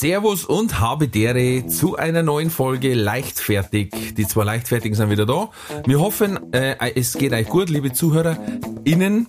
[0.00, 4.14] Servus und habe dere zu einer neuen Folge Leichtfertig.
[4.14, 5.50] Die zwei Leichtfertigen sind wieder da.
[5.84, 9.28] Wir hoffen, äh, es geht euch gut, liebe ZuhörerInnen.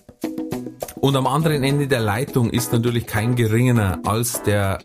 [0.94, 4.78] Und am anderen Ende der Leitung ist natürlich kein geringerer als der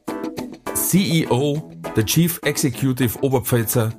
[0.74, 3.94] CEO, der Chief Executive Oberpfälzer,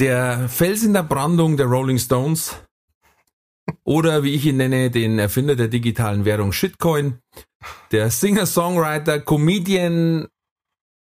[0.00, 2.56] der Fels in der Brandung der Rolling Stones
[3.84, 7.20] oder wie ich ihn nenne, den Erfinder der digitalen Währung Shitcoin,
[7.92, 10.26] der Singer-Songwriter, Comedian,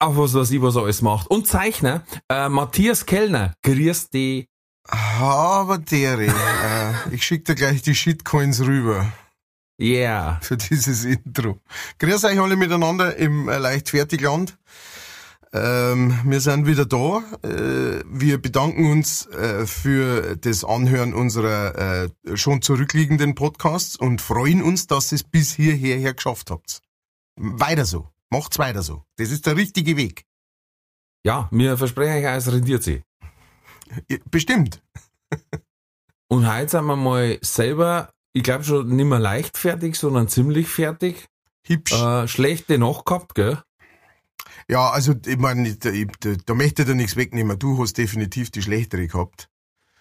[0.05, 4.49] auch was weiß ich, was alles macht und Zeichner, äh, Matthias Kellner, grüß die.
[4.89, 9.11] Aber dere, äh, ich schicke dir gleich die Shitcoins rüber.
[9.81, 10.39] Yeah.
[10.43, 11.59] Für dieses Intro.
[11.99, 14.57] Grüß euch alle miteinander im äh, Leichtfertigland.
[15.53, 17.23] Ähm, wir sind wieder da.
[17.43, 24.63] Äh, wir bedanken uns äh, für das Anhören unserer äh, schon zurückliegenden Podcasts und freuen
[24.63, 26.81] uns, dass ihr es bis hierher geschafft habt.
[27.37, 28.14] Weiter so.
[28.35, 29.05] Macht's weiter so.
[29.17, 30.25] Das ist der richtige Weg.
[31.25, 33.01] Ja, mir verspreche euch, es rendiert sich.
[34.29, 34.83] Bestimmt.
[36.29, 40.67] Und heute sind wir mal selber, ich glaube schon nicht mehr leicht fertig, sondern ziemlich
[40.67, 41.29] fertig.
[41.65, 41.93] Hübsch.
[41.93, 43.63] Äh, schlechte Nacht gehabt, gell?
[44.69, 47.57] Ja, also ich meine, da, da, da möchte ich dir nichts wegnehmen.
[47.57, 49.49] Du hast definitiv die schlechtere gehabt.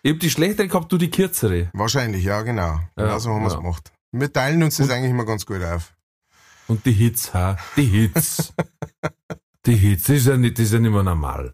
[0.01, 1.69] Ich hab die schlechtere gehabt, du die kürzere.
[1.73, 2.79] Wahrscheinlich, ja, genau.
[2.79, 3.59] Ja, genau so haben wir es ja.
[3.59, 3.93] gemacht.
[4.11, 5.93] Wir teilen uns das eigentlich immer ganz gut auf.
[6.67, 7.57] Und die Hits, ha?
[7.75, 8.53] Die Hits.
[9.65, 11.53] die Hits, das ist ja nicht, das ist ja nicht mehr normal.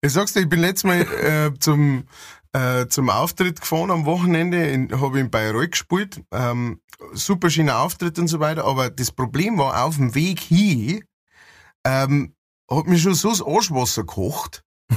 [0.00, 2.04] Ich sag's dir, ich bin letztes Mal äh, zum,
[2.52, 6.22] äh, zum Auftritt gefahren am Wochenende, habe in Bayreuth gespielt.
[6.30, 6.80] Ähm,
[7.12, 11.04] super schöner Auftritt und so weiter, aber das Problem war, auf dem Weg hin
[11.84, 12.34] ähm,
[12.70, 14.62] hat mir schon so das Arschwasser gekocht.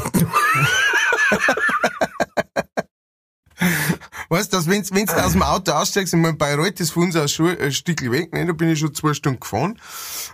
[4.29, 7.31] Weißt du, wenn's du aus dem Auto aussteigst, ich mein, Bayreuth ist von uns aus
[7.31, 8.45] schon ein Stückchen weg, ne?
[8.45, 9.79] da bin ich schon zwei Stunden gefahren.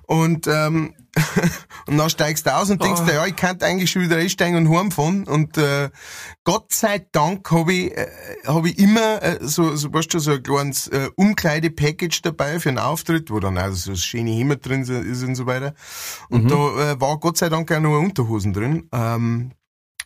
[0.07, 0.93] Und, ähm,
[1.87, 4.55] und dann steigst du aus und denkst dir, ja, ich könnte eigentlich schon wieder einsteigen
[4.55, 5.27] und heimfahren.
[5.27, 5.89] Und äh,
[6.45, 8.07] Gott sei Dank habe ich, äh,
[8.47, 12.69] hab ich immer äh, so, so, weißt du, so ein kleines äh, Umkleide-Package dabei für
[12.69, 15.73] einen Auftritt, wo dann also so das schöne Hemd drin ist und so weiter.
[16.29, 18.87] Und da äh, war Gott sei Dank auch noch Unterhosen drin.
[18.93, 19.51] Ähm,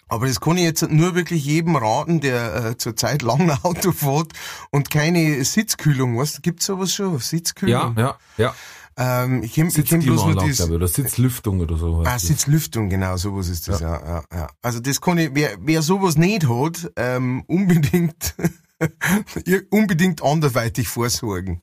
[0.08, 4.34] aber das kann ich jetzt nur wirklich jedem raten, der äh, zurzeit lang Auto fährt
[4.72, 7.18] und keine Sitzkühlung, was gibt's sowas schon?
[7.20, 7.96] Sitzkühlung?
[7.98, 8.56] Ja, ja, ja.
[8.98, 10.62] Ähm, ich kenn, ich kenn bloß nur das.
[10.70, 12.04] oder Sitzlüftung oder so.
[12.06, 12.18] Ah.
[12.18, 14.00] Sitzlüftung, genau, sowas ist das, ja.
[14.00, 18.36] Ja, ja, Also das kann ich, wer, wer sowas nicht hat, ähm, unbedingt,
[19.70, 21.62] unbedingt anderweitig vorsorgen.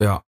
[0.00, 0.22] Ja.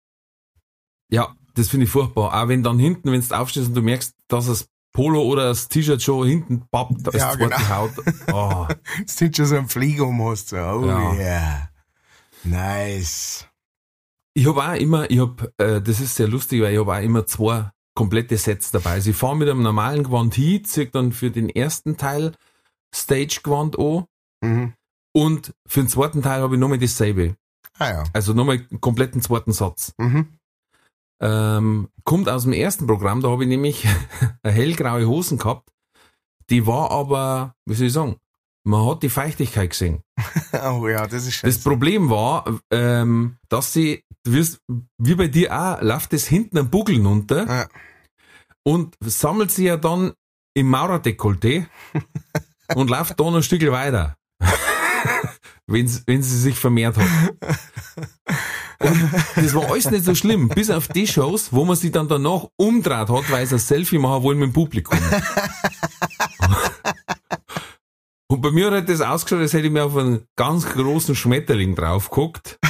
[1.11, 2.41] Ja, das finde ich furchtbar.
[2.41, 5.67] Auch wenn dann hinten, wenn du aufstehst und du merkst, dass das Polo oder das
[5.67, 7.69] T-Shirt schon hinten pappt, als Ja, zweite genau.
[7.69, 7.91] Haut.
[8.33, 8.67] Oh.
[9.05, 11.13] Das sind schon so ein Flieger um hast, so, oh Ja.
[11.13, 11.69] yeah.
[12.43, 13.45] Nice.
[14.33, 17.01] Ich habe auch immer, ich habe, äh, das ist sehr lustig, weil ich habe auch
[17.01, 18.91] immer zwei komplette Sets dabei.
[18.91, 22.33] Also ich fahre mit einem normalen Gewand hin, ziehe dann für den ersten Teil
[22.95, 24.05] Stage-Gewand an
[24.41, 24.73] Mhm.
[25.13, 27.35] und für den zweiten Teil habe ich nochmal dasselbe.
[27.77, 28.03] Ah ja.
[28.13, 29.93] Also nochmal einen kompletten zweiten Satz.
[29.97, 30.38] Mhm.
[31.21, 33.85] Ähm, kommt aus dem ersten Programm, da habe ich nämlich
[34.43, 35.69] eine hellgraue Hosen gehabt.
[36.49, 38.17] Die war aber, wie soll ich sagen,
[38.65, 40.01] man hat die Feuchtigkeit gesehen.
[40.53, 41.63] Oh ja, das ist Das scheiße.
[41.69, 44.59] Problem war, ähm, dass sie, du wirst,
[44.97, 47.67] wie bei dir auch, läuft das hinten am Buckel runter Ja.
[48.63, 50.13] und sammelt sie ja dann
[50.55, 51.67] im Maurerdekolleté
[52.75, 54.15] und läuft da noch ein Stück weiter.
[55.71, 55.87] Wenn,
[56.23, 57.05] sie sich vermehrt hat.
[58.81, 62.07] Und das war alles nicht so schlimm, bis auf die Shows, wo man sich dann
[62.07, 64.97] danach umdreht hat, weil sie ein Selfie machen wollen mit dem Publikum.
[68.31, 71.75] Und bei mir hat das ausgeschaut, als hätte ich mir auf einen ganz großen Schmetterling
[71.75, 72.59] drauf geguckt.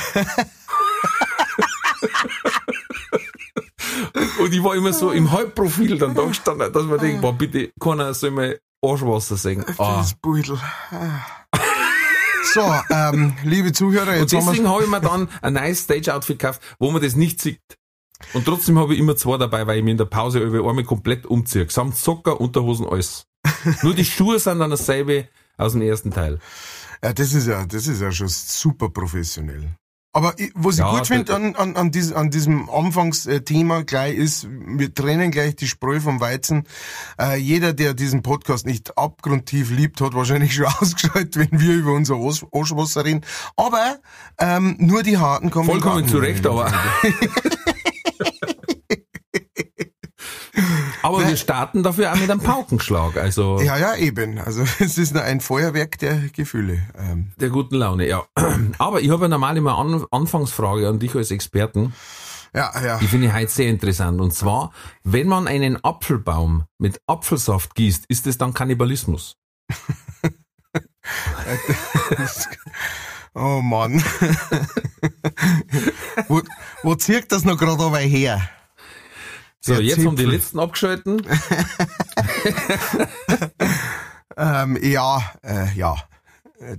[4.40, 7.72] Und ich war immer so im Halbprofil dann da gestanden, dass man denkt, boah, bitte,
[7.80, 9.66] keiner soll mir Arschwasser singen.
[9.78, 9.98] Ah.
[9.98, 10.58] Das Beutel.
[12.54, 16.40] So, ähm, liebe Zuhörer, Und jetzt wir deswegen habe ich mir dann ein neues Stage-Outfit
[16.40, 17.62] gekauft, wo man das nicht sieht.
[18.34, 20.84] Und trotzdem habe ich immer zwei dabei, weil ich mir in der Pause über einmal
[20.84, 21.70] komplett umziehe.
[21.70, 23.26] Samt Socker, Unterhosen, alles.
[23.84, 26.40] Nur die Schuhe sind dann dasselbe aus dem ersten Teil.
[27.04, 29.70] Ja, das ist ja, das ist ja schon super professionell.
[30.20, 34.18] Aber ich, was Ja, ich gut finde an, an, an, diesem, an diesem Anfangsthema gleich
[34.18, 36.66] ist, wir trennen gleich die Spreu vom Weizen.
[37.18, 41.94] Äh, jeder, der diesen Podcast nicht abgrundtief liebt, hat wahrscheinlich schon ausgeschaltet, wenn wir über
[41.94, 43.22] unser Os- Oschwasser reden.
[43.56, 44.00] Aber
[44.40, 46.70] ähm, nur die Harten kommen Vollkommen zu Recht, aber.
[51.02, 54.38] aber wir starten dafür auch mit einem Paukenschlag, also Ja, ja, eben.
[54.40, 56.80] Also es ist nur ein Feuerwerk der Gefühle.
[56.98, 58.24] Ähm, der guten Laune, ja.
[58.78, 61.94] Aber ich habe ja normal immer eine An Anfangsfrage an dich als Experten.
[62.54, 62.98] ja, ja.
[62.98, 64.20] Die finde ich heute sehr interessant.
[64.22, 64.72] Und zwar,
[65.04, 69.36] wenn man einen Apfelbaum mit Apfelsaft gießt, ist es dann Kannibalismus?
[73.36, 74.04] Oh Mann.
[76.28, 76.42] wo,
[76.84, 78.42] wo zieht das noch gerade dabei her?
[79.70, 81.22] So, Der jetzt haben die letzten abgeschalten.
[84.40, 85.98] Ähm, ja, äh, ja.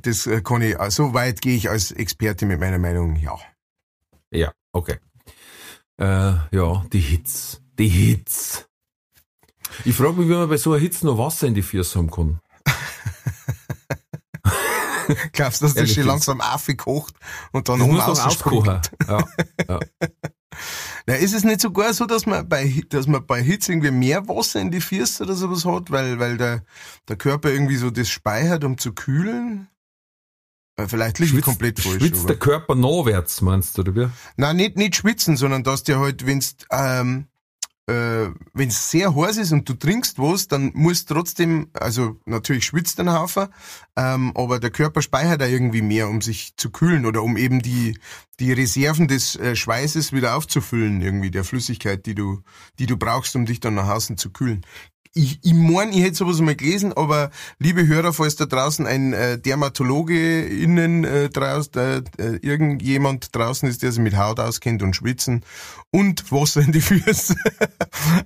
[0.02, 3.36] Das äh, kann ich, äh, so weit gehe ich als Experte mit meiner Meinung, ja.
[4.30, 4.98] Ja, okay.
[5.98, 7.60] Äh, ja, die Hitz.
[7.78, 8.66] Die Hitz.
[9.84, 12.10] Ich frage mich, wie man bei so einer Hitze noch Wasser in die Füße haben
[12.10, 12.40] kann.
[15.32, 17.14] Glaubst du, dass das schon langsam aufgekocht
[17.52, 18.80] und dann Das oben muss aufkochen.
[19.06, 19.80] Ja.
[21.06, 24.28] Na, ist es nicht sogar so, dass man bei, dass man bei Hitze irgendwie mehr
[24.28, 26.62] Wasser in die Füße oder sowas hat, weil, weil der,
[27.08, 29.68] der Körper irgendwie so das speichert, um zu kühlen?
[30.76, 31.96] Äh, Vielleicht liege ich komplett falsch.
[31.98, 34.08] schwitzt aber- der Körper nachwärts, meinst du, oder wie?
[34.36, 37.26] Nein, nicht, nicht schwitzen, sondern dass dir halt, wenn's, ähm,
[37.86, 43.00] äh, wenn's sehr heiß ist und du trinkst was, dann musst trotzdem, also natürlich schwitzt
[43.00, 43.48] ein Haufen,
[44.00, 47.60] ähm, aber der Körper speichert da irgendwie mehr, um sich zu kühlen oder um eben
[47.60, 47.98] die,
[48.38, 52.40] die Reserven des äh, Schweißes wieder aufzufüllen, irgendwie der Flüssigkeit, die du,
[52.78, 54.64] die du brauchst, um dich dann nach außen zu kühlen.
[55.12, 59.12] Ich, ich mein, ich hätte sowas mal gelesen, aber liebe Hörer, falls da draußen ein
[59.12, 64.84] äh, Dermatologe innen äh, draußen, äh, äh, irgendjemand draußen ist, der sich mit Haut auskennt
[64.84, 65.44] und Schwitzen
[65.90, 67.34] und Wasser in die Füße,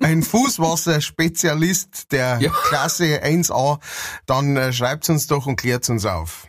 [0.01, 2.51] ein Fußwasserspezialist der Ja.
[2.69, 3.79] Klasse 1a,
[4.27, 6.47] dann äh, schreibt's uns doch und klärt's uns auf.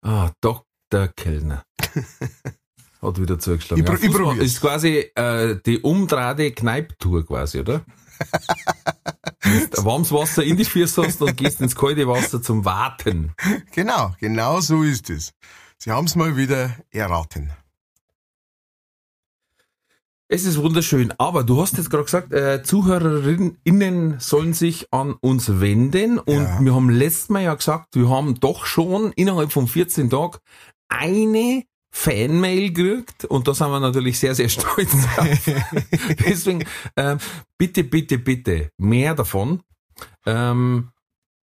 [0.00, 1.08] Ah, Dr.
[1.08, 1.64] Kellner.
[3.02, 3.84] Hat wieder zugeschlagen.
[3.84, 7.84] Ich ich Fußball ist quasi äh, die umdrehte Kneiptour quasi, oder?
[9.84, 13.34] Warmes Wasser in die Füße hast und gehst ins kalte Wasser zum Warten.
[13.72, 15.34] Genau, genau so ist es.
[15.76, 17.52] Sie haben's mal wieder erraten.
[20.34, 25.60] Es ist wunderschön, aber du hast jetzt gerade gesagt, äh, ZuhörerInnen sollen sich an uns
[25.60, 26.58] wenden und Ja.
[26.58, 30.38] wir haben letztes Mal ja gesagt, wir haben doch schon innerhalb von 14 Tagen
[30.88, 31.64] eine
[31.94, 35.50] Fanmail gekriegt und da sind wir natürlich sehr, sehr stolz drauf.
[36.26, 36.64] Deswegen,
[36.96, 37.18] ähm,
[37.58, 39.60] bitte, bitte, bitte, mehr davon.
[40.24, 40.92] Ähm,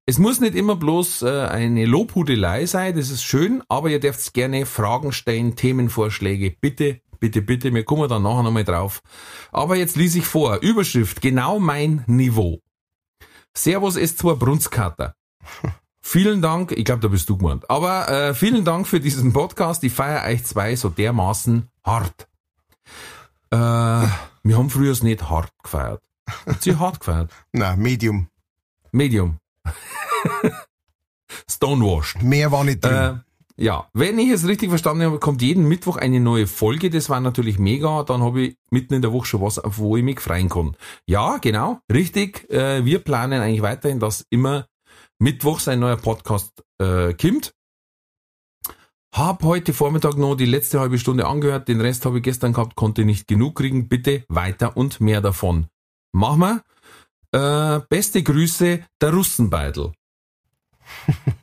[0.06, 4.34] es muss nicht immer bloß äh, eine Lobhudelei sein, das ist schön, aber ihr dürft
[4.34, 9.02] gerne Fragen stellen, Themenvorschläge, bitte, bitte, bitte, wir kommen dann nachher nochmal drauf.
[9.52, 12.62] Aber jetzt lese ich vor, Überschrift, genau mein Niveau.
[13.54, 15.16] Servus S2 Brunskater.
[16.02, 17.70] Vielen Dank, ich glaube, da bist du gemeint.
[17.70, 19.84] Aber äh, vielen Dank für diesen Podcast.
[19.84, 22.30] Ich feiere euch zwei so dermaßen hart.
[23.52, 26.02] Äh, wir haben früher es nicht hart gefeiert.
[26.46, 27.30] Habt ihr hart gefeiert?
[27.52, 28.30] Na, Medium.
[28.94, 29.40] Medium.
[31.50, 32.24] Stonewashed.
[32.24, 33.24] Mehr war nicht drin.
[33.60, 36.92] Ja, wenn ich es richtig verstanden habe, kommt jeden Mittwoch eine neue Folge.
[36.92, 38.04] Das war natürlich mega.
[38.04, 40.78] Dann habe ich mitten in der Woche schon was, auf wo ich mich freuen kann.
[41.08, 42.48] Ja, genau, richtig.
[42.52, 44.68] Äh, wir planen eigentlich weiterhin, dass immer
[45.18, 47.56] Mittwochs ein neuer Podcast äh, kommt.
[49.12, 51.68] Hab heute Vormittag noch die letzte halbe Stunde angehört.
[51.68, 53.88] Den Rest habe ich gestern gehabt, konnte nicht genug kriegen.
[53.88, 55.66] Bitte weiter und mehr davon.
[56.12, 56.64] Machen wir.
[57.32, 59.94] Äh, beste Grüße, der Russenbeidel.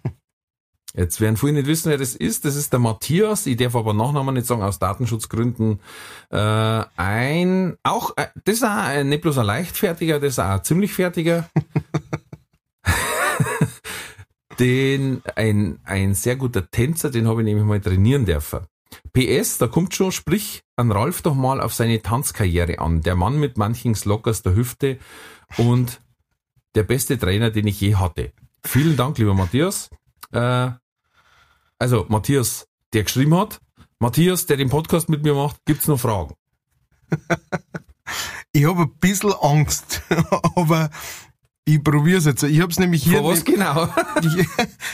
[0.97, 2.45] Jetzt werden viele nicht wissen, wer das ist.
[2.45, 3.47] Das ist der Matthias.
[3.47, 5.81] Ich darf aber Nachnamen nicht sagen, aus Datenschutzgründen.
[6.31, 6.37] Äh,
[6.97, 10.65] ein, auch, äh, das ist auch ein, nicht bloß ein leichtfertiger, das ist auch ein
[10.65, 11.51] ziemlich fertiger.
[14.61, 18.61] den, ein, ein sehr guter Tänzer, den habe ich nämlich mal trainieren dürfen.
[19.13, 23.01] PS, da kommt schon, sprich an Ralf doch mal auf seine Tanzkarriere an.
[23.01, 24.99] Der Mann mit manchen Slockers der Hüfte
[25.57, 26.01] und
[26.77, 28.33] der beste Trainer, den ich je hatte.
[28.65, 29.91] Vielen Dank, lieber Matthias.
[30.31, 30.71] Äh,
[31.85, 33.61] also, Matthias, der geschrieben hat.
[33.99, 36.35] Matthias, der den Podcast mit mir macht, gibt's noch Fragen?
[38.57, 40.03] Ich habe ein bisschen Angst,
[40.55, 40.91] aber
[41.65, 42.45] ich probiere es jetzt.
[42.45, 43.89] Ich habe es nämlich hier, Vor was genau?
[44.23, 44.47] ich,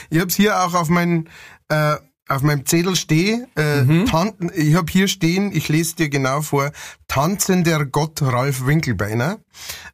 [0.09, 1.29] ich habe es hier auch auf meinen
[1.67, 3.45] äh, auf meinem Zettel stehen.
[3.55, 4.05] Äh, Mhm.
[4.07, 6.71] Tan ich habe hier stehen, ich lese dir genau vor,
[7.07, 9.37] tanzender Gott Ralf Winkelbeiner.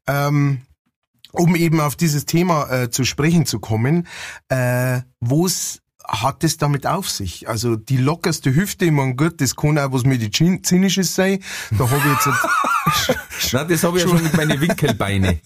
[0.08, 0.62] Ähm,
[1.34, 4.08] um eben auf dieses Thema äh, zu sprechen zu kommen,
[4.48, 7.48] äh, wo es hat es damit auf sich?
[7.50, 11.40] Also die lockerste Hüfte, ich mein, gut, das kann auch was Medizinisches sein.
[11.72, 13.54] Da habe ich jetzt...
[13.54, 15.40] Nein, das habe ich ja schon mit meinen Winkelbeine.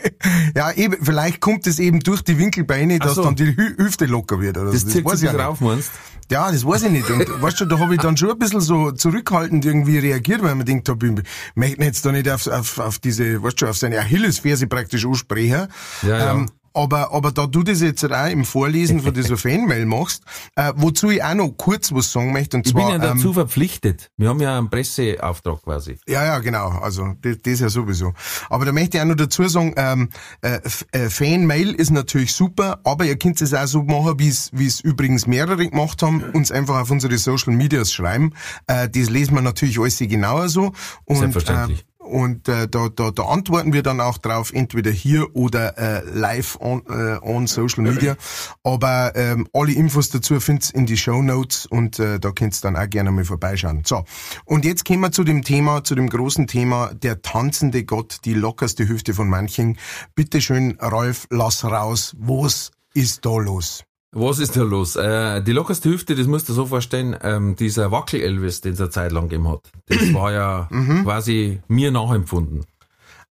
[0.54, 3.24] ja, eben, vielleicht kommt es eben durch die Winkelbeine, dass so.
[3.24, 4.58] dann die Hü Hüfte locker wird.
[4.58, 5.90] Oder das, das zieht sich drauf, meinst
[6.32, 7.10] ja, das weiß ich nicht.
[7.10, 10.54] Und weißt du, da habe ich dann schon ein bisschen so zurückhaltend irgendwie reagiert, weil
[10.54, 11.12] man denkt, hab, ich
[11.54, 15.68] möchte jetzt da nicht auf, auf, auf diese, weißt du, auf seine Achillesferse praktisch ansprechen.
[16.02, 16.32] Ja, ja.
[16.32, 20.24] Ähm, aber, aber da du das jetzt auch im Vorlesen von dieser Fanmail machst,
[20.56, 22.56] äh, wozu ich auch noch kurz was sagen möchte.
[22.56, 24.10] Und ich zwar, bin ja dazu ähm, verpflichtet.
[24.16, 25.98] Wir haben ja einen Presseauftrag quasi.
[26.08, 26.68] Ja, ja, genau.
[26.68, 28.12] Also das, das ja sowieso.
[28.50, 30.08] Aber da möchte ich auch noch dazu sagen, ähm,
[30.40, 30.60] äh,
[30.92, 34.66] äh, Fanmail ist natürlich super, aber ihr könnt es auch so machen, wie es wie
[34.66, 38.34] es übrigens mehrere gemacht haben, uns einfach auf unsere Social Medias schreiben.
[38.66, 40.72] Äh, das lesen wir natürlich alles genauer so.
[41.04, 41.80] Und, Selbstverständlich.
[41.80, 46.02] Äh, und äh, da, da, da antworten wir dann auch drauf, entweder hier oder äh,
[46.04, 48.16] live on, äh, on Social Media.
[48.62, 52.76] Aber ähm, alle Infos dazu find's in die Show Notes und äh, da könnt's dann
[52.76, 53.82] auch gerne mal vorbeischauen.
[53.84, 54.04] So,
[54.44, 58.34] und jetzt kommen wir zu dem Thema, zu dem großen Thema, der tanzende Gott, die
[58.34, 59.78] lockerste Hüfte von manchen.
[60.14, 63.84] Bitte schön, Rolf, lass raus, was ist da los?
[64.14, 64.96] Was ist da los?
[64.96, 68.90] Äh, die lockerste Hüfte, das musst du so vorstellen, ähm, dieser Wackel-Elvis, den es eine
[68.90, 71.04] Zeit lang gegeben hat, das war ja mhm.
[71.04, 72.66] quasi mir nachempfunden.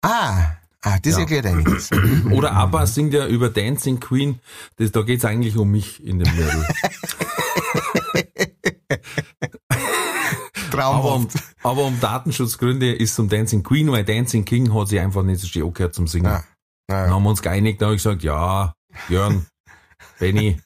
[0.02, 1.20] Ah, ah das ja.
[1.20, 1.90] erklärt einiges.
[2.30, 4.38] Oder ABBA singt ja über Dancing Queen,
[4.76, 6.64] das, da geht's eigentlich um mich in dem Mädel.
[10.78, 11.28] Aber um,
[11.64, 15.40] aber um Datenschutzgründe ist es um Dancing Queen, weil Dancing King hat sich einfach nicht
[15.40, 16.26] so schön angehört zum Singen.
[16.26, 16.44] Ja.
[16.88, 17.02] Ja, ja.
[17.06, 18.74] Dann haben wir uns geeinigt, da habe ich gesagt, ja,
[19.08, 19.46] Jörn,
[20.20, 20.60] Benny,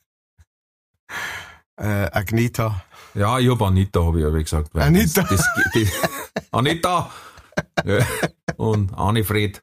[1.76, 2.84] äh, Agneta.
[3.14, 4.74] Ja, ich hab Anita, habe ich ja gesagt.
[4.76, 5.22] Anita.
[5.22, 7.10] Das, das, das, Anita.
[7.84, 8.06] Ja.
[8.56, 9.62] Und Anni-Fred.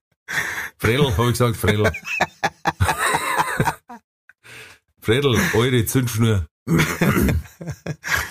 [0.78, 1.92] Fredel, habe ich gesagt, Fredel.
[5.01, 6.46] Fredel, eure Zündschnur.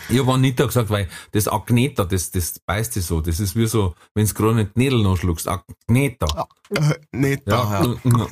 [0.09, 3.21] ich habe Anita gesagt, weil das Agneta, das, das beißt sich so.
[3.21, 5.49] Das ist wie so, wenn du gerade nicht Nädel nachschluckst.
[5.49, 6.47] Agneta.
[7.11, 7.83] Neta.
[7.83, 8.27] Ja, ja.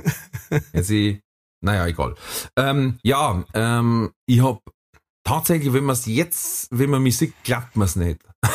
[0.73, 1.21] Jetzt ich,
[1.61, 2.15] naja, egal.
[2.57, 4.62] Ähm, ja, ähm, ich hab
[5.26, 8.21] tatsächlich, wenn man es jetzt, wenn man mich sieht, klappt man es nicht.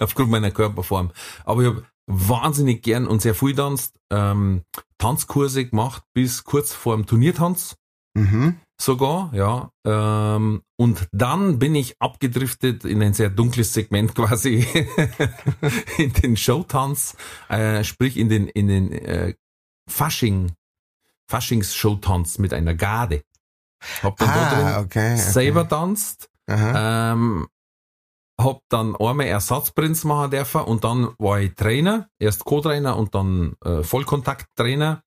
[0.00, 1.10] Aufgrund meiner Körperform.
[1.44, 4.62] Aber ich habe wahnsinnig gern und sehr viel tanzt, ähm,
[4.98, 7.76] Tanzkurse gemacht bis kurz vor dem Turniertanz.
[8.14, 8.56] Mhm.
[8.80, 9.70] Sogar, ja.
[9.86, 14.66] Ähm, und dann bin ich abgedriftet in ein sehr dunkles Segment quasi
[15.98, 17.16] in den Showtanz,
[17.48, 19.34] äh, sprich in den in den äh,
[19.88, 20.52] Fasching
[21.30, 23.22] Faschings-Showtanz mit einer Garde.
[24.02, 25.16] Hab dann ah, da drin okay, okay.
[25.16, 26.30] selber tanzt.
[26.48, 27.46] Ähm,
[28.38, 33.54] hab dann einmal Ersatzprinz machen dürfen und dann war ich Trainer, erst Co-Trainer und dann
[33.64, 35.02] äh, Vollkontakttrainer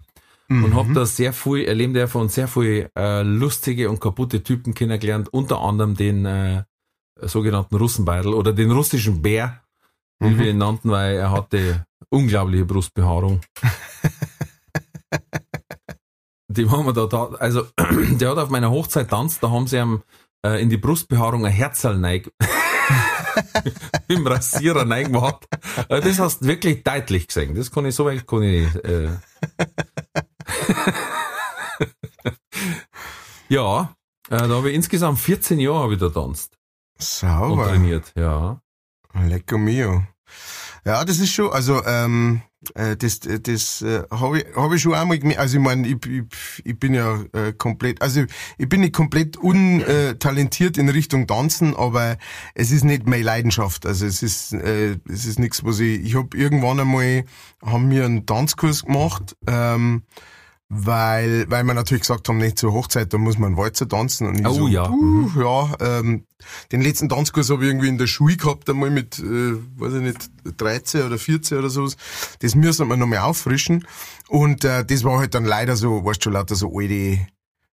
[0.47, 0.63] mhm.
[0.63, 4.73] und hab da sehr viel erleben dürfen und sehr viel äh, lustige und kaputte Typen
[4.73, 6.63] kennengelernt, unter anderem den äh,
[7.21, 9.61] sogenannten Russenbeidel oder den russischen Bär,
[10.19, 10.39] wie mhm.
[10.39, 13.41] wir ihn nannten, weil er hatte unglaubliche Brustbehaarung.
[16.57, 19.77] die haben wir da, da, also der hat auf meiner Hochzeit tanzt, da haben sie
[19.77, 20.01] ihm
[20.45, 22.31] äh, in die Brustbehaarung ein Herzl neig
[24.07, 25.45] im Rasierer neigemacht.
[25.89, 27.55] Äh, das hast du wirklich deutlich gesehen.
[27.55, 29.09] Das kann ich so weit kann ich äh.
[33.49, 33.95] Ja,
[34.29, 36.57] äh, da habe ich insgesamt 14 Jahre da tanzt.
[36.99, 37.63] Sauber.
[37.63, 38.59] Und trainiert, ja.
[39.13, 40.03] Lecker mio.
[40.85, 42.41] Ja, das ist schon, also ähm,
[42.75, 45.39] äh, das das äh, habe ich, hab ich schon einmal gemerkt.
[45.39, 46.23] Also ich meine, ich, ich,
[46.63, 48.23] ich bin ja äh, komplett, also
[48.57, 52.17] ich bin nicht komplett untalentiert in Richtung Tanzen, aber
[52.55, 53.85] es ist nicht meine Leidenschaft.
[53.85, 56.01] Also es ist äh, es ist nichts, was ich.
[56.03, 57.25] Ich habe irgendwann einmal
[57.63, 59.35] haben wir einen Tanzkurs gemacht.
[59.47, 60.03] Ähm,
[60.69, 64.27] weil, weil wir natürlich gesagt haben, nicht zur Hochzeit, da muss man Walzer tanzen.
[64.27, 64.89] Und ich oh so, ja.
[64.89, 66.25] Uh, ja, ähm,
[66.73, 70.01] den letzten Tanzkurs habe ich irgendwie in der Schule gehabt, einmal mit, äh, weiß ich
[70.01, 71.95] nicht, 13 oder 14 oder sowas.
[72.39, 73.87] Das müssen wir nochmal auffrischen.
[74.27, 77.19] Und äh, das war halt dann leider so, weißt du, lauter so alte,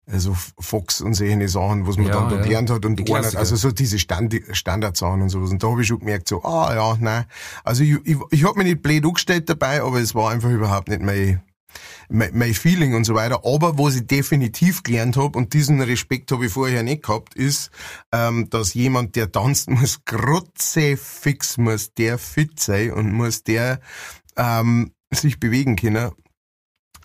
[0.06, 2.46] also Fox und solche Sachen, was man ja, dann dort ja.
[2.46, 5.50] gelernt hat und einer, also so diese Stand Standardsachen und sowas.
[5.50, 7.26] Und da habe ich schon gemerkt, so, ah ja, nein.
[7.64, 10.90] Also ich, ich, ich habe mich nicht blöd angestellt dabei, aber es war einfach überhaupt
[10.90, 11.42] nicht mein
[12.10, 13.42] mein Feeling und so weiter.
[13.46, 17.72] Aber was ich definitiv gelernt habe, und diesen Respekt habe ich vorher nicht gehabt, ist,
[18.12, 23.80] ähm, dass jemand, der tanzt, muss grotze fix, muss der fit sein und muss der
[24.38, 26.12] ähm, sich bewegen können.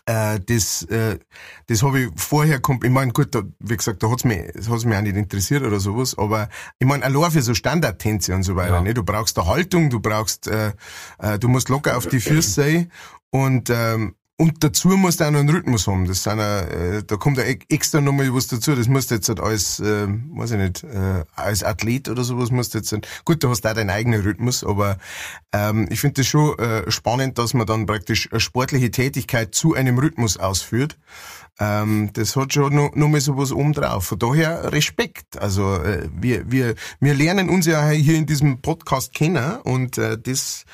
[0.08, 1.18] Äh, das äh,
[1.66, 4.96] das habe ich vorher ich meine gut da, wie gesagt da hat's mich hat's mich
[4.96, 6.48] auch nicht interessiert oder sowas aber
[6.78, 8.80] ich meine allein für so Standardtänze und so weiter ja.
[8.80, 10.72] ne du brauchst eine Haltung du brauchst äh,
[11.18, 12.90] äh, du musst locker auf die Füße sein
[13.30, 16.07] und ähm, und dazu musst du auch noch einen Rhythmus haben.
[16.07, 18.76] Das sind äh, da kommt ja extra nochmal was dazu.
[18.76, 22.52] Das musst du jetzt halt als, äh, weiß ich nicht, äh, als Athlet oder sowas
[22.52, 24.99] musst du jetzt halt, gut, du hast auch deinen eigenen Rhythmus, aber
[25.52, 29.75] ähm, ich finde das schon äh, spannend, dass man dann praktisch eine sportliche Tätigkeit zu
[29.75, 30.97] einem Rhythmus ausführt.
[31.61, 34.07] Ähm, das hat schon noch, noch mal so was oben drauf.
[34.07, 35.37] Von daher Respekt.
[35.38, 40.16] Also äh, wir, wir, wir lernen uns ja hier in diesem Podcast kennen und äh,
[40.16, 40.64] das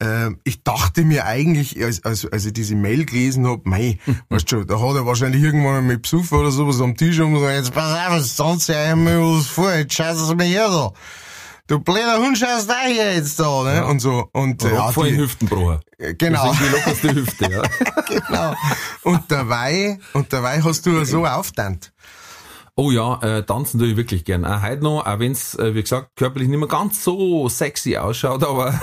[0.00, 3.98] äh, ich dachte mir eigentlich, als, als, als ich diese Mail gelesen hab, mei,
[4.28, 7.48] weißt du, da hat er wahrscheinlich irgendwann mit Besuch oder sowas am Tisch und so,
[7.48, 10.92] jetzt pass auf, sonst ja mir was vor, jetzt scheiße es mir her da.
[11.66, 13.76] Du blöder Hund schaust da hier jetzt da, ne?
[13.76, 13.84] Ja.
[13.86, 15.80] Und so, und, äh, ja, vor den Hüftenbrucher.
[16.18, 16.48] Genau.
[16.48, 17.62] Das ist die lockerste Hüfte, ja.
[18.06, 18.54] genau.
[19.02, 21.94] Und dabei, und dabei hast du so aufgetanzt.
[22.76, 24.44] Oh ja, äh, tanzen tue ich wirklich gern.
[24.44, 28.42] Auch heute noch, auch wenn's, äh, wie gesagt, körperlich nicht mehr ganz so sexy ausschaut,
[28.42, 28.78] aber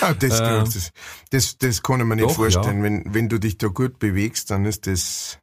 [0.00, 0.90] ah, das, äh, das,
[1.30, 2.78] das, das kann ich mir nicht doch, vorstellen.
[2.78, 2.84] Ja.
[2.84, 5.38] Wenn, wenn du dich da gut bewegst, dann ist das,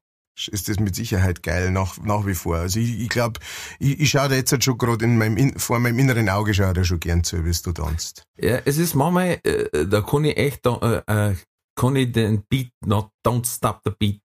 [0.48, 2.58] ist das mit Sicherheit geil nach, nach wie vor.
[2.58, 3.40] Also ich, ich glaube,
[3.80, 6.74] ich, ich schaue da jetzt halt schon gerade in meinem, vor meinem inneren Auge schaue
[6.74, 8.24] da schon gern zu, wie du tanzt.
[8.38, 11.36] Ja, es ist manchmal, äh, da kann ich echt, da, äh, äh,
[11.76, 14.22] kann ich den Beat not, don't stop the beat.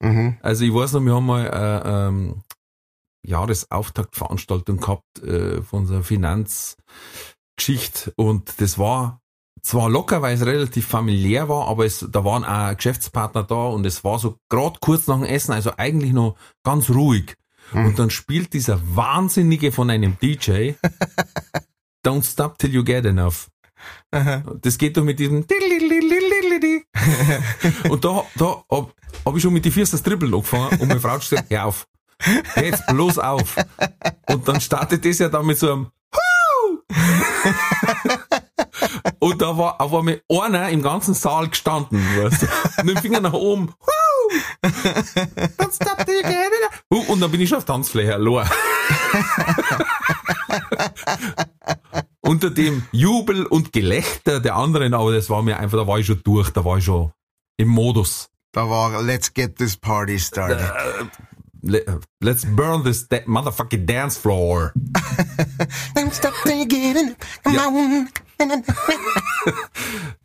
[0.00, 0.36] Mhm.
[0.42, 2.42] Also ich weiß noch, wir haben mal, äh, ähm,
[3.28, 9.20] Jahresauftaktveranstaltung gehabt äh, von unserer Finanzgeschichte und das war
[9.62, 13.86] zwar locker, weil es relativ familiär war, aber es, da waren auch Geschäftspartner da und
[13.86, 17.36] es war so gerade kurz nach dem Essen, also eigentlich noch ganz ruhig.
[17.70, 17.86] Hm.
[17.86, 20.72] Und dann spielt dieser Wahnsinnige von einem DJ
[22.06, 23.48] Don't Stop Till You Get Enough.
[24.10, 24.42] Aha.
[24.60, 25.44] Das geht doch mit diesem
[27.88, 28.92] und da, da hab,
[29.24, 31.86] hab ich schon mit die Füße Dribbeln angefangen und meine Frau gesagt, hör auf.
[32.56, 33.56] Jetzt bloß auf.
[34.28, 35.86] Und dann startet das ja dann mit so einem
[39.18, 42.46] und da war auf einmal einer im ganzen Saal gestanden, weißt du,
[42.84, 43.74] mit dem Finger nach oben.
[46.88, 48.48] Und dann bin ich schon auf Tanzfläche, allein.
[52.20, 56.06] Unter dem Jubel und Gelächter der anderen, aber das war mir einfach, da war ich
[56.06, 57.12] schon durch, da war ich schon
[57.56, 58.28] im Modus.
[58.52, 60.58] Da war, let's get this party started.
[60.60, 64.72] Uh, let's burn this motherfucking dance floor.
[66.12, 68.08] Stop getting, come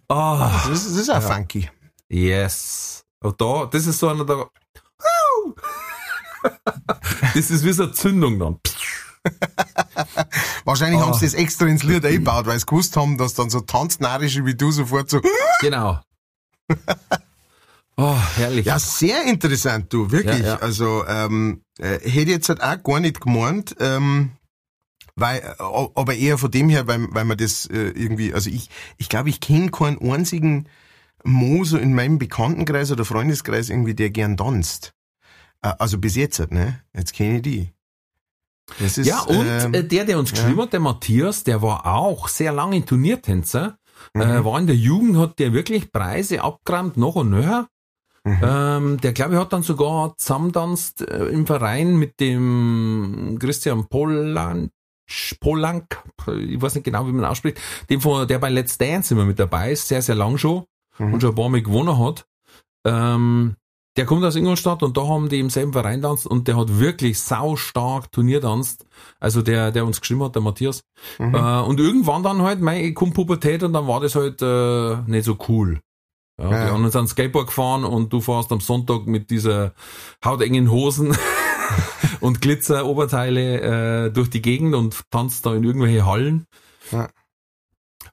[0.09, 1.21] oh, das, ist, das ist auch ja.
[1.21, 1.69] funky.
[2.09, 3.03] Yes.
[3.21, 4.49] Und da, das ist so einer der.
[7.33, 8.59] das ist wie so eine Zündung dann.
[10.65, 11.05] Wahrscheinlich oh.
[11.05, 14.45] haben sie das extra ins Lied eingebaut, weil sie gewusst haben, dass dann so tanznarische
[14.45, 15.21] wie du sofort so.
[15.61, 15.99] Genau.
[17.95, 18.65] Oh, herrlich.
[18.65, 20.39] Ja, sehr interessant, du, wirklich.
[20.39, 20.55] Ja, ja.
[20.57, 24.31] Also, ähm, äh, hätte jetzt halt auch gar nicht gemeint, ähm,
[25.15, 28.69] weil, äh, aber eher von dem her, weil, weil man das äh, irgendwie, also ich,
[28.97, 30.67] ich glaube, ich kenne keinen einzigen
[31.23, 34.93] Mo so in meinem Bekanntenkreis oder Freundeskreis irgendwie, der gern tanzt.
[35.61, 36.81] Äh, also bis jetzt, halt, ne?
[36.95, 37.69] Jetzt kenne ich die.
[38.79, 40.63] Ist, ja, und ähm, äh, der, der uns geschrieben ja.
[40.63, 43.77] hat, der Matthias, der war auch sehr lange Turniertänzer,
[44.13, 44.21] mhm.
[44.21, 47.67] äh, war in der Jugend, hat der wirklich Preise abgeräumt, noch und nöcher.
[48.23, 48.39] Mhm.
[48.41, 54.71] Ähm, der, glaube ich, hat dann sogar zusammentanzt äh, im Verein mit dem Christian Pollan,
[55.39, 59.25] Polank, ich weiß nicht genau, wie man ausspricht, dem von, der bei Let's Dance immer
[59.25, 60.63] mit dabei ist, sehr, sehr lang schon
[60.97, 61.13] mhm.
[61.13, 62.25] und schon ein paar Mal gewonnen hat.
[62.85, 63.55] Ähm,
[63.95, 66.79] der kommt aus Ingolstadt und da haben die im selben Verein tanzt und der hat
[66.79, 68.87] wirklich sau stark Turnier tanzt.
[69.19, 70.83] Also der, der uns geschrieben hat, der Matthias.
[71.19, 71.35] Mhm.
[71.35, 75.25] Äh, und irgendwann dann halt, mein, kommt Pubertät und dann war das halt äh, nicht
[75.25, 75.79] so cool.
[76.41, 76.65] Ja, ja.
[76.65, 79.73] Wir haben uns an Skateboard gefahren und du fährst am Sonntag mit dieser
[80.25, 81.15] hautengen Hosen
[82.19, 86.45] und Glitzer-Oberteile äh, durch die Gegend und tanzt da in irgendwelche Hallen.
[86.91, 87.09] Ja.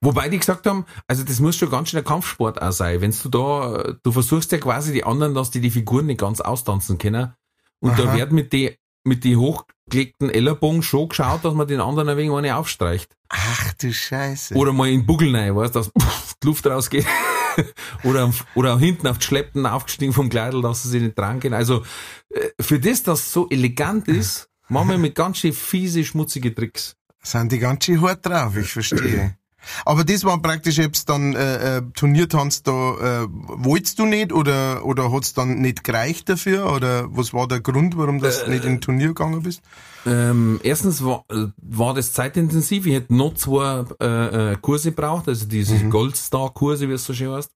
[0.00, 3.00] Wobei die gesagt haben, also das muss schon ganz schön ein Kampfsport auch sein.
[3.00, 6.40] Wenn du da, du versuchst ja quasi die anderen, dass die die Figuren nicht ganz
[6.40, 7.34] austanzen können.
[7.80, 8.02] Und Aha.
[8.02, 12.16] da wird mit die, mit die hochgelegten Ellerbogen schon geschaut, dass man den anderen ein
[12.16, 13.14] wenig eine aufstreicht.
[13.28, 14.54] Ach du Scheiße.
[14.54, 15.92] Oder mal in Buggel rein, weißt du, dass
[16.42, 17.06] die Luft rausgeht.
[18.04, 21.54] oder, oder hinten auf die Schleppen aufgestiegen vom Kleidel, dass sie sich nicht dran gehen.
[21.54, 21.84] Also,
[22.30, 26.96] äh, für das, das so elegant ist, machen wir mit ganz schön fiese, schmutzige Tricks.
[27.22, 29.36] Sind die ganz schön hart drauf, ich verstehe.
[29.84, 34.84] Aber das war praktisch jetzt dann äh, äh, Turniertanz da, äh, wolltest du nicht oder
[34.84, 38.64] oder hat's dann nicht gereicht dafür oder was war der Grund, warum du äh, nicht
[38.64, 39.62] in Turnier gegangen bist?
[40.06, 41.24] Ähm, erstens war,
[41.56, 42.86] war das zeitintensiv.
[42.86, 45.90] Ich hätte noch zwei äh, äh, Kurse braucht, also diese mhm.
[45.90, 47.52] Goldstar-Kurse, wie es so schön heißt.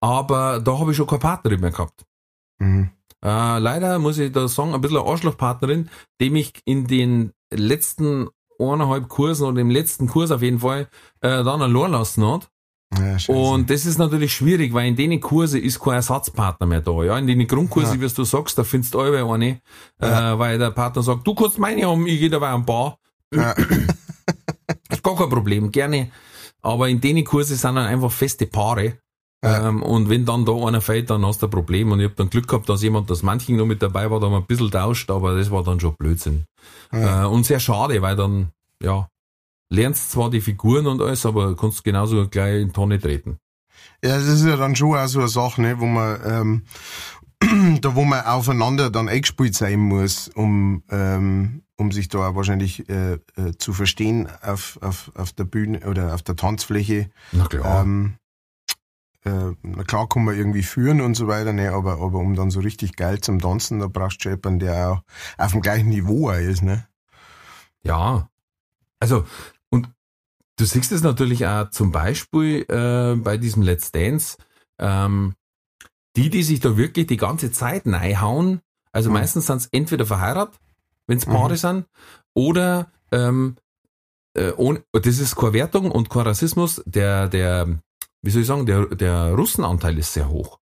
[0.00, 2.04] Aber da habe ich schon keine Partnerin mehr gehabt.
[2.58, 2.90] Mhm.
[3.24, 5.90] Äh, leider muss ich da sagen, ein bisschen eine Arschlochpartnerin,
[6.20, 8.28] die mich in den letzten
[8.62, 10.88] eineinhalb Kursen oder im letzten Kurs auf jeden Fall
[11.20, 12.48] äh, dann allein lassen hat.
[12.98, 13.16] Ja.
[13.34, 17.02] Und das ist natürlich schwierig, weil in denen Kurse ist kein Ersatzpartner mehr da.
[17.02, 19.60] Ja, in den Grundkurse, wie du sagst, da findest du alle eine,
[19.98, 22.98] äh, weil der Partner sagt, du kannst meine haben, ich gehe dabei am Bar.
[23.32, 23.52] Ja.
[24.90, 26.10] ist gar kein Problem, gerne.
[26.60, 28.98] Aber in denen Kurse sind dann einfach feste Paare.
[29.44, 29.68] Ja.
[29.68, 31.90] Ähm, und wenn dann da einer fällt, dann hast du ein Problem.
[31.90, 34.26] Und ich habe dann Glück gehabt, dass jemand, dass manchen noch mit dabei war, da
[34.26, 36.44] haben wir ein bisschen tauscht, aber das war dann schon Blödsinn.
[36.92, 37.24] Ja.
[37.24, 38.50] Äh, und sehr schade, weil dann,
[38.80, 39.08] ja,
[39.68, 43.38] lernst zwar die Figuren und alles, aber kannst genauso gleich in Tonne treten.
[44.04, 46.62] Ja, das ist ja dann schon auch so eine Sache, ne, wo man, ähm,
[47.80, 53.14] da wo man aufeinander dann eingespielt sein muss, um, ähm, um sich da wahrscheinlich äh,
[53.14, 53.18] äh,
[53.58, 57.10] zu verstehen auf, auf, auf der Bühne oder auf der Tanzfläche.
[57.32, 57.82] Na klar.
[57.82, 58.14] Ähm,
[59.24, 62.50] äh, na klar kann man irgendwie führen und so weiter, ne, aber, aber um dann
[62.50, 65.02] so richtig geil zum Tanzen, da brauchst du jemanden, der auch
[65.38, 66.86] auf dem gleichen Niveau ist, ne?
[67.82, 68.28] Ja.
[69.00, 69.24] Also,
[69.70, 69.88] und
[70.56, 74.36] du siehst es natürlich auch zum Beispiel äh, bei diesem Let's Dance,
[74.78, 75.34] ähm,
[76.16, 78.60] die, die sich da wirklich die ganze Zeit reinhauen,
[78.92, 79.14] also Mhm.
[79.14, 80.58] meistens sind es entweder verheiratet,
[81.06, 81.56] wenn es Paare Mhm.
[81.56, 81.86] sind,
[82.34, 83.56] oder ähm,
[84.34, 87.78] äh, ohne, das ist keine Wertung und kein Rassismus, der, der,
[88.22, 90.58] wie soll ich sagen, der, der Russenanteil ist sehr hoch.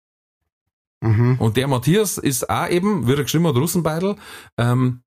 [1.01, 1.37] Mhm.
[1.39, 4.15] Und der Matthias ist auch eben, wie er geschrieben hat, Russenbeidel.
[4.57, 5.01] Ähm,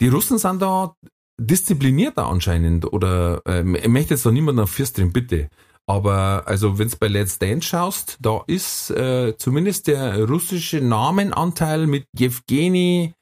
[0.00, 0.94] die Russen sind da
[1.40, 5.48] disziplinierter anscheinend oder ähm, ich möchte jetzt da niemanden auf First drin, bitte.
[5.86, 11.86] Aber also wenn du bei Let's Dance schaust, da ist äh, zumindest der russische Namenanteil
[11.86, 13.14] mit Jewgeni,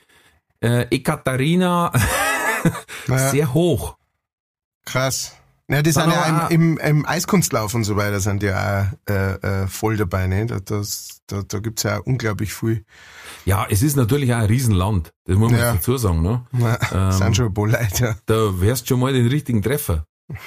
[0.60, 1.92] äh, Ekaterina
[3.08, 3.30] Ja.
[3.30, 3.96] sehr hoch.
[4.84, 5.36] Krass.
[5.68, 9.32] Ja, die sind ja im, im, im Eiskunstlauf und so weiter sind die auch äh,
[9.64, 10.46] äh, voll dabei, ne?
[10.46, 12.84] Da, das, da, da gibt's ja unglaublich viel.
[13.44, 15.72] Ja, es ist natürlich auch ein Riesenland, das muss man Ja.
[15.74, 16.22] dazu sagen.
[16.22, 16.46] Ne?
[16.52, 17.12] Na, Ähm.
[17.12, 18.16] sind schon ein paar Leute, ja.
[18.26, 20.06] Da wärst schon mal den richtigen Treffer.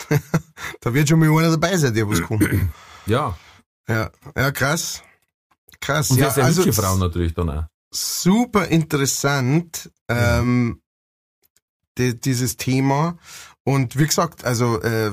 [0.81, 2.47] Da wird schon mal einer dabei sein, der was kommt.
[3.05, 3.37] Ja,
[3.87, 5.01] ja, ja, krass.
[5.81, 6.11] Krass.
[6.11, 7.63] und ja, ja, sehr also hübsche Frauen natürlich dann auch.
[7.91, 10.81] super interessant, ähm,
[11.97, 13.17] die, dieses Thema.
[13.63, 15.11] Und wie gesagt, also äh,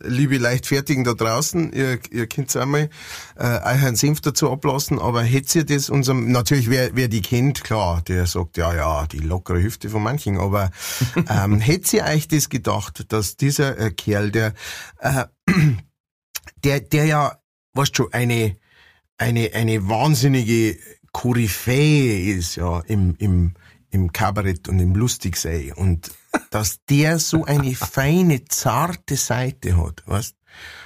[0.00, 2.88] liebe Leichtfertigen da draußen, ihr, ihr könnt einmal
[3.36, 7.22] äh, euch einen Senf dazu ablassen, aber hättet ihr das unserem, natürlich wer, wer die
[7.22, 10.70] kennt, klar, der sagt, ja, ja, die lockere Hüfte von manchen, aber
[11.28, 14.54] ähm, hättet ihr euch das gedacht, dass dieser äh, Kerl, der,
[15.00, 15.24] äh,
[16.64, 17.38] der, der ja,
[17.74, 18.56] weißt schon, eine,
[19.18, 20.78] eine, eine wahnsinnige
[21.12, 23.54] Koryphäe ist, ja, im, im,
[23.90, 25.72] im Kabarett und im Lustigsein.
[25.72, 26.10] Und
[26.50, 30.36] dass der so eine feine, zarte Seite hat, weißt?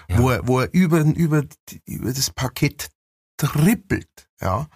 [0.09, 0.19] Ja.
[0.19, 1.45] Wo er, wo er über, über,
[1.85, 2.89] über das Parkett
[3.37, 4.69] trippelt, ja.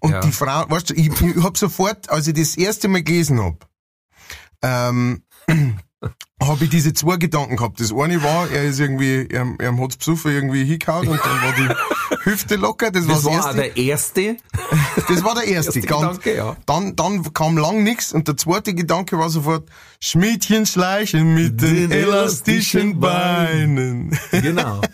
[0.00, 0.20] Und Ja.
[0.20, 3.68] die Frau, weißt du, ich, ich hab sofort, als ich das erste Mal gelesen hab,
[4.62, 5.22] ähm,
[6.42, 7.80] habe ich diese zwei Gedanken gehabt.
[7.80, 11.52] Das eine war, er ist irgendwie, er, er hat's besoffen irgendwie hingehauen und dann war
[11.54, 12.90] die Hüfte locker.
[12.90, 14.20] Das, Das war war das erste.
[14.22, 14.36] der erste.
[15.08, 15.78] Das war der erste.
[15.78, 16.56] Erste Ganz, Gedanke, ja.
[16.66, 19.68] dann, dann kam lang nix und der zweite Gedanke war sofort,
[19.98, 24.18] Schmiedchen schleichen mit den, Den elastischen elastischen Beinen.
[24.30, 24.82] Genau.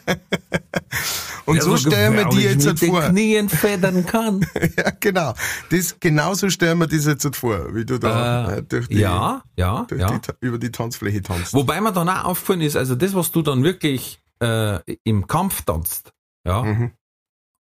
[1.44, 3.00] Und so stellen wir die jetzt mit halt vor.
[3.02, 4.46] den Knien federn kann.
[4.76, 5.34] Ja, genau.
[5.70, 8.98] Das, genauso stellen wir das jetzt halt vor, wie du da Äh, äh, durch die,
[8.98, 10.18] ja, ja, durch ja.
[10.18, 11.31] die, über die Tanzfläche tanzt.
[11.52, 15.62] Wobei mir dann auch aufgefallen ist, also das, was du dann wirklich äh, im Kampf
[15.62, 16.12] tanzt,
[16.46, 16.92] ja, Mhm.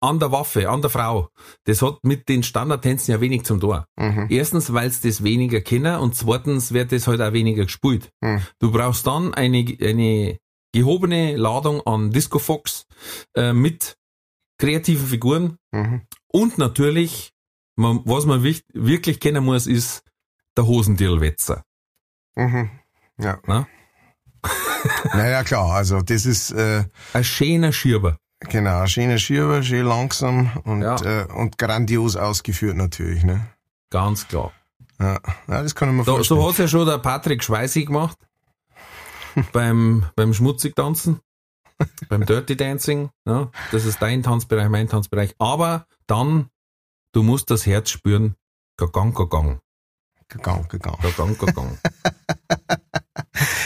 [0.04, 1.30] an der Waffe, an der Frau,
[1.65, 3.86] das hat mit den Standardtänzen ja wenig zum Tor.
[3.97, 4.28] Mhm.
[4.30, 8.10] Erstens, weil es das weniger kennen und zweitens wird das halt auch weniger gespielt.
[8.21, 8.41] Mhm.
[8.60, 10.38] Du brauchst dann eine, eine
[10.74, 12.86] gehobene Ladung an Disco Fox
[13.36, 13.97] äh, mit
[14.58, 16.02] kreativen Figuren Mhm.
[16.28, 17.32] und natürlich,
[17.76, 20.04] man, was man wirklich kennen muss, ist
[20.58, 21.63] der Hosendirlwetzer.
[22.36, 22.69] Mhm.
[23.22, 23.40] Ja.
[23.48, 23.68] Na?
[25.14, 28.18] naja, klar, also das ist äh, Ein schöner Schirber.
[28.40, 30.96] genau, schöner Schirber, schön langsam und, Ja.
[31.04, 33.24] äh, und grandios ausgeführt natürlich.
[33.24, 33.46] Ne?
[33.92, 34.52] Ganz klar.
[35.00, 35.20] Ja.
[35.48, 36.40] ja, das kann ich mir Da, vorstellen.
[36.42, 38.18] so hat's ja schon der Patrick Schweißig gemacht.
[39.54, 41.20] beim, beim Schmutzig-Tanzen.
[42.10, 43.10] beim Dirty Dancing.
[43.28, 45.36] Ja, das ist dein Tanzbereich, mein Tanzbereich.
[45.40, 46.50] Aber dann,
[47.14, 48.36] du musst das Herz spüren.
[48.78, 49.60] Gagang, gagang.
[50.28, 50.98] gegangen, gegangen.
[51.02, 51.78] Gagang, gagang.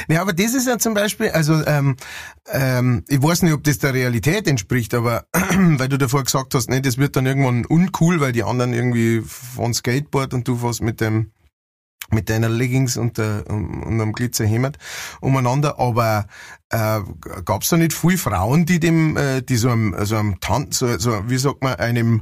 [0.08, 1.96] Ja, aber das ist ja zum Beispiel, also ähm,
[2.52, 6.70] ähm, ich weiß nicht, ob das der Realität entspricht, aber weil du davor gesagt hast,
[6.70, 10.82] ne, das wird dann irgendwann uncool, weil die anderen irgendwie von Skateboard und du fährst
[10.82, 11.32] mit dem
[12.12, 14.78] mit deiner Leggings und, der, und einem Glitzerhemd
[15.22, 16.28] umeinander, aber
[16.70, 17.00] äh,
[17.44, 21.00] gab's da nicht viele Frauen, die dem, äh, die so einem, so einem Tanz, so,
[21.00, 22.22] so, wie sagt man, einem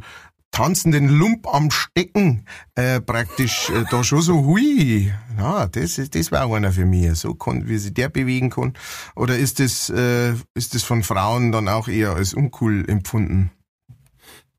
[0.53, 5.11] tanzenden Lump am Stecken äh, praktisch äh, da schon so hui.
[5.37, 8.73] Ja, das ist das war einer für mich, so kann, wie sich der bewegen kann.
[9.15, 13.51] Oder ist das äh, ist das von Frauen dann auch eher als uncool empfunden?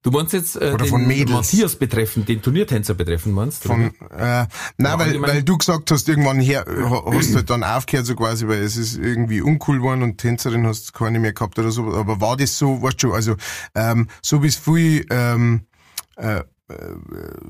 [0.02, 1.30] Du meinst jetzt äh, Oder den.
[1.30, 3.68] Matthias betreffend, den Turniertänzer betreffend, meinst du?
[3.68, 7.64] Von, äh, nein, weil, weil du gesagt hast, irgendwann her, ha- hast du halt dann
[7.64, 11.58] aufgehört, so quasi, weil es ist irgendwie uncool geworden und Tänzerin hast keine mehr gehabt
[11.58, 11.94] oder so.
[11.94, 13.36] Aber war das so, weißt du also,
[13.74, 15.62] ähm, so wie es viel, ähm,
[16.16, 16.74] äh, äh,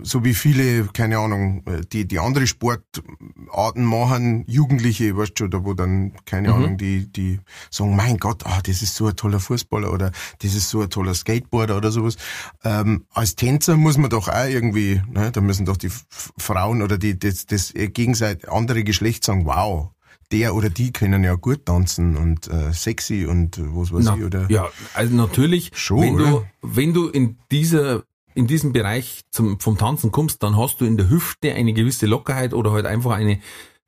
[0.03, 5.50] so wie viele, keine Ahnung, äh, die, die andere Sportarten machen, Jugendliche, weißt du schon,
[5.50, 6.55] da wo dann, keine Mhm.
[6.55, 7.38] Ahnung, die, die
[7.70, 10.90] sagen, mein Gott, ah, das ist so ein toller Fußballer oder das ist so ein
[10.90, 12.16] toller Skateboarder oder sowas.
[12.64, 15.90] Ähm, als Tänzer muss man doch auch irgendwie, ne, da müssen doch die
[16.37, 19.90] Frauen oder die, das, das gegenseitig andere Geschlecht sagen, wow,
[20.33, 24.24] der oder die können ja gut tanzen und äh, sexy und was weiß Na, ich,
[24.24, 24.50] oder?
[24.50, 26.46] ja, also natürlich, Schon, wenn du, oder?
[26.62, 28.03] wenn du in dieser,
[28.35, 32.07] in diesem Bereich zum, vom Tanzen kommst, dann hast du in der Hüfte eine gewisse
[32.07, 33.40] Lockerheit oder halt einfach eine,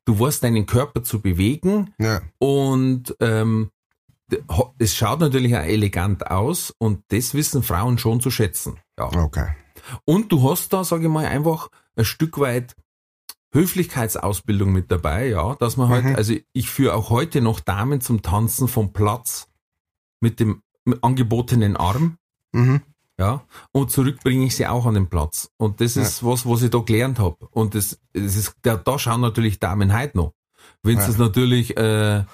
[0.04, 3.70] du weißt deinen Körper zu bewegen Ja, und ähm,
[4.78, 8.78] es schaut natürlich auch elegant aus und das wissen Frauen schon zu schätzen.
[8.98, 9.06] Ja.
[9.22, 9.48] okay.
[10.04, 12.74] Und du hast da, sage ich mal, einfach ein Stück weit
[13.54, 16.14] Höflichkeitsausbildung mit dabei, ja, dass man halt, Mhm.
[16.16, 19.48] also ich führe auch heute noch Damen zum Tanzen vom Platz
[20.20, 20.62] mit dem
[21.02, 22.16] angebotenen Arm,
[22.52, 22.82] Mhm.
[23.18, 25.50] Ja, und zurück bringe ich sie auch an den Platz.
[25.56, 27.46] Und das ist was, was ich da gelernt habe.
[27.50, 30.32] Und das, das ist, da, da schauen natürlich Damen heute noch.
[30.82, 31.06] Wenn Ja.
[31.08, 32.24] es natürlich äh,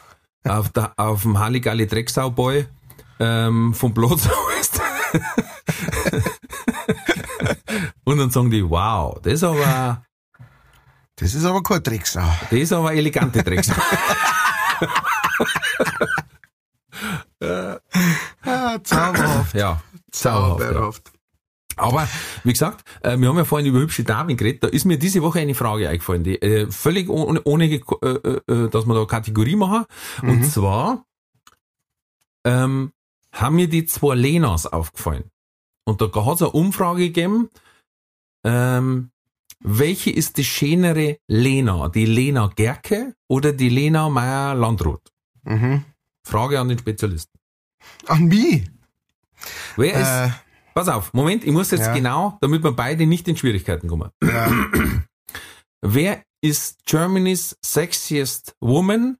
[0.45, 2.66] auf, der, auf dem Halligalli Drecksauboy
[3.21, 4.81] ähm, vom Platz holst.
[8.05, 10.03] Und dann sagen die, wow, das ist aber,
[11.16, 12.27] Das ist aber kein Drecksau.
[12.51, 13.75] das ist aber elegante Drecksau.
[18.45, 19.55] Ah, zauberhaft.
[19.55, 19.81] ja,
[20.12, 21.11] zauberhaft.
[21.12, 21.18] Ja.
[21.77, 22.07] Aber
[22.44, 24.62] wie gesagt, äh, wir haben ja vorhin über hübsche Damen geredet.
[24.64, 28.40] Da ist mir diese Woche eine Frage eingefallen, die äh, völlig ohne, ohne geko- äh,
[28.53, 29.87] äh, dass wir da Kategorie machen.
[30.20, 30.44] Und Mhm.
[30.44, 31.07] zwar
[32.44, 32.92] ähm,
[33.33, 35.25] haben mir die zwei Lenas aufgefallen.
[35.85, 37.48] Und da hat es eine Umfrage gegeben,
[38.44, 39.11] ähm,
[39.61, 41.88] welche ist die schönere Lena?
[41.88, 45.11] Die Lena Gerke oder die Lena Meyer-Landrut?
[45.44, 45.85] Mhm.
[46.25, 47.38] Frage an den Spezialisten.
[48.07, 48.64] An mich?
[49.76, 50.38] Wer ist, Äh,
[50.74, 51.94] pass auf, Moment, ich muss jetzt Ja.
[51.94, 54.11] genau, damit wir beide nicht in Schwierigkeiten kommen.
[54.22, 54.50] ja.
[55.85, 59.18] Wer ist Germany's sexiest woman?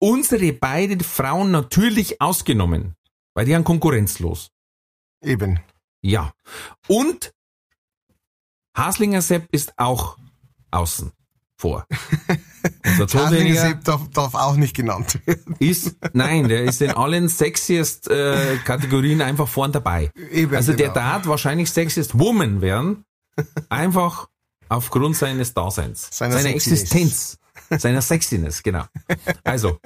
[0.00, 2.96] Unsere beiden Frauen natürlich ausgenommen,
[3.34, 4.50] weil die haben konkurrenzlos.
[5.22, 5.60] Eben.
[6.00, 6.32] Ja.
[6.88, 7.32] Und
[8.76, 10.18] Haslinger Sepp ist auch
[10.72, 11.12] außen
[11.62, 11.86] vor.
[12.98, 15.54] Unser Sepp darf, darf auch nicht genannt werden.
[15.60, 20.10] ist, nein, der ist in allen sexiest äh, Kategorien einfach vorn dabei.
[20.30, 20.94] Eben, Also der genau.
[21.00, 23.04] darf wahrscheinlich sexiest woman werden,
[23.68, 24.28] einfach
[24.68, 26.50] aufgrund seines Daseins, Seiner seiner.
[26.54, 27.38] Existenz,
[27.70, 28.84] seiner Sexiness, genau.
[29.44, 29.78] Also,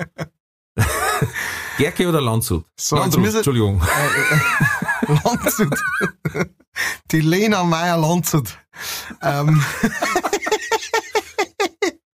[1.79, 2.65] Gerke oder Landshut?
[2.77, 3.83] So, jetzt Landshut, müssen- Entschuldigung.
[5.25, 5.79] Landshut.
[7.11, 8.59] Die Lena Meyer-Landshut.
[9.23, 9.62] Ähm,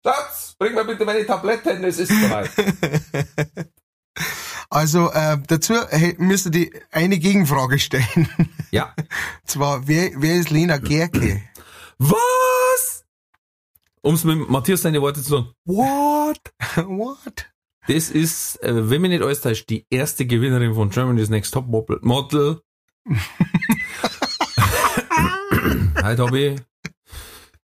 [0.08, 2.50] Schatz, bring mir bitte meine Tabletten, es ist bereit.
[4.70, 5.74] also äh, dazu
[6.16, 8.28] müsste die eine Gegenfrage stellen.
[8.70, 8.94] Ja.
[9.46, 11.42] Zwar, wer, wer ist Lena Gerke?
[11.96, 13.06] Was?
[14.02, 15.52] Um es mit Matthias seine Worte zu sagen.
[15.64, 16.40] What?
[16.86, 17.46] What?
[17.86, 21.66] Das ist, äh, wenn mich nicht alles täuscht, die erste Gewinnerin von Germany's Next Top
[21.66, 21.98] Model.
[22.02, 22.60] Model.
[26.02, 26.60] Heute habe ich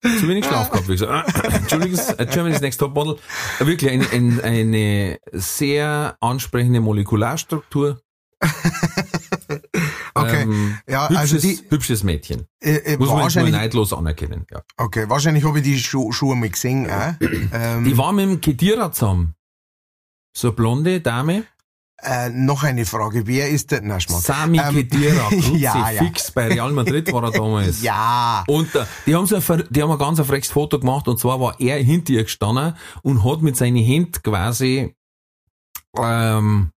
[0.03, 1.43] zu wenig Schlaf gehabt, wie gesagt.
[1.53, 3.17] Entschuldigung, äh, Germany's Next Top Model.
[3.59, 8.01] Wirklich eine, eine, eine sehr ansprechende Molekularstruktur.
[10.15, 10.43] Okay.
[10.43, 12.45] Ähm, Ja, hübsches, also die, hübsches Mädchen.
[12.61, 14.45] äh, äh, Muss man mal wahrscheinlich, neidlos anerkennen.
[14.51, 14.61] Ja.
[14.77, 17.13] okay, wahrscheinlich habe ich die schon, schon einmal gesehen, auch.
[17.51, 19.33] Ähm, Die war mit dem Kedira zusammen.
[20.37, 21.45] So eine blonde Dame.
[22.03, 24.21] Äh, noch eine Frage, wer ist der, na, Schmarrn.
[24.21, 25.29] Sami Ähm, Kedira.
[25.55, 26.03] ja, ja.
[26.03, 27.81] fix bei Real Madrid war er damals.
[27.81, 31.07] Ja, Und äh, die haben so ein, die haben ein ganz ein freches Foto gemacht
[31.07, 34.95] und zwar war er hinter ihr gestanden und hat mit seinen Händen quasi
[35.97, 36.71] ähm,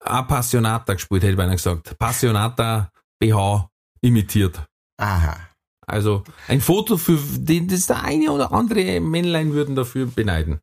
[0.00, 1.98] Appassionata gespielt, hätte ich beinahe gesagt.
[1.98, 3.68] Passionata BH
[4.00, 4.62] imitiert.
[4.98, 5.36] aha.
[5.84, 10.60] Also ein Foto für den das der eine oder andere Männlein würden dafür beneiden.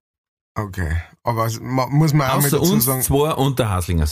[0.56, 4.06] Okay, aber es muss man auch mal dazu sagen, zwei und der Haslinger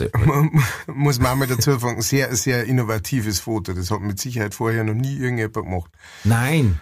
[0.87, 3.73] muss man auch mal dazu sagen, sehr, sehr innovatives Foto.
[3.73, 5.91] Das hat mit Sicherheit vorher noch nie irgendjemand gemacht.
[6.23, 6.79] Nein.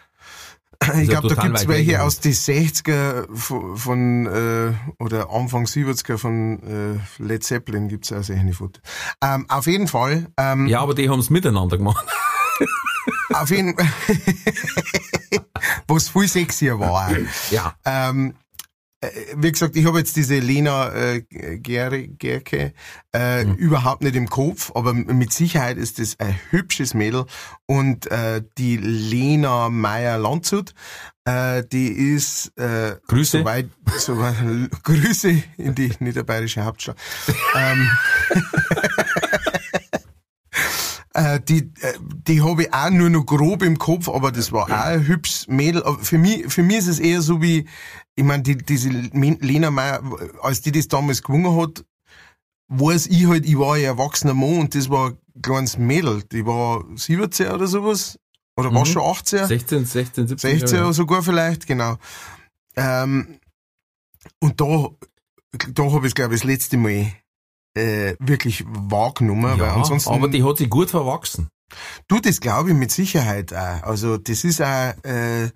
[1.01, 5.65] Ich ja glaube, da gibt's weit welche aus die 60er von, von äh, oder Anfang
[5.65, 8.81] 70er von äh, Led Zeppelin gibt's auch solche Fotos.
[9.23, 12.05] Ähm, auf jeden Fall, ähm, Ja, aber die haben es miteinander gemacht.
[13.33, 13.87] Auf jeden Fall.
[15.87, 17.09] Was viel sexier war.
[17.51, 17.75] Ja.
[17.85, 18.44] Ähm, äh,
[19.35, 21.21] wie gesagt, ich habe jetzt diese Lena äh,
[21.59, 22.73] Ger Gerke
[23.13, 27.25] äh, überhaupt nicht im Kopf, aber mit Sicherheit ist das ein hübsches Mädel.
[27.65, 30.73] Und äh, die Lena Meyer-Landshut,
[31.25, 33.39] äh, die ist äh, Grüße.
[33.39, 34.35] Soweit, soweit,
[34.83, 36.97] Grüße in die niederbayerische Hauptstadt.
[37.55, 37.89] ähm,
[41.13, 41.93] äh, die, äh,
[42.27, 45.47] die habe ich auch nur noch grob im Kopf, aber das war auch ein hübsches
[45.47, 45.83] Mädel.
[45.83, 47.65] Aber für mich, für mich ist es eher so wie,
[48.15, 50.01] ich meine, die, diese Lena Meyer,
[50.41, 51.83] als die das damals gewungen hat,
[52.69, 56.23] weiß ich halt, ich war ein erwachsener Mann und das war ein kleines Mädel.
[56.31, 58.17] Die war 17 oder sowas.
[58.57, 58.85] Oder war Mhm.
[58.85, 59.45] schon 18?
[59.47, 60.59] 16, 16, 17.
[60.59, 60.93] 16 ja.
[60.93, 61.97] sogar vielleicht, genau.
[62.77, 63.39] Ähm,
[64.39, 64.89] und da,
[65.73, 67.11] da habe ich glaube ich, das letzte Mal
[67.77, 71.49] äh, wirklich wahrgenommen, weil Ja, ansonsten aber die hat sich gut verwachsen.
[72.07, 73.83] du, das glaube ich mit Sicherheit auch.
[73.83, 75.49] Also das ist auch, äh,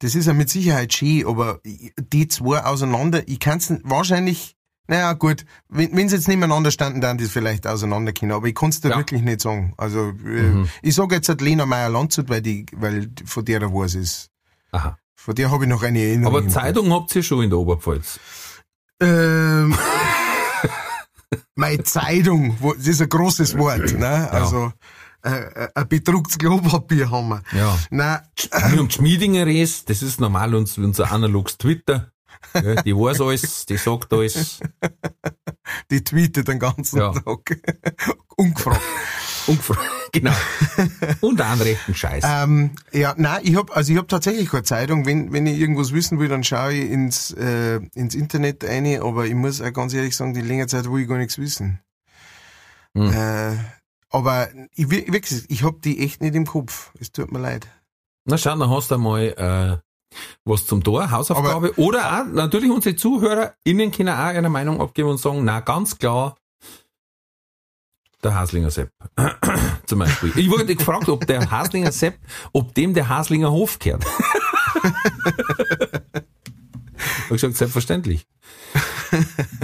[0.00, 5.12] das ist auch mit Sicherheit schön, aber die zwei auseinander, ich kann es wahrscheinlich, naja
[5.14, 8.80] gut, wenn, sie jetzt nebeneinander standen, dann die vielleicht auseinander können, aber ich kann es
[8.80, 8.96] dir Ja.
[8.98, 9.72] wirklich nicht sagen.
[9.78, 10.68] Also äh, Mhm.
[10.82, 14.30] ich sage jetzt halt Lena Meyer-Landshut, weil die, weil von der was ist.
[14.72, 14.98] Aha.
[15.16, 16.36] Von der habe ich noch eine Erinnerung.
[16.36, 16.48] Aber.
[16.48, 18.20] Zeitung habt ihr schon in der Oberpfalz.
[19.00, 19.74] Ähm,
[21.54, 24.30] meine Zeitung, das ist ein großes Wort, ne?
[24.30, 24.72] Also
[25.24, 27.42] äh, ein bedrucktes Klopapier haben wir.
[27.52, 27.78] Ja.
[27.90, 32.10] Nein, Wir haben die Schmiedinger Res, das ist normal uns, unser analoges Twitter.
[32.54, 34.60] Ja, die weiß alles, die sagt alles.
[35.90, 37.12] die tweetet den ganzen Ja.
[37.12, 37.58] Tag.
[38.36, 38.80] Ungefragt.
[39.46, 39.80] Ungefragt.
[40.14, 40.30] Genau.
[41.22, 42.22] Und einen rechten Scheiß.
[42.24, 45.06] ähm, ja, nein, ich hab, also ich hab tatsächlich keine Zeitung.
[45.06, 49.26] Wenn, wenn ich irgendwas wissen will, dann schaue ich ins, äh, ins Internet rein, aber
[49.26, 51.80] ich muss auch ganz ehrlich sagen, die längere Zeit will ich gar nichts wissen.
[52.96, 53.12] Hm.
[53.12, 53.56] Äh,
[54.14, 56.92] aber ich, gesagt, ich hab die echt nicht im Kopf.
[57.00, 57.66] Es tut mir leid.
[58.24, 59.76] Na schau, dann hast du einmal äh,
[60.44, 61.76] was zum Tor, Hausaufgabe.
[61.78, 66.36] Oder auch, natürlich unsere ZuhörerInnen können auch eine Meinung abgeben und sagen, na ganz klar,
[68.22, 68.90] der Haslinger Sepp.
[69.86, 70.32] Zum Beispiel.
[70.36, 72.18] Ich wurde gefragt, ob der Haslinger Sepp,
[72.52, 74.04] ob dem der Haslinger Hof gehört.
[76.04, 78.26] ich hab gesagt, selbstverständlich.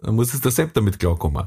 [0.00, 1.46] Dann muss es der Sepp damit klarkommen.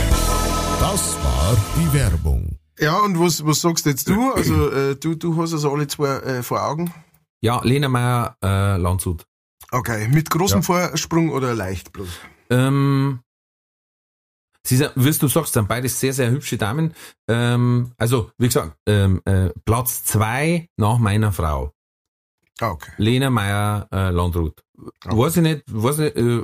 [0.81, 2.57] Das war die Werbung.
[2.79, 4.31] Ja, und was, was sagst jetzt du?
[4.35, 6.91] Also, äh, du, du hast also alle zwei äh, vor Augen.
[7.39, 9.23] Ja, Lena Meyer, äh, Landshut.
[9.69, 10.63] Okay, mit großem Ja.
[10.63, 12.09] Vorsprung oder leicht bloß?
[12.49, 13.19] Ähm,
[14.65, 16.95] sie sind, wie du sagst, sind beides sehr, sehr hübsche Damen.
[17.27, 21.73] Ähm, also, wie gesagt, ähm, äh, Platz zwei nach meiner Frau.
[22.59, 22.91] Ah, okay.
[22.97, 24.63] Lena Meyer äh, Landrut.
[25.05, 25.15] Okay.
[25.15, 26.43] Weiß ich nicht, weiß ich, äh,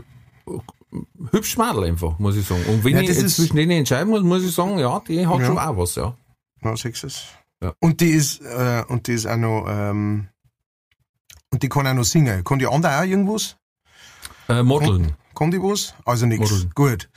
[1.31, 2.63] hübsch Madel einfach, muss ich sagen.
[2.67, 5.39] Und wenn Ja, ich jetzt zwischen denen entscheiden muss, muss ich sagen, ja, die hat
[5.39, 5.45] Ja.
[5.45, 6.15] schon auch was, ja.
[6.61, 7.23] Na, siehst du's?
[7.61, 7.73] Ja.
[7.79, 10.27] Und die ist, äh, und die ist auch noch, ähm,
[11.51, 12.43] und die kann auch noch singen.
[12.43, 13.57] Kann die andere auch irgendwas?
[14.49, 15.13] Äh, Modeln.
[15.35, 15.93] Kann die was?
[16.05, 16.67] Also nichts.
[16.73, 17.09] Gut.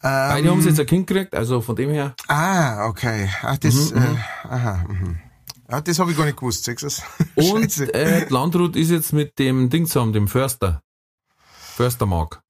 [0.00, 2.14] Beide Ähm, haben sie jetzt ein Kind gekriegt, also von dem her.
[2.26, 3.28] Ah, okay.
[3.42, 5.18] Ah, das, Mhm, äh, aha, mhm.
[5.68, 7.02] Ah, das habe ich gar nicht gewusst, siehst du's?
[7.52, 10.82] Und äh, Landrut ist jetzt mit dem Ding zusammen, dem Förster.
[11.76, 12.41] Förstermark.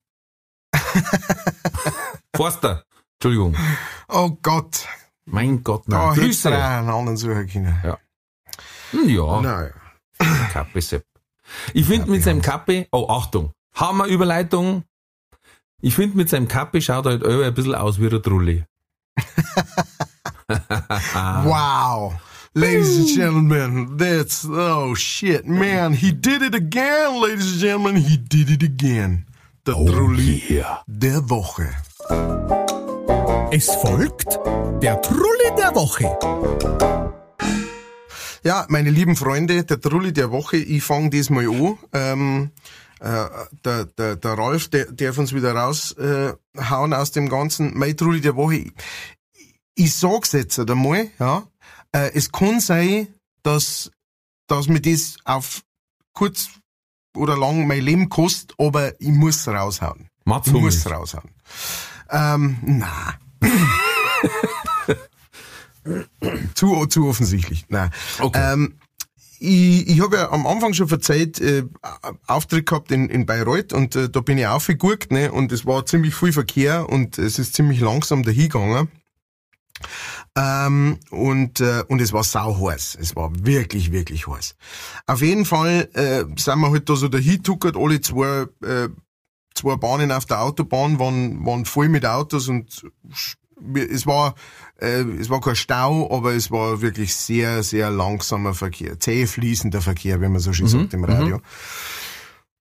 [2.36, 2.84] Forster.
[3.18, 3.56] Entschuldigung.
[4.08, 4.86] Oh Gott.
[5.24, 6.14] Mein Gott, nein.
[6.14, 6.48] du Grüße.
[6.50, 7.80] auch einen anderen suchen können.
[7.84, 7.98] Ja.
[8.90, 9.70] Hm, Ja, Nein.
[10.52, 11.04] Kappe Sepp.
[11.74, 14.84] Ich finde mit seinem Kappe, oh Achtung, Hammer Überleitung.
[15.80, 18.64] Ich finde mit seinem Kappe schaut er halt irgendwie ein bisschen aus wie der Trulli.
[21.44, 22.14] Wow.
[22.54, 28.18] Ladies and gentlemen, that's, oh shit, man, he did it again, ladies and gentlemen, he
[28.18, 29.24] did it again.
[29.64, 30.82] Der Trulli yeah.
[30.88, 31.70] der Woche.
[33.52, 34.26] Es folgt
[34.82, 36.18] der Trulli der Woche.
[38.42, 41.78] Ja, meine lieben Freunde, der Trulli der Woche, ich fange diesmal an.
[41.92, 42.50] Ähm,
[42.98, 43.28] äh,
[43.64, 47.78] der, der, der Ralf, der darf uns wieder raushauen äh, aus dem Ganzen.
[47.78, 48.72] Mein Trulli der Woche, ich,
[49.76, 51.46] ich sag's jetzt einmal, ja,
[51.92, 53.14] äh, es kann sein,
[53.44, 53.92] dass,
[54.48, 55.62] dass mir das auf
[56.14, 56.48] kurz
[57.16, 60.08] oder lang mein Leben kostet, aber ich muss raushauen.
[60.24, 61.30] Mats Ich muss raushauen.
[62.10, 63.14] Ähm, na.
[66.54, 67.66] zu, zu offensichtlich.
[67.68, 67.90] Nein.
[68.18, 68.52] Okay.
[68.52, 68.74] Ähm,
[69.38, 71.64] ich, ich habe ja am Anfang schon verzeiht, äh,
[72.26, 75.84] Auftritt gehabt in, in Bayreuth und äh, da bin ich aufgeguckt, ne, und es war
[75.84, 78.88] ziemlich viel Verkehr und es ist ziemlich langsam dahingegangen.
[80.34, 82.96] Ähm, und, äh, und es war sau heiß.
[83.00, 84.54] Es war wirklich, wirklich heiß.
[85.06, 88.88] Auf jeden Fall äh, sind wir halt da so dahin tuckert, alle zwei, äh,
[89.54, 92.82] zwei Bahnen auf der Autobahn waren, waren voll mit Autos und
[93.74, 94.34] es war,
[94.80, 98.98] äh, es war kein Stau, aber es war wirklich sehr, sehr langsamer Verkehr.
[98.98, 101.40] Zäh fließender Verkehr, wie man so schön sagt im Radio.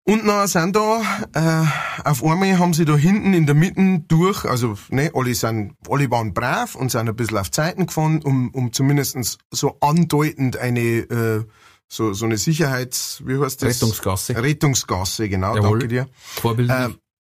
[0.03, 1.01] Und dann sind da,
[1.33, 5.75] äh, auf einmal haben sie da hinten in der Mitte durch, also ne, alle sind,
[5.87, 10.57] alle waren brav und sind ein bisschen auf Zeiten gefahren, um, um zumindestens so andeutend
[10.57, 11.45] eine, äh,
[11.87, 13.75] so, so eine Sicherheits, wie heißt das?
[13.75, 14.41] Rettungsgasse.
[14.41, 15.79] Rettungsgasse, genau, Jawohl.
[15.79, 16.07] danke dir.
[16.15, 16.75] Vorbildlich.
[16.75, 16.89] Äh,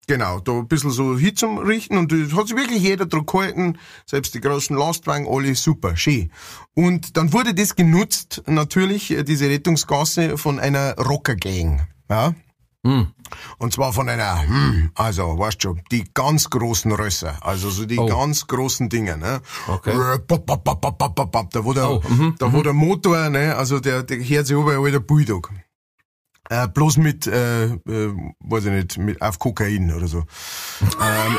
[0.07, 3.25] genau, da ein bisschen so hin zum Richten und das hat sich wirklich jeder dran
[3.25, 6.31] gehalten, selbst die großen Lastwagen, alle super, schön.
[6.73, 12.35] Und dann wurde das genutzt, natürlich, äh, diese Rettungsgasse von einer Rockergang, ja.
[12.87, 13.07] Hm.
[13.57, 17.99] Und zwar von einer, hm, also, weißt schon, die ganz großen Rösser, also so die
[17.99, 18.05] Oh.
[18.05, 19.41] ganz großen Dinge, ne?
[19.67, 19.91] Okay.
[19.91, 24.47] Äh, Da wo der, Oh, mhm, da wo der Motor, ne, also der, der hört
[24.47, 25.51] sich überall wie der Bulldog.
[26.49, 30.19] Äh, bloß mit, äh, äh, weiß ich nicht, mit, auf Kokain oder so.
[30.81, 31.37] ähm,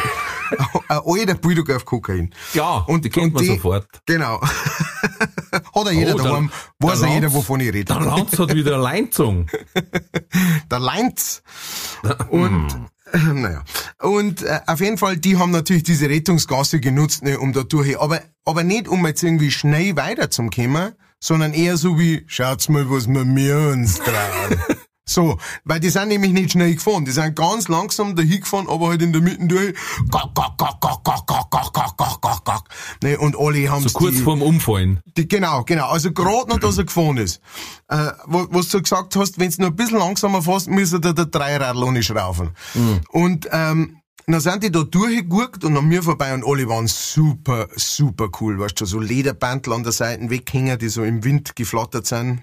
[0.89, 2.35] ein alter Bulldog auf Kokain.
[2.53, 3.87] Klar, die kennt man sofort.
[4.05, 4.39] Genau.
[5.81, 7.85] Hat er jeder Oh, der- daheim, weiß der ja jeder, wovon ich rede.
[7.85, 9.47] Der Lanz hat wieder Leinzung.
[10.71, 11.43] der Leinz.
[12.31, 12.67] Und,
[13.13, 13.63] naja.
[14.01, 17.99] Und äh, auf jeden Fall, die haben natürlich diese Rettungsgasse genutzt, ne, um da durch.
[18.01, 23.09] Aber, aber nicht, um jetzt irgendwie schnell weiterzukommen, sondern eher so wie, schaut's mal, was
[23.09, 24.63] wir mir uns trauen.
[25.09, 27.05] So, weil die sind nämlich nicht schnell gefahren.
[27.07, 29.75] Die sind ganz langsam dahin gefahren, aber halt in der Mitte durch.
[30.11, 32.65] Gak, gak, gak, gak, gak, gak, gak, gak, gak, gak, gak.
[33.03, 35.01] Ne, und alle haben So kurz die, vorm Umfallen.
[35.17, 35.89] die, genau, genau.
[35.89, 37.41] Also gerade noch, dass er gefahren ist.
[37.89, 41.15] Äh, wo, was du gesagt hast, wenn du noch ein bisschen langsamer fährst, müsste der,
[41.15, 42.51] der Dreiradl ohne schrauben.
[43.11, 43.97] Und ähm,
[44.27, 48.59] dann sind die da durchgeguckt und an mir vorbei und alle waren super, super cool.
[48.59, 52.43] Weißt du, so Lederbandel an der Seite weghängen, die so im Wind geflattert sind.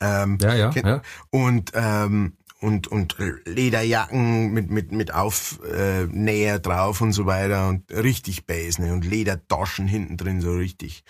[0.00, 1.02] Ähm, Ja, ja, ja.
[1.30, 7.68] und ähm, und und Lederjacken mit mit mit Aufnäher äh, Näher drauf und so weiter
[7.68, 8.92] und richtig Base ne?
[8.92, 11.04] und Ledertaschen hinten drin so richtig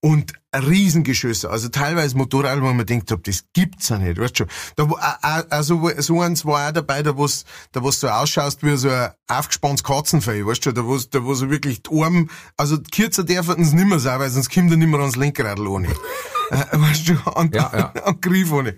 [0.00, 4.46] und Riesengeschüsse, also teilweise Motorrad, wo man denkt, hab, das gibt's ja nicht, weißt schon.
[4.76, 8.76] Da, wo- also so eins war auch dabei, da wo's, da wo's so ausschaust wie
[8.76, 12.26] so ein aufgespanntes Katzenfell, weißt du, da wo's, da wo so wirklich die Arme,
[12.56, 15.88] also kürzer dürfen es nimmer sein, weil sonst kommt er nimmer ans Lenkrad ohne.
[16.50, 18.02] äh, weißt du, an, Ja, ja.
[18.04, 18.76] an Griff ohne.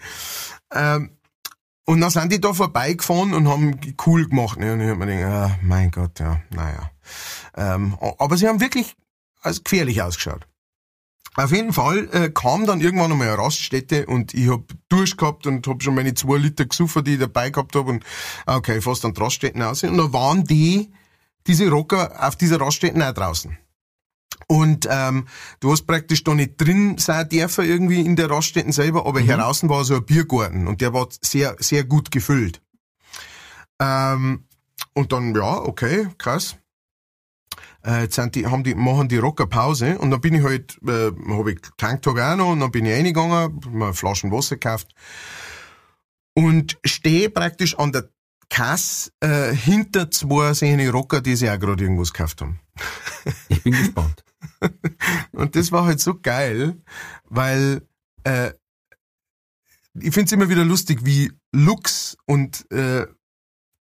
[0.75, 1.11] Ähm,
[1.87, 4.59] und dann sind die da vorbeigefahren und haben cool gemacht.
[4.59, 4.73] Ne?
[4.73, 6.91] Und ich hab mir gedacht, ah, mein Gott, ja, naja.
[7.57, 8.97] Ähm, aber sie haben wirklich
[9.41, 10.47] als gefährlich ausgeschaut.
[11.37, 15.47] Auf jeden Fall äh, kam dann irgendwann einmal eine Raststätte und ich hab Durst gehabt
[15.47, 18.05] und hab schon meine zwei Liter gesoffen, die ich dabei gehabt hab und
[18.47, 19.83] ah, okay, fast an die Raststätten aus.
[19.85, 20.93] Und da waren die,
[21.47, 23.57] diese Rocker auf dieser Raststätten auch draußen.
[24.47, 25.27] Und ähm,
[25.61, 29.69] du hast praktisch da nicht drin sein dürfen irgendwie in der Raststätten selber, aber heraußen
[29.69, 32.61] war so ein Biergarten und der war sehr, sehr gut gefüllt.
[33.81, 34.45] Ähm,
[34.95, 36.57] und dann, ja, okay, krass.
[37.85, 40.79] Äh, jetzt sind die, haben die, machen die Rocker Pause und dann bin ich halt,
[40.87, 44.89] äh, habe ich Tanktag auch noch und dann bin ich reingegangen, mir Flaschen Wasser gekauft
[46.35, 48.11] und stehe praktisch an der
[48.51, 52.61] Kasse äh, hinter zwei seine Rocker, die sich auch gerade irgendwas gekauft haben.
[53.49, 54.25] Ich bin gespannt.
[55.33, 56.77] Und das war halt so geil,
[57.25, 57.83] weil
[58.25, 58.53] äh,
[59.99, 63.07] ich find's immer wieder lustig, wie Lux und äh,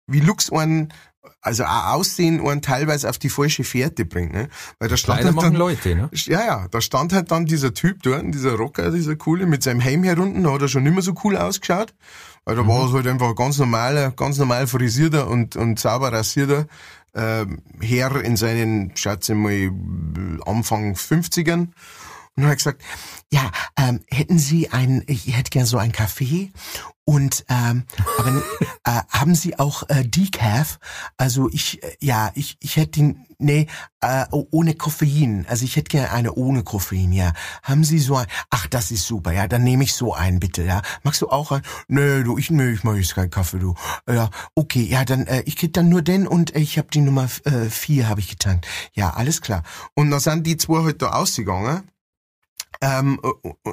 [0.08, 0.94] wie Lux einen,
[1.42, 4.32] also auch Aussehen einen teilweise auf die falsche Fährte bringt.
[4.32, 4.48] Ne?
[4.80, 6.10] Weil da stand halt machen dann, Leute, ne?
[6.12, 9.80] ja, ja, da stand halt dann dieser Typ dort, dieser Rocker, dieser coole, mit seinem
[9.80, 11.94] Helm herunten, da hat er schon nicht mehr so cool ausgeschaut.
[12.46, 16.14] Weil da war es halt einfach ein ganz normaler, ganz normal frisierter und, und sauber
[16.14, 16.68] rasierter
[17.18, 19.72] ähm, Herr in seinen, schätze mal,
[20.46, 21.70] Anfang 50ern.
[22.38, 22.84] Und er hat gesagt,
[23.32, 26.52] ja, ähm, hätten Sie ein, ich hätte gern so einen Kaffee
[27.10, 27.86] und ähm,
[28.18, 28.44] aber
[28.84, 30.78] äh, haben Sie auch äh, Decaf?
[31.16, 33.68] Also ich, äh, ja, ich, ich hätte ihn, nee,
[34.02, 35.46] äh, oh, ohne Koffein.
[35.48, 37.32] Also ich hätte gerne eine ohne Koffein, ja.
[37.64, 40.64] Haben Sie so ein, ach, das ist super, ja, dann nehme ich so einen bitte,
[40.64, 40.82] ja.
[41.04, 41.64] Magst du auch einen?
[41.88, 43.74] Nee, du, ich, nee, ich mag jetzt keinen Kaffee, du.
[44.08, 47.02] Ja, okay, ja, dann, äh, ich krieg dann nur den und äh, ich habe die
[47.02, 48.68] Nummer äh, vier habe ich getankt.
[48.94, 49.64] Ja, alles klar.
[49.96, 51.84] Und dann sind die zwei halt da ausgegangen
[52.82, 53.20] ähm,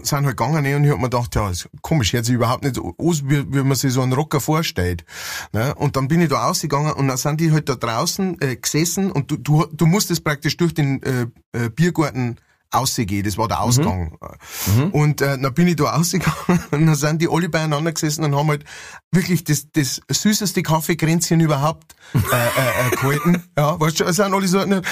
[0.02, 2.64] sind halt gegangen ne, und ich hab mir gedacht, ja, ist komisch, hört sich überhaupt
[2.64, 5.04] nicht aus, wie, wie man sich so einen Rocker vorstellt.
[5.52, 5.74] Ne?
[5.74, 9.10] Und dann bin ich da ausgegangen und dann sind die halt da draußen äh, gesessen
[9.10, 12.36] und du, du, du musstest praktisch durch den äh, äh, Biergarten
[12.74, 13.22] ausgehe.
[13.22, 14.18] Das war der Ausgang.
[14.66, 14.90] Mhm.
[14.90, 18.34] Und äh, dann bin ich da ausgegangen und dann sind die alle beieinander gesessen und
[18.34, 18.64] haben halt
[19.12, 23.42] wirklich das, das süßeste Kaffeekränzchen überhaupt äh, äh, äh, gehalten.
[23.56, 24.82] Ja, weißt du, es sind alle so, ne,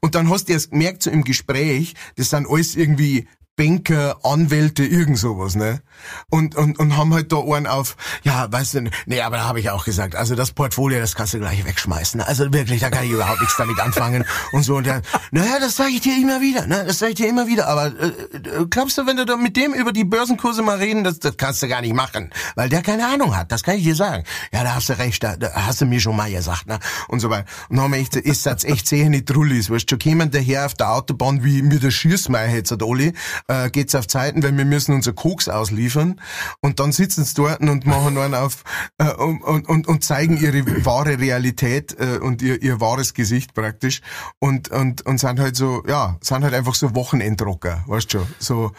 [0.00, 3.28] und dann hast du erst gemerkt, so im Gespräch, das sind alles irgendwie
[3.58, 5.82] Banker, Anwälte, irgend sowas, ne?
[6.30, 9.60] Und, und, und haben halt da einen auf, ja, weißt du, nee, aber da habe
[9.60, 12.20] ich auch gesagt, also das Portfolio, das kannst du gleich wegschmeißen.
[12.20, 14.76] Also wirklich, da kann ich überhaupt nichts damit anfangen und so.
[14.76, 15.02] Und dann,
[15.32, 16.84] naja, das sage ich dir immer wieder, ne?
[16.86, 17.66] Das sage ich dir immer wieder.
[17.68, 21.02] Aber äh, äh, glaubst du, wenn du da mit dem über die Börsenkurse mal reden,
[21.02, 23.82] das, das kannst du gar nicht machen, weil der keine Ahnung hat, das kann ich
[23.82, 24.22] dir sagen.
[24.52, 26.78] Ja, da hast du recht, da, da hast du mir schon mal gesagt, ne?
[27.08, 27.46] Und so weiter.
[27.68, 30.74] Und haben echt, ist das echt sehr nicht Trullis, weißt du, schon jemand daher auf
[30.74, 33.12] der Autobahn wie mir der Schießmeier jetzt Oli,
[33.48, 36.20] äh, geht's auf Zeiten, weil wir müssen unser Koks ausliefern
[36.60, 38.62] und dann sitzen sie dort und machen einen auf
[38.98, 44.02] äh, und, und, und zeigen ihre wahre Realität äh, und ihr, ihr wahres Gesicht praktisch
[44.38, 48.28] und, und, und sind halt so, ja, sind halt einfach so Wochenendrocker, weißt du schon,
[48.38, 48.72] so,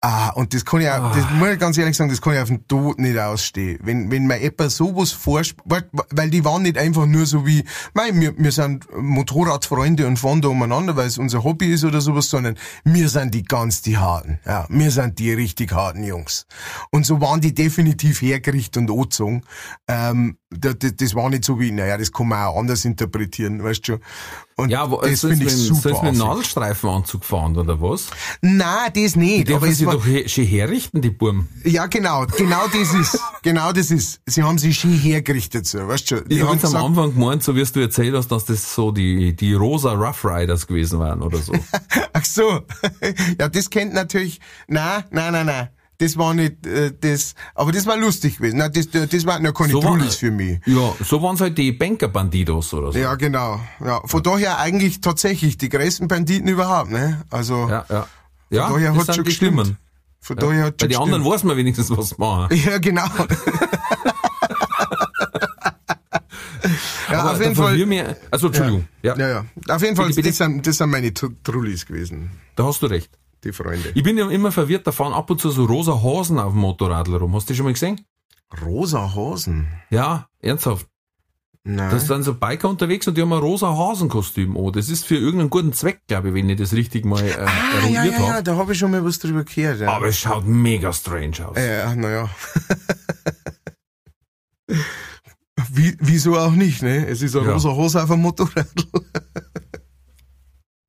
[0.00, 2.40] ah, und das kann ich auch, das muss ich ganz ehrlich sagen, das kann ich
[2.40, 3.78] auf den Tod nicht ausstehen.
[3.82, 5.62] Wenn, wenn mir etwa sowas vorspielt,
[6.10, 7.64] weil die waren nicht einfach nur so wie,
[7.94, 12.00] mein, wir, wir sind Motorradfreunde und fahren da umeinander, weil es unser Hobby ist oder
[12.00, 14.38] sowas, sondern wir sind die ganz die Harten.
[14.46, 16.46] Ja, wir sind die richtig harten Jungs.
[16.90, 19.42] Und so waren die definitiv hergerichtet und angezogen.
[19.88, 23.80] Ähm, das, das war nicht so wie, naja, das kann man auch anders interpretieren, weißt
[23.88, 24.00] du schon.
[24.58, 25.80] Und ja, aber das finde ich super.
[25.80, 28.06] Soll mit einem Nadelstreifenanzug fahren, oder was?
[28.40, 29.48] Nein, das nicht.
[29.48, 31.48] Die aber sie war, doch schön herrichten, die Burm.
[31.62, 34.20] Ja, genau, genau das ist, genau das ist.
[34.24, 36.24] Sie haben sich schön hergerichtet, so, weißt du schon.
[36.30, 39.36] Ich habe jetzt am Anfang gemeint, so wirst du erzählt hast, dass das so die,
[39.36, 41.52] die rosa Rough Riders gewesen waren, oder so.
[42.14, 42.60] Ach so.
[43.38, 47.86] Ja, das kennt natürlich, nein, nein, nein, nein das war nicht äh, das, aber das
[47.86, 48.58] war lustig gewesen.
[48.58, 50.60] Nein, das, das waren ja keine so für mich.
[50.66, 52.98] Ja, so waren halt die Banker-Bandidos oder so.
[52.98, 53.60] Ja, genau.
[53.84, 54.32] Ja, von ja.
[54.32, 57.22] daher eigentlich tatsächlich die größten Banditen überhaupt, ne?
[57.30, 58.06] Also, ja, ja.
[58.50, 59.60] Ja, von daher hat schon gestimmt.
[59.60, 59.78] Stimmen.
[60.20, 60.46] Von ja.
[60.46, 62.56] daher hat schon Bei den anderen weiß man wenigstens, was machen.
[62.64, 63.06] Ja, genau.
[67.10, 67.86] ja, Aber auf jeden Fall.
[67.86, 68.86] Mir, also, Entschuldigung.
[69.02, 69.28] Ja, ja.
[69.28, 69.44] ja.
[69.74, 72.30] Auf jeden Fall, das sind, das sind meine Trullis gewesen.
[72.54, 73.10] Da hast du recht
[73.46, 73.92] die Freunde.
[73.94, 76.60] Ich bin ja immer verwirrt, da fahren ab und zu so rosa Hosen auf dem
[76.60, 77.34] Motorrad rum.
[77.34, 78.00] Hast du die schon mal gesehen?
[78.64, 79.68] Rosa Hosen?
[79.90, 80.86] Ja, ernsthaft.
[81.68, 81.90] Nein.
[81.90, 85.16] Da sind so Biker unterwegs und die haben ein rosa Hasenkostüm Oh, Das ist für
[85.16, 88.22] irgendeinen guten Zweck, glaube ich, wenn ich das richtig mal äh, ah, ja, ja, habe.
[88.22, 89.80] Ja, da habe ich schon mal was drüber gehört.
[89.80, 89.90] Ja.
[89.90, 91.56] Aber es schaut mega strange aus.
[91.58, 92.30] Ja, naja.
[95.72, 97.06] Wie, wieso auch nicht, ne?
[97.08, 97.52] Es ist ein ja.
[97.52, 98.68] rosa Hose auf dem Motorrad.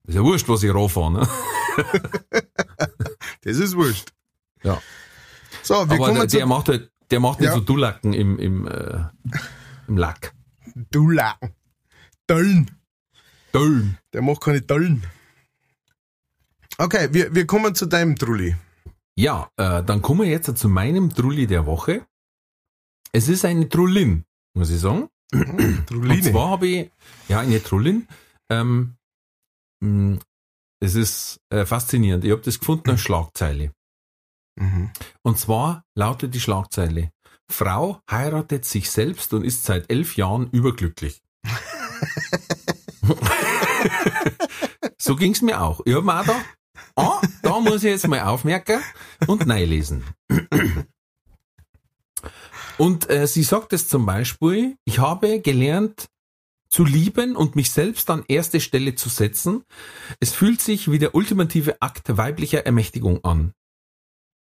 [0.07, 1.27] ist ja wurscht, was ich raufahre, ne?
[3.47, 4.11] das ist wurscht.
[4.61, 4.81] Ja.
[5.63, 7.53] So, wir Aber kommen der, der macht halt, der macht ja.
[7.53, 9.05] so Dullacken im, im, äh,
[9.87, 10.33] im Lack.
[10.91, 11.53] Dullacken.
[12.29, 12.71] Döllen.
[13.53, 13.97] Döllen.
[14.11, 15.03] Der macht keine Döllen.
[16.77, 18.55] Okay, wir, wir kommen zu deinem Trulli.
[19.15, 22.05] Ja, äh, dann kommen wir jetzt zu meinem Trulli der Woche.
[23.13, 25.07] Es ist eine Trullin, muss ich sagen.
[25.87, 26.15] Trulline.
[26.15, 26.91] Und zwar habe ich,
[27.29, 28.07] ja, eine Trullin.
[28.49, 28.97] Ähm,
[30.79, 32.23] es ist äh, faszinierend.
[32.23, 33.71] Ich habe das gefunden als Schlagzeile.
[34.55, 34.91] Mhm.
[35.21, 37.11] Und zwar lautet die Schlagzeile,
[37.49, 41.21] Frau heiratet sich selbst und ist seit elf Jahren überglücklich.
[44.97, 45.81] so ging's mir auch.
[45.85, 46.45] Ich habe mir auch gedacht,
[46.95, 48.81] ah, da muss ich jetzt mal aufmerken
[49.27, 50.03] und lesen.
[52.77, 56.07] Und äh, sie sagt es zum Beispiel, ich habe gelernt,
[56.69, 59.63] zu lieben und mich selbst an erste Stelle zu setzen.
[60.19, 63.53] Es fühlt sich wie der ultimative Akt weiblicher Ermächtigung an.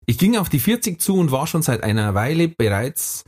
[0.06, 3.24] Ich ging auf die 40 zu und war schon seit einer Weile bereits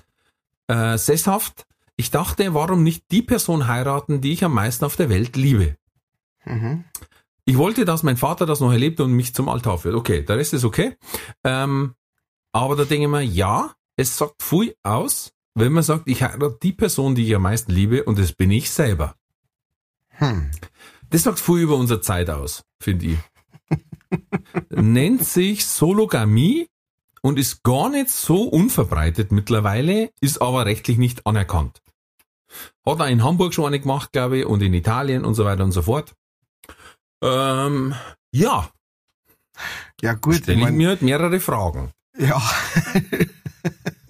[0.69, 1.67] äh, sesshaft.
[1.97, 5.77] Ich dachte, warum nicht die Person heiraten, die ich am meisten auf der Welt liebe?
[6.45, 6.85] Mhm.
[7.47, 9.95] Ich wollte, dass mein Vater das noch erlebt und mich zum Altar führt.
[9.95, 10.97] Okay, der Rest ist okay.
[11.45, 11.95] Ähm,
[12.53, 16.59] aber da denke ich mir, ja, es sagt viel aus, wenn man sagt, ich heirate
[16.63, 19.17] die Person, die ich am meisten liebe, und das bin ich selber.
[20.11, 20.51] Hm.
[21.11, 23.19] Das sagt viel über unsere Zeit aus, finde ich.
[24.71, 26.69] Nennt sich Sologamie
[27.23, 31.81] und ist gar nicht so unverbreitet mittlerweile, ist aber rechtlich nicht anerkannt.
[32.85, 35.65] Hat er in Hamburg schon eine gemacht, glaube ich, und in Italien und so weiter
[35.65, 36.15] und so fort.
[37.23, 37.95] Ähm,
[38.31, 38.71] ja.
[40.03, 40.37] Ja, gut.
[40.37, 41.93] Stelle ich, mein, mir halt mehrere Fragen.
[42.19, 42.43] Ja.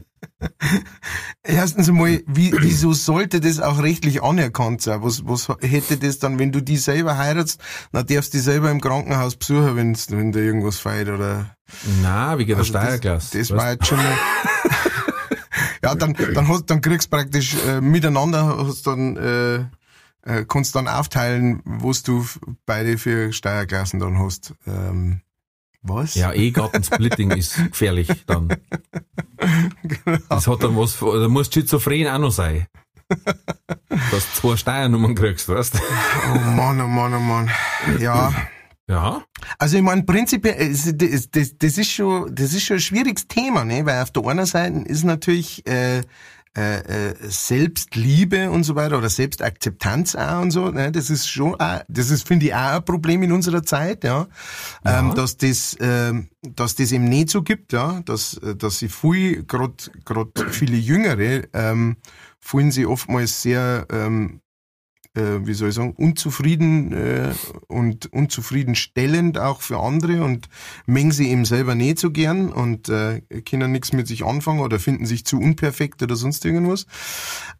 [1.42, 5.02] Erstens einmal, wie, wieso sollte das auch rechtlich anerkannt sein?
[5.02, 7.60] Was, was hätte das dann, wenn du die selber heiratst,
[7.92, 11.56] dann darfst du die selber im Krankenhaus besuchen, wenn's, wenn da irgendwas feiert oder?
[12.02, 13.38] Na, wie geht also der Steierklasse?
[13.38, 14.14] Das, das war jetzt schon mal.
[15.82, 19.56] ja, dann, dann hast, dann kriegst du praktisch äh, miteinander, hast dann, äh,
[20.22, 22.26] äh, kannst dann aufteilen, was du
[22.66, 24.54] beide für Steuerklassen dann hast.
[24.66, 25.20] Ähm,
[25.88, 26.14] Was?
[26.14, 28.48] Ja, Ehegattensplitting ist gefährlich dann.
[29.82, 30.18] Genau.
[30.28, 32.66] Das hat dann was, da muss schizophren auch noch sein.
[33.08, 35.80] Dass du zwei Steuernummern kriegst, weißt
[36.34, 37.50] Oh Mann, oh Mann, oh Mann.
[38.00, 38.32] Ja.
[38.88, 39.24] Ja.
[39.58, 43.64] Also ich meine, prinzipiell, das, das, das ist schon, das ist schon ein schwieriges Thema,
[43.64, 43.84] ne?
[43.84, 46.02] Weil auf der einen Seite ist natürlich äh,
[46.56, 50.70] äh, äh, Selbstliebe und so weiter oder Selbstakzeptanz auch und so.
[50.70, 50.90] Ne?
[50.90, 54.26] Das ist schon, auch, das ist finde ich auch ein Problem in unserer Zeit, ja,
[54.84, 58.88] Ähm, dass das, ähm, dass das eben nicht so gibt, ja, dass, äh, dass sie
[58.88, 59.74] viel, gerade
[60.50, 61.96] viele Jüngere, ähm,
[62.40, 64.45] fühlen sie oftmals sehr ähm, äh,
[65.16, 67.32] wie soll ich sagen, unzufrieden äh,
[67.68, 70.48] und unzufriedenstellend auch für andere und
[70.86, 74.78] mengen sie eben selber nicht so gern und äh, können nichts mit sich anfangen oder
[74.78, 76.86] finden sich zu unperfekt oder sonst irgendwas.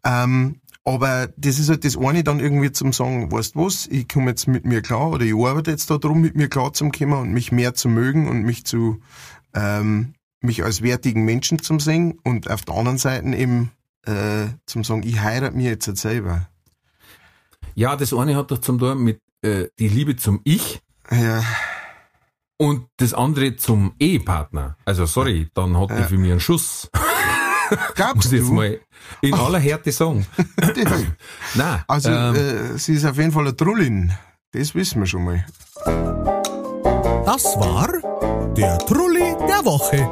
[0.03, 4.29] Ähm, aber das ist halt das eine dann irgendwie zum sagen, weißt was, ich komme
[4.29, 7.33] jetzt mit mir klar oder ich arbeite jetzt darum, mit mir klar zu kommen und
[7.33, 9.01] mich mehr zu mögen und mich zu
[9.53, 13.71] ähm, mich als wertigen Menschen zu sehen und auf der anderen Seite eben
[14.05, 16.47] äh, zum sagen, ich heirate mir jetzt halt selber.
[17.77, 21.43] Ja, das eine hat doch zum tun mit äh, die Liebe zum Ich Ja.
[22.57, 24.75] und das andere zum Ehepartner.
[24.83, 26.89] Also sorry, dann hat die für mich einen Schuss.
[27.93, 28.53] Glaubst Muss ich jetzt du?
[28.53, 28.79] mal
[29.21, 30.25] in aller Härte sagen.
[31.53, 34.11] Nein, Also, ähm, äh, sie ist auf jeden Fall eine Trullin.
[34.53, 35.45] Das wissen wir schon mal.
[37.25, 37.89] Das war
[38.55, 40.09] der Trulli der Woche.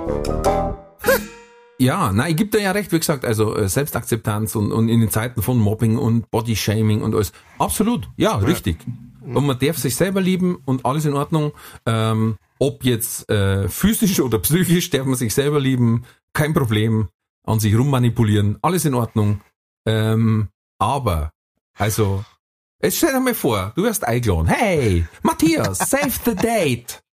[1.77, 5.01] Ja, nein, ich gebe dir ja recht, wie gesagt, also äh, Selbstakzeptanz und, und in
[5.01, 7.33] den Zeiten von Mobbing und Bodyshaming und alles.
[7.59, 8.77] Absolut, ja, richtig.
[9.21, 11.51] Und man darf sich selber lieben und alles in Ordnung.
[11.85, 17.09] Ähm, ob jetzt äh, physisch oder psychisch, darf man sich selber lieben, kein Problem.
[17.43, 19.41] An sich rummanipulieren, alles in Ordnung.
[19.85, 20.49] Ähm,
[20.79, 21.31] aber,
[21.77, 22.23] also,
[22.81, 24.47] jetzt stell dir mal vor, du wirst eingeladen.
[24.47, 27.03] Hey, Matthias, save the date.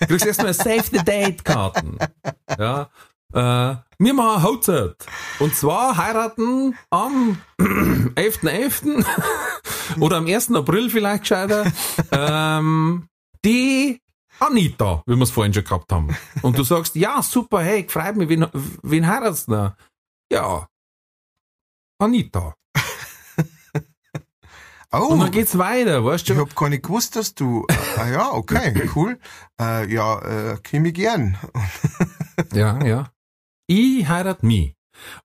[0.00, 1.96] Du kriegst erstmal Save the Date Karten.
[2.58, 2.90] Ja.
[3.32, 4.96] Äh, wir machen Hochzeit.
[5.38, 9.04] Und zwar heiraten am 11.11.
[10.00, 10.52] oder am 1.
[10.54, 11.70] April vielleicht gescheiter.
[12.10, 13.08] Ähm,
[13.44, 14.00] die
[14.40, 16.16] Anita, wie wir es vorhin schon gehabt haben.
[16.42, 18.46] Und du sagst, ja, super, hey, freut mich, wen,
[18.82, 19.74] wen heiratst du?
[20.32, 20.66] Ja,
[21.98, 22.54] Anita.
[24.94, 26.42] Oh, Und dann geht's weiter, weißt ich du?
[26.42, 27.64] hab gar nicht gewusst, dass du.
[27.70, 29.18] Äh, ah ja, okay, cool.
[29.58, 30.18] Äh, ja,
[30.52, 31.38] äh, komm ich gern.
[32.52, 33.10] Ja, ja.
[33.72, 34.76] Ich heirat mich.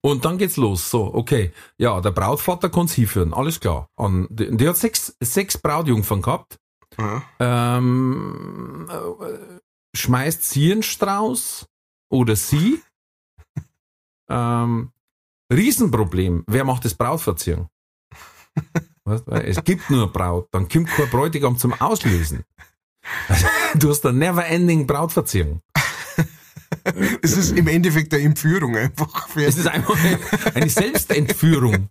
[0.01, 0.89] Und dann geht's los.
[0.89, 1.51] So, okay.
[1.77, 3.33] Ja, der Brautvater kann's hinführen.
[3.33, 3.89] Alles klar.
[3.95, 6.57] Und die, die hat sechs, sechs Brautjungfern gehabt.
[6.97, 7.23] Ja.
[7.39, 11.67] Ähm, äh, schmeißt sie einen Strauß
[12.09, 12.81] oder sie?
[14.29, 14.91] ähm,
[15.51, 16.45] Riesenproblem.
[16.47, 16.97] Wer macht das?
[19.03, 20.47] Weil Es gibt nur Braut.
[20.51, 22.43] Dann kommt kein Bräutigam zum Auslösen.
[23.75, 25.61] Du hast eine never-ending Brautverziehung.
[27.21, 29.27] Es ist im Endeffekt eine Entführung einfach.
[29.29, 29.97] Für Es ist einfach
[30.55, 31.89] eine, Selbstentführung.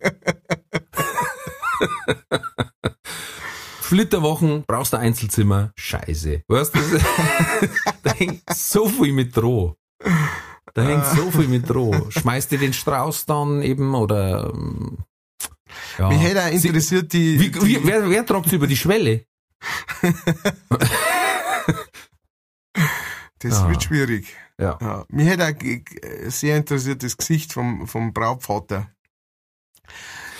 [3.81, 6.43] Flitterwochen, brauchst du ein Einzelzimmer, scheiße.
[6.47, 6.79] Weißt du,
[8.03, 9.75] da hängt so viel mit Droh.
[10.73, 12.09] Da hängt so viel mit Droh.
[12.09, 14.97] Schmeißt dir den Strauß dann eben oder ähm,
[15.97, 16.09] ja.
[16.09, 17.39] Mich hätte auch interessiert, die.
[17.39, 19.25] Wie, wie, wer, wer tragt über die Schwelle?
[23.39, 23.69] das Ah.
[23.69, 24.35] wird schwierig.
[24.59, 24.77] Ja.
[24.81, 25.05] Ja.
[25.09, 25.83] Mich hätte auch ge-
[26.29, 28.89] sehr interessiert das Gesicht vom, vom Brautvater.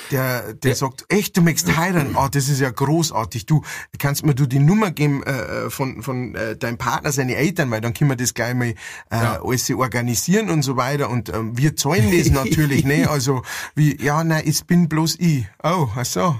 [0.09, 0.76] Der, der Ja.
[0.76, 2.15] sagt, echt, du möchtest heiraten?
[2.15, 3.45] Ah, das ist ja großartig.
[3.45, 3.61] Du,
[3.99, 7.82] kannst mir du die Nummer geben äh, von, von äh, deinem Partner, seine Eltern, weil
[7.82, 8.76] dann können wir das gleich mal äh,
[9.11, 9.41] Ja.
[9.43, 11.09] alles organisieren und so weiter.
[11.09, 13.07] Und ähm, wir zahlen das natürlich, ne?
[13.09, 13.43] Also,
[13.76, 15.45] wie, ja, nein, ich bin bloß ich.
[15.61, 16.39] Oh, ach so.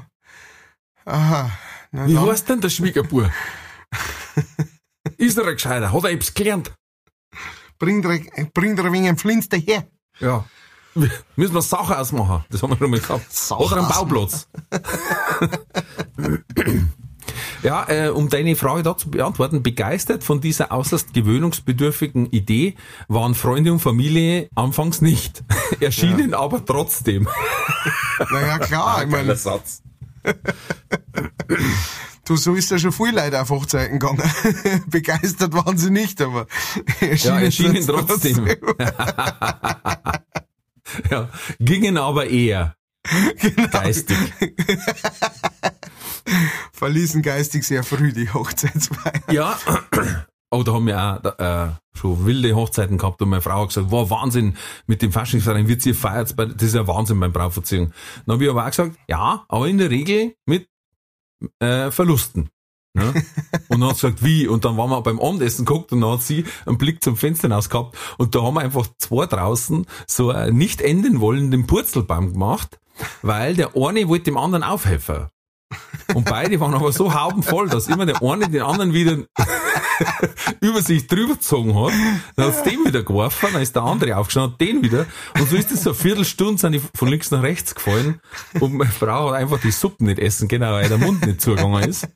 [1.04, 1.52] Aha.
[1.92, 2.26] Na Wie dann.
[2.26, 3.32] heißt denn der Schwiegerbur?
[5.18, 5.92] Ist er ein Gescheiter?
[5.92, 6.74] Hat er etwas gelernt?
[7.80, 8.20] Bring dir,
[8.54, 9.88] bring dir ein wenig einen Flins daher.
[10.20, 10.46] Ja.
[11.36, 12.44] Müssen wir Sachen ausmachen.
[12.50, 13.32] Das haben wir schon mal gehabt.
[13.32, 14.48] Sachen Oder einen Bauplatz.
[17.62, 22.76] ja, äh, um deine Frage da zu beantworten, begeistert von dieser äußerst gewöhnungsbedürftigen Idee
[23.08, 25.44] waren Freunde und Familie anfangs nicht.
[25.80, 27.28] Erschienen aber trotzdem.
[28.32, 29.84] Naja, klar, ich meine, Satz.
[32.28, 34.22] Du, so ist ja schon viel Leute auf Hochzeiten gegangen.
[34.88, 36.48] Begeistert waren sie nicht, aber
[37.00, 38.48] Ja, erschienen trotzdem.
[41.10, 42.76] ja, gingen aber eher.
[43.40, 43.70] Genau.
[43.70, 44.18] Geistig.
[46.74, 49.32] Verließen geistig sehr früh die Hochzeitsfeier.
[49.32, 49.58] Ja.
[50.50, 53.68] Oh, da haben wir auch da, äh, schon wilde Hochzeiten gehabt und meine Frau hat
[53.68, 54.56] gesagt, wow, Wahnsinn,
[54.86, 57.92] mit dem Faschingsverein wird sie feiert, das ist ja Wahnsinn beim Brautverziehung.
[58.26, 60.70] Dann habe ich aber auch gesagt, ja, aber in der Regel mit
[61.60, 62.50] äh, Verlusten.
[62.94, 63.14] Ne?
[63.70, 64.48] Und dann hat sie gesagt, wie?
[64.48, 67.48] Und dann waren wir beim Abendessen geguckt und dann hat sie einen Blick zum Fenster
[67.48, 72.34] hinaus gehabt und da haben wir einfach zwei draußen so einen nicht enden wollenden Purzelbaum
[72.34, 72.80] gemacht,
[73.22, 75.28] weil der eine wollte dem anderen aufhelfen.
[76.14, 79.18] Und beide waren aber so haubenvoll, dass immer der eine den anderen wieder
[80.62, 81.94] über sich drüber gezogen hat.
[82.36, 85.06] Dann hat's den wieder geworfen, dann ist der andere aufgestanden, den wieder.
[85.40, 88.22] Und so ist es so eine Viertelstunde sind die von links nach rechts gefallen.
[88.60, 91.84] Und meine Frau hat einfach die Suppe nicht essen können, weil der Mund nicht zugegangen
[91.84, 92.08] ist.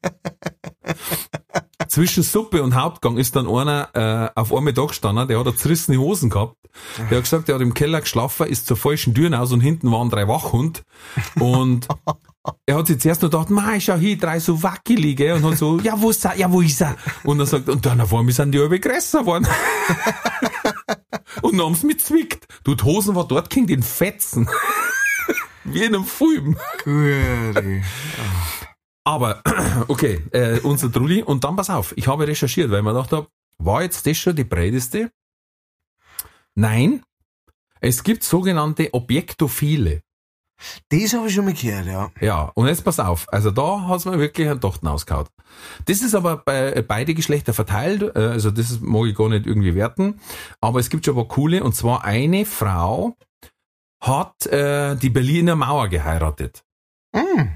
[1.87, 3.89] Zwischen Suppe und Hauptgang ist dann einer
[4.35, 6.55] äh, auf einmal da gestanden, der hat eine zerrissene Hosen gehabt.
[7.09, 9.91] Der hat gesagt, der hat im Keller geschlafen, ist zur falschen Tür raus und hinten
[9.91, 10.83] waren drei Wachhund.
[11.39, 11.87] Und
[12.65, 15.79] er hat sich zuerst noch gedacht, mei, schau hier, drei so wackelige, und hat so,
[15.83, 16.95] ja, wo ist er, ja, wo ist er?
[17.23, 19.47] Und er sagt, und dann auf einmal sind die alle größer geworden.
[21.41, 22.47] und dann haben sie mich zwickt.
[22.63, 24.49] Du, die Hosen war dort gegen den Fetzen.
[25.63, 26.57] Wie in einem Film.
[29.03, 29.43] Aber,
[29.87, 33.11] okay, äh, unser Trulli, und dann pass auf, ich habe recherchiert, weil ich mir gedacht
[33.11, 33.27] habe,
[33.59, 35.11] war jetzt das schon die breiteste?
[36.55, 37.03] Nein,
[37.79, 40.01] es gibt sogenannte Objektophile.
[40.89, 42.11] Das habe ich schon mal gehört, ja.
[42.19, 45.27] Ja, und jetzt pass auf, also da hat's mir wirklich einen Tochten ausgehauen.
[45.85, 49.75] Das ist aber bei beide Geschlechter verteilt, äh, also das mag ich gar nicht irgendwie
[49.75, 50.19] werten,
[50.59, 53.15] aber es gibt schon aber coole, und zwar eine Frau
[54.01, 56.63] hat äh, die Berliner Mauer geheiratet.
[57.13, 57.49] Mm.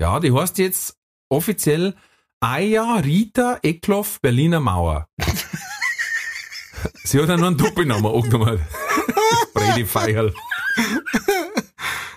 [0.00, 0.96] Ja, die heißt jetzt
[1.28, 1.94] offiziell
[2.40, 5.06] Aya Rita Eckloff Berliner Mauer.
[7.04, 8.60] Sie hat ja noch einen Doppelnamen angenommen.
[9.54, 10.34] Brady Feierl.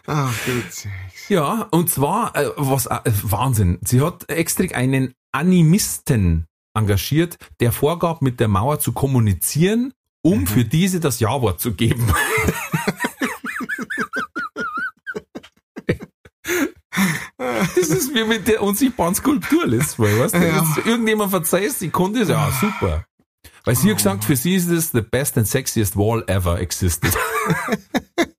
[0.07, 0.33] Ach.
[1.29, 3.79] Ja, und zwar, äh, was äh, Wahnsinn.
[3.83, 10.65] Sie hat extra einen Animisten engagiert, der vorgab, mit der Mauer zu kommunizieren, um für
[10.65, 12.07] diese das Ja-Wort zu geben.
[17.37, 20.39] Das ist wie mit der unsichtbaren Skulptur letztes Mal, weißt du?
[20.39, 20.63] Ja.
[20.63, 23.05] Jetzt Irgendjemand verzeiht, die Kunde ist ja super.
[23.63, 27.15] Weil sie hat gesagt, für sie ist es the best and sexiest wall ever existed.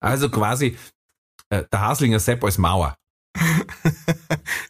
[0.00, 0.76] also quasi
[1.50, 2.96] äh, der Haslinger Sepp als Mauer.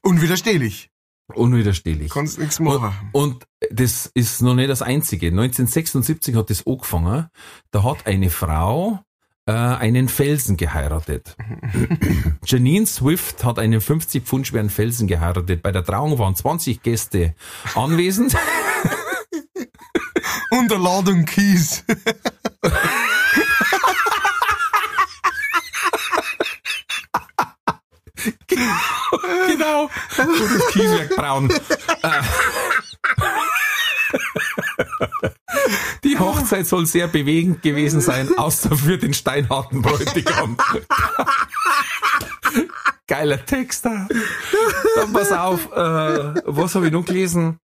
[0.03, 0.91] Unwiderstehlich.
[1.35, 2.11] Unwiderstehlich.
[2.11, 3.11] Kannst nichts Und, machen.
[3.13, 5.27] und das ist noch nicht das Einzige.
[5.27, 7.29] 1976 hat das angefangen.
[7.71, 9.01] Da hat eine Frau
[9.47, 11.37] äh, einen Felsen geheiratet.
[12.47, 15.63] Janine Swift hat einen 50 Pfund schweren Felsen geheiratet.
[15.63, 17.35] Bei der Trauung waren 20 Gäste
[17.75, 18.37] anwesend.
[20.51, 21.85] Unterladung Kies.
[28.47, 29.91] Genau.
[30.17, 31.51] Das Kieswerk braun.
[31.51, 32.23] Äh.
[36.05, 40.57] Die Hochzeit soll sehr bewegend gewesen sein, außer für den steinharten Bräutigam.
[43.07, 44.07] Geiler Text da.
[44.97, 47.59] Dann pass auf, äh, was habe ich noch gelesen?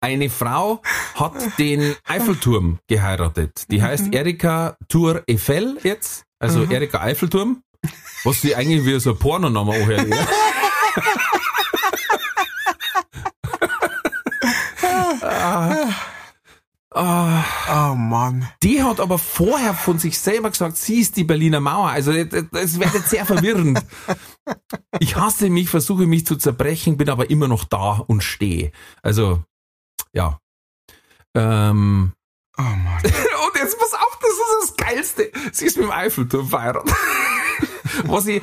[0.00, 0.82] Eine Frau
[1.14, 3.70] hat den Eiffelturm geheiratet.
[3.70, 7.62] Die heißt Erika Tour Eiffel jetzt, also Erika Eiffelturm.
[8.24, 10.08] Was sie eigentlich wie so ein Pornoname anhört.
[10.08, 10.26] Ja.
[16.96, 17.44] Ah.
[17.90, 18.48] Oh Mann.
[18.62, 21.88] Die hat aber vorher von sich selber gesagt, sie ist die Berliner Mauer.
[21.88, 23.84] Also das das wird jetzt sehr verwirrend.
[25.00, 28.70] Ich hasse mich, versuche mich zu zerbrechen, bin aber immer noch da und stehe.
[29.02, 29.42] Also,
[30.12, 30.38] ja.
[31.34, 32.12] Ähm,
[32.56, 33.02] Oh Mann.
[33.02, 35.32] und jetzt pass auf, das ist das Geilste.
[35.52, 36.94] Sie ist mit dem Eiffelturm verheiratet.
[38.04, 38.42] was ich,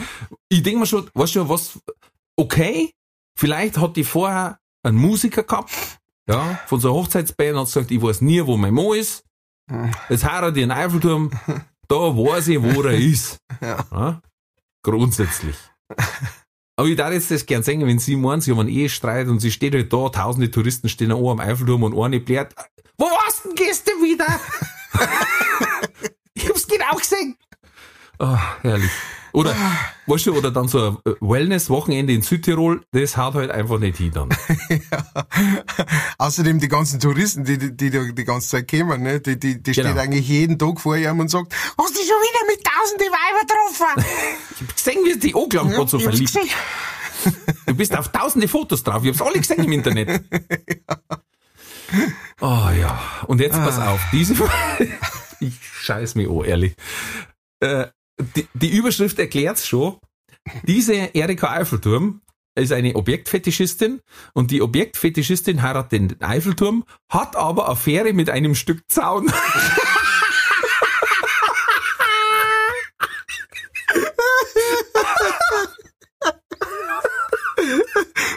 [0.49, 1.79] ich denke mir schon, weißt du, was,
[2.35, 2.93] okay,
[3.37, 5.71] vielleicht hat die vorher einen Musiker gehabt,
[6.27, 9.23] ja, von so einer Hochzeitsband hat gesagt, ich weiß nie, wo mein Mo ist.
[10.09, 11.31] Jetzt heiratet ich einen Eiffelturm,
[11.87, 13.37] da weiß ich, wo er ist.
[13.61, 13.85] Ja.
[13.91, 14.21] Ja,
[14.81, 15.55] grundsätzlich.
[16.77, 19.39] Aber ich darf jetzt das gern sehen, wenn Sie meinen, Sie haben einen Ehestreit und
[19.39, 22.55] Sie steht halt da, tausende Touristen stehen auch am Eiffelturm und eine blärt,
[22.97, 24.39] wo warst denn gestern wieder?
[26.33, 27.35] ich hab's genau gesehen.
[28.21, 28.91] Ah, herrlich.
[29.33, 29.55] Oder,
[30.07, 33.97] weißt du, oder dann so ein äh, Wellness-Wochenende in Südtirol, das haut halt einfach nicht
[33.97, 34.27] hin dann.
[36.17, 39.63] Außerdem die ganzen Touristen, die, die, die da die ganze Zeit kommen, ne, die, die,
[39.63, 39.89] die Genau.
[39.89, 43.41] steht eigentlich jeden Tag vor ihm und sagt, hast du schon wieder mit tausende Weiber
[43.47, 44.05] getroffen?
[44.55, 46.37] Ich hab gesehen, wie die Oglauben gerade so verliebt.
[47.67, 49.03] Du bist auf tausende Fotos drauf.
[49.03, 50.23] Ich hab's alle gesehen im Internet.
[52.39, 52.99] Oh ja.
[53.27, 53.91] Und jetzt pass Ah.
[53.91, 54.01] auf.
[54.11, 54.33] Diese,
[55.39, 56.75] ich scheiß mich an, ehrlich.
[57.59, 57.87] Äh,
[58.21, 59.17] die, die Überschrift
[59.53, 59.97] es schon.
[60.63, 62.21] Diese Erika Eiffelturm
[62.55, 64.01] ist eine Objektfetischistin
[64.33, 69.29] und die Objektfetischistin heiratet den Eiffelturm, hat aber Affäre mit einem Stück Zaun.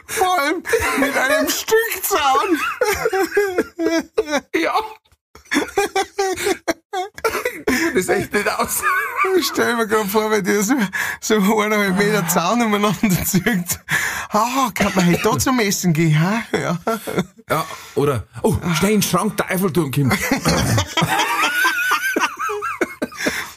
[0.07, 0.63] Vor allem
[1.01, 2.61] mit einem Stück Zaun.
[4.55, 4.75] ja
[7.95, 8.83] das echt nicht aus.
[9.39, 10.75] Ich stell mir gerade vor, wenn dir so,
[11.21, 13.81] so eineinhalb Meter Zaun umeinander zieht.
[14.31, 16.43] Ah, kann man halt da zum Essen gehen, ha?
[16.53, 16.79] Ja.
[17.49, 17.65] Ja,
[17.95, 20.17] oder, oh, schnell in den Schrank, der Eiffelturm kommt.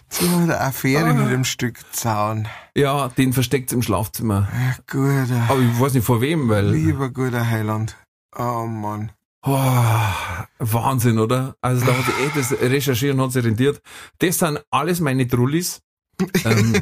[0.10, 2.48] So eine Affäre mit dem Stück Zaun.
[2.76, 4.48] Ja, den versteckt's im Schlafzimmer.
[4.52, 6.70] Ja, guter, Aber ich weiß nicht vor wem, weil.
[6.72, 7.96] lieber guter Heiland.
[8.36, 9.12] Oh Mann.
[9.50, 11.56] Oh, Wahnsinn, oder?
[11.62, 13.82] Also da hat sich eh das Recherchieren hat sich rentiert.
[14.20, 15.82] Das sind alles meine Trullis.
[16.44, 16.82] Ähm,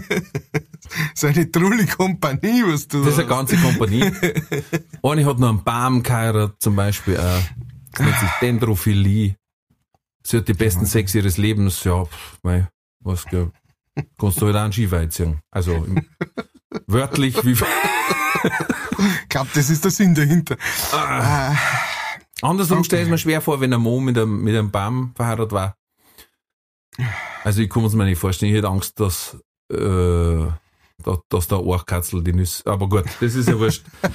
[1.13, 4.01] Seine trulle Kompanie, was du das ist eine ganze Kompanie.
[5.03, 7.15] Eine hat noch einen Baum geheiratet, zum Beispiel.
[7.15, 7.41] Äh,
[7.91, 9.35] das nennt sich Dendrophilie.
[10.23, 11.83] Sie hat die besten Sex ihres Lebens.
[11.83, 12.67] Ja, pff, mei,
[13.01, 13.51] was glaub,
[14.17, 15.39] kannst du halt auch einen Skiweit ziehen.
[15.51, 16.01] Also im,
[16.87, 17.55] wörtlich wie
[19.23, 20.55] Ich glaube, das ist der Sinn dahinter.
[22.41, 22.85] Andersrum Okay.
[22.85, 25.75] stelle ich mir schwer vor, wenn ein Mo mit einem, mit einem Baum verheiratet war.
[27.43, 28.51] Also ich kann es mir nicht vorstellen.
[28.51, 29.37] Ich hätte Angst, dass,
[29.71, 30.47] äh,
[31.03, 32.65] dass, dass der Ohrkatzel die Nüsse.
[32.65, 33.83] Aber gut, das ist ja wurscht.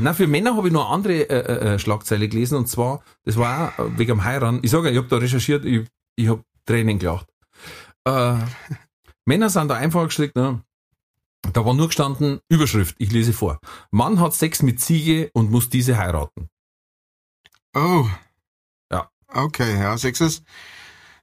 [0.00, 3.36] Na, für Männer habe ich noch eine andere äh, äh, Schlagzeile gelesen und zwar, das
[3.36, 4.60] war auch wegen dem Heiraten.
[4.62, 5.86] Ich sage, ich habe da recherchiert, ich,
[6.16, 7.26] ich habe Tränen gelacht.
[8.04, 8.34] Äh,
[9.24, 10.62] Männer sind da einfach gestrickt, ne?
[11.52, 13.58] Da war nur gestanden, Überschrift, ich lese vor.
[13.90, 16.48] Mann hat Sex mit Ziege und muss diese heiraten.
[17.74, 18.06] Oh.
[18.92, 19.10] Ja.
[19.28, 20.42] Okay, ja, Sexes.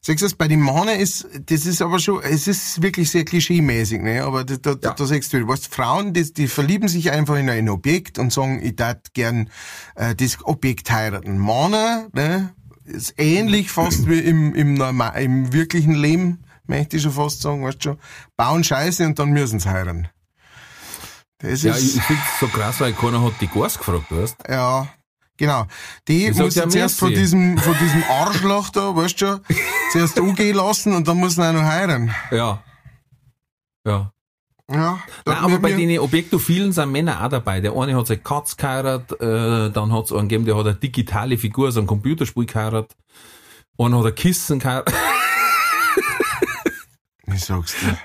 [0.05, 4.21] Sexes bei den Männern ist, das ist aber schon, es ist wirklich sehr klischeemäßig, ne,
[4.21, 4.93] aber da, da, Ja.
[4.93, 8.61] da sagst du, weißt, Frauen, die, die verlieben sich einfach in ein Objekt und sagen,
[8.61, 9.49] ich tat gern,
[9.95, 11.37] äh, das Objekt heiraten.
[11.37, 12.53] Männer, ne,
[12.83, 17.63] ist ähnlich fast wie im, im normal, im wirklichen Leben, möchte ich schon fast sagen,
[17.65, 17.99] weißt du schon,
[18.37, 20.07] bauen Scheiße und dann müssen sie heiraten.
[21.39, 24.87] Das Ja, ist, ich, finde so krass, weil keiner hat die Gas gefragt, weißt Ja,
[25.37, 25.65] genau.
[26.07, 27.21] Die Ich muss zuerst von merci.
[27.21, 29.41] diesem, von diesem Arschloch da, weißt du schon,
[29.91, 32.13] zuerst angehen lassen und dann muss er auch noch heiraten.
[32.31, 32.63] Ja.
[33.85, 34.11] Ja.
[34.71, 35.03] Ja.
[35.25, 37.59] Nein, aber bei den Objektophilen sind Männer auch dabei.
[37.59, 40.75] Der eine hat seine Katz geheiratet, äh, dann hat es einen gegeben, der hat eine
[40.75, 42.95] digitale Figur, so ein Computerspiel geheiratet.
[43.77, 44.95] Einer hat ein Kissen geheiratet.
[47.33, 47.97] Ich sag's dir.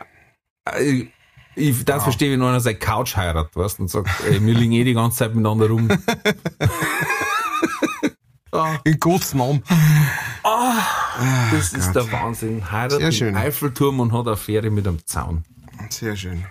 [0.73, 1.09] Äh,
[1.55, 4.85] Ich, das verstehe, wenn einer seine Couch heiratet, weißt, und sagt, ey, wir liegen eh
[4.85, 5.89] die ganze Zeit miteinander rum.
[8.85, 9.63] In Gottes Namen.
[10.43, 12.71] Das ist der Wahnsinn.
[12.71, 15.45] Heiratet im Eiffelturm und hat eine Affäre mit einem Zaun.
[15.91, 16.47] Sehr schön.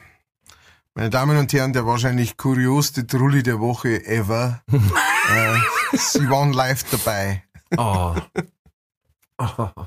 [0.93, 4.61] Meine Damen und Herren, der wahrscheinlich kuriosste Trulli der Woche ever.
[4.71, 5.57] äh,
[5.97, 7.43] sie waren live dabei.
[7.77, 8.15] Oh.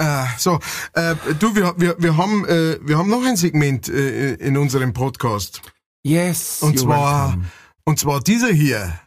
[0.00, 0.58] Äh, so,
[0.94, 4.94] äh, du, wir, wir, wir, haben, äh, wir haben noch ein Segment äh, in unserem
[4.94, 5.60] Podcast.
[6.02, 6.62] Yes.
[6.62, 7.44] Und zwar, welcome.
[7.84, 8.98] und zwar dieser hier.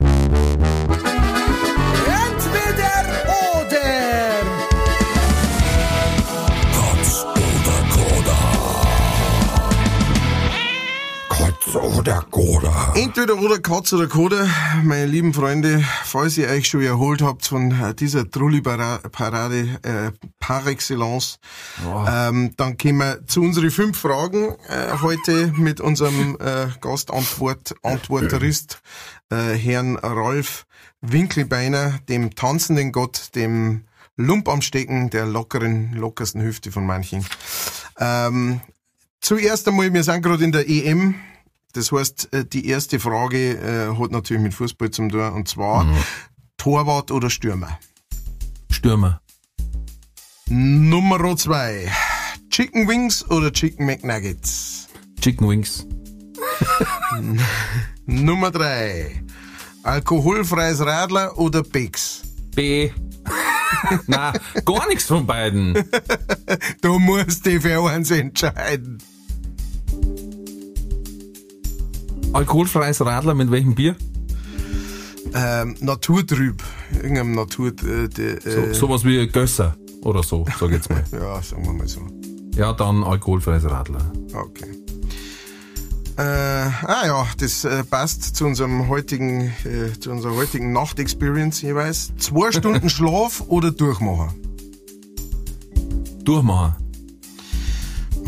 [12.04, 12.94] Oder Koda.
[12.98, 14.46] Entweder oder Katz oder Koda,
[14.84, 20.68] meine lieben Freunde, falls ihr euch schon erholt habt von äh, dieser Trulli-Parade äh, par
[20.68, 21.40] excellence,
[21.82, 28.82] ähm, dann kommen wir zu unseren fünf Fragen äh, heute mit unserem äh, Gastantwort Antworterist,
[29.30, 30.66] äh, Herrn Rolf
[31.00, 33.86] Winkelbeiner, dem tanzenden Gott, dem
[34.18, 37.26] Lump am Stecken, der lockeren, lockersten Hüfte von manchen.
[37.98, 38.60] Ähm,
[39.22, 41.16] zuerst einmal, wir sind gerade in der EM.
[41.74, 45.86] Das heißt, äh, die erste Frage äh, hat natürlich mit Fußball zum tun, und zwar
[46.58, 47.80] Torwart oder Stürmer.
[48.70, 49.22] Stürmer.
[50.48, 51.92] Nummer zwei.
[52.50, 54.88] Chicken Wings oder Chicken McNuggets?
[55.20, 55.88] Chicken Wings.
[58.06, 59.24] Nummer drei.
[59.82, 62.22] Alkoholfreies Radler oder Becks?
[62.56, 62.92] B.
[64.08, 65.74] Na, gar nichts von beiden.
[66.82, 69.02] Du musst dich für eins entscheiden.
[72.34, 73.96] Alkoholfreies Radler mit welchem Bier?
[75.36, 76.62] Ähm, Naturtrüb.
[76.96, 77.68] Irgendeinem Natur...
[77.68, 81.04] Äh, de, So, äh, sowas wie Gösser oder so, sag ich jetzt mal.
[81.12, 82.02] Ja, sagen wir mal so.
[82.56, 84.12] Ja, dann alkoholfreies Radler.
[84.34, 84.78] Okay.
[86.18, 92.14] Äh, ah ja, das äh, passt zu unserem heutigen, äh, zu unserer heutigen Nacht-Experience jeweils.
[92.18, 94.30] Zwei Stunden Schlaf oder Durchmachen.
[96.24, 96.76] Durchmachen.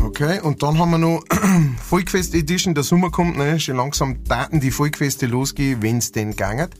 [0.06, 1.24] Okay, und dann haben wir noch
[1.82, 3.58] Volkfest Edition, der Sommer kommt, ne?
[3.58, 6.74] Schon langsam Daten die Volkfeste losgehen, wenn's denn ganget.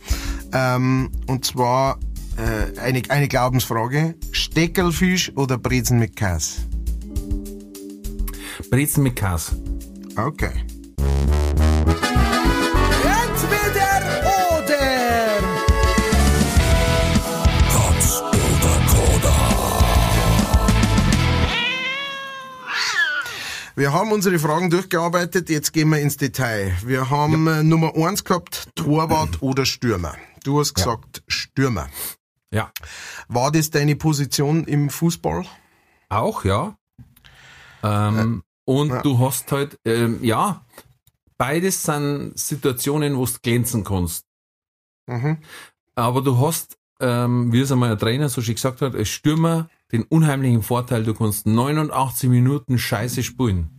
[0.52, 1.98] Ähm, und zwar
[2.36, 4.14] äh, eine, eine Glaubensfrage.
[4.30, 6.60] Steckelfisch oder Brezen mit Käse?
[8.70, 9.56] Brezen mit Käse.
[10.16, 10.52] Okay.
[23.78, 26.74] Wir haben unsere Fragen durchgearbeitet, jetzt gehen wir ins Detail.
[26.86, 30.16] Wir haben äh, Nummer eins gehabt, Torwart oder Stürmer.
[30.44, 31.90] Du hast gesagt Stürmer.
[32.50, 32.72] Ja.
[33.28, 35.44] War das deine Position im Fußball?
[36.08, 36.78] Auch, ja.
[37.82, 39.02] Ähm, und ja.
[39.02, 40.64] du hast halt, ähm, ja,
[41.36, 44.24] beides sind Situationen, wo du glänzen kannst.
[45.06, 45.36] Mhm.
[45.94, 49.68] Aber du hast, ähm, wie es einmal ein Trainer so schön gesagt hat, als Stürmer
[49.92, 53.70] den unheimlichen Vorteil, du kannst 89 Minuten Scheiße spielen.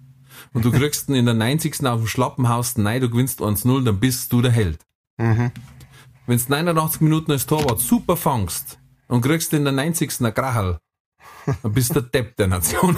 [0.54, 1.86] Und du kriegst ihn in der 90.
[1.86, 4.80] auf dem Schlappenhaus, nein, du gewinnst 1-0, dann bist du der Held.
[5.18, 5.52] Mhm.
[6.26, 10.22] Wenn du 89 Minuten als Torwart super fangst und kriegst in der 90.
[10.22, 10.78] ein Krachel,
[11.64, 12.98] dann bist du der Depp der Nation.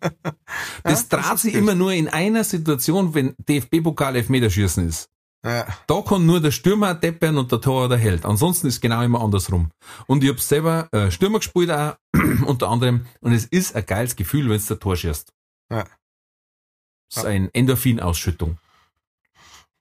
[0.84, 5.08] das dreht sich immer nur in einer Situation, wenn DFB-Pokal Elfmeterschießen ist.
[5.44, 5.66] Ja.
[5.86, 8.24] Da kann nur der Stürmer deppern und der Tor der Held.
[8.24, 9.70] Ansonsten ist genau immer andersrum.
[10.06, 11.96] Und ich hab selber äh, Stürmer gespielt auch,
[12.46, 13.06] unter anderem.
[13.20, 15.32] Und es ist ein geiles Gefühl, wenn du der Tor schießt.
[15.70, 15.84] Ja.
[17.08, 18.58] Das ist eine Endorphinausschüttung.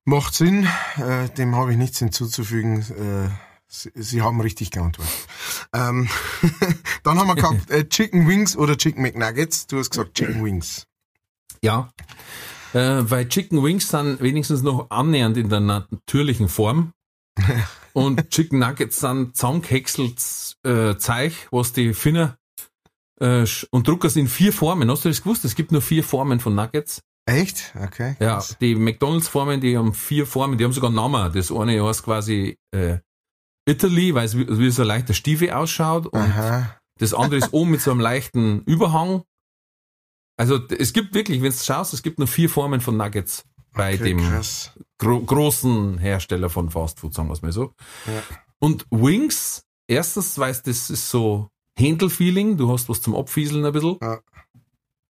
[0.03, 2.81] Macht Sinn, äh, dem habe ich nichts hinzuzufügen.
[2.81, 3.29] Äh,
[3.67, 5.13] Sie, Sie haben richtig geantwortet.
[5.73, 6.07] Ähm,
[7.03, 9.67] dann haben wir gehabt äh, Chicken Wings oder Chicken McNuggets.
[9.67, 10.87] Du hast gesagt Chicken Wings.
[11.61, 11.91] Ja.
[12.75, 16.91] Äh, weil Chicken Wings sind wenigstens noch annähernd in der natürlichen Form.
[17.93, 20.21] und Chicken Nuggets sind zusammengehäckselt
[20.63, 22.37] äh, Zeug, was die Finner
[23.21, 24.91] äh, und druckers in vier Formen.
[24.91, 25.45] Hast du das gewusst?
[25.45, 27.01] Es gibt nur vier Formen von Nuggets.
[27.25, 27.73] Echt?
[27.81, 28.17] Okay.
[28.19, 31.31] Ja, die McDonalds-Formen, die haben vier Formen, die haben sogar Namen.
[31.33, 32.99] Das eine heißt quasi äh,
[33.67, 36.07] Italy, weil es wie, wie so ein leichter Stiefel ausschaut.
[36.07, 36.77] Und Aha.
[36.99, 39.23] das andere ist oben mit so einem leichten Überhang.
[40.37, 43.95] Also es gibt wirklich, wenn du schaust, es gibt nur vier Formen von Nuggets bei
[43.95, 44.41] Okay, dem
[44.97, 47.73] gro großen Hersteller von Fast Food, sagen wir es mal so.
[48.05, 48.23] Ja.
[48.59, 53.97] Und Wings, erstens, weil das ist so Händel-Feeling, du hast was zum Abfieseln ein bisschen.
[54.01, 54.19] Ja.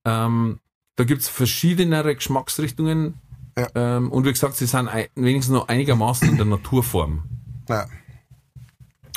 [0.04, 0.60] Ähm,
[0.96, 3.20] da gibt's verschiedenere Geschmacksrichtungen.
[3.58, 3.68] Ja.
[3.74, 7.24] Ähm, und wie gesagt, sie sind wenigstens noch einigermaßen in der Naturform.
[7.68, 7.86] Ja,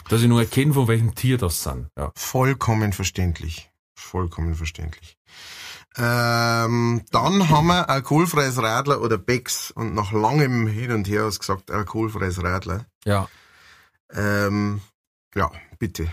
[0.10, 1.88] Dass ich nur erkenne, von welchem Tier das sind.
[1.98, 2.12] Ja.
[2.16, 3.70] vollkommen verständlich.
[3.96, 5.18] Vollkommen verständlich.
[5.98, 11.36] Ähm, dann haben wir alkoholfreies Radler oder Becks und nach langem Hin und Her hast
[11.36, 12.86] du gesagt alkoholfreies Radler.
[13.06, 13.28] ja.
[14.12, 14.82] Ähm,
[15.36, 16.08] ja, bitte.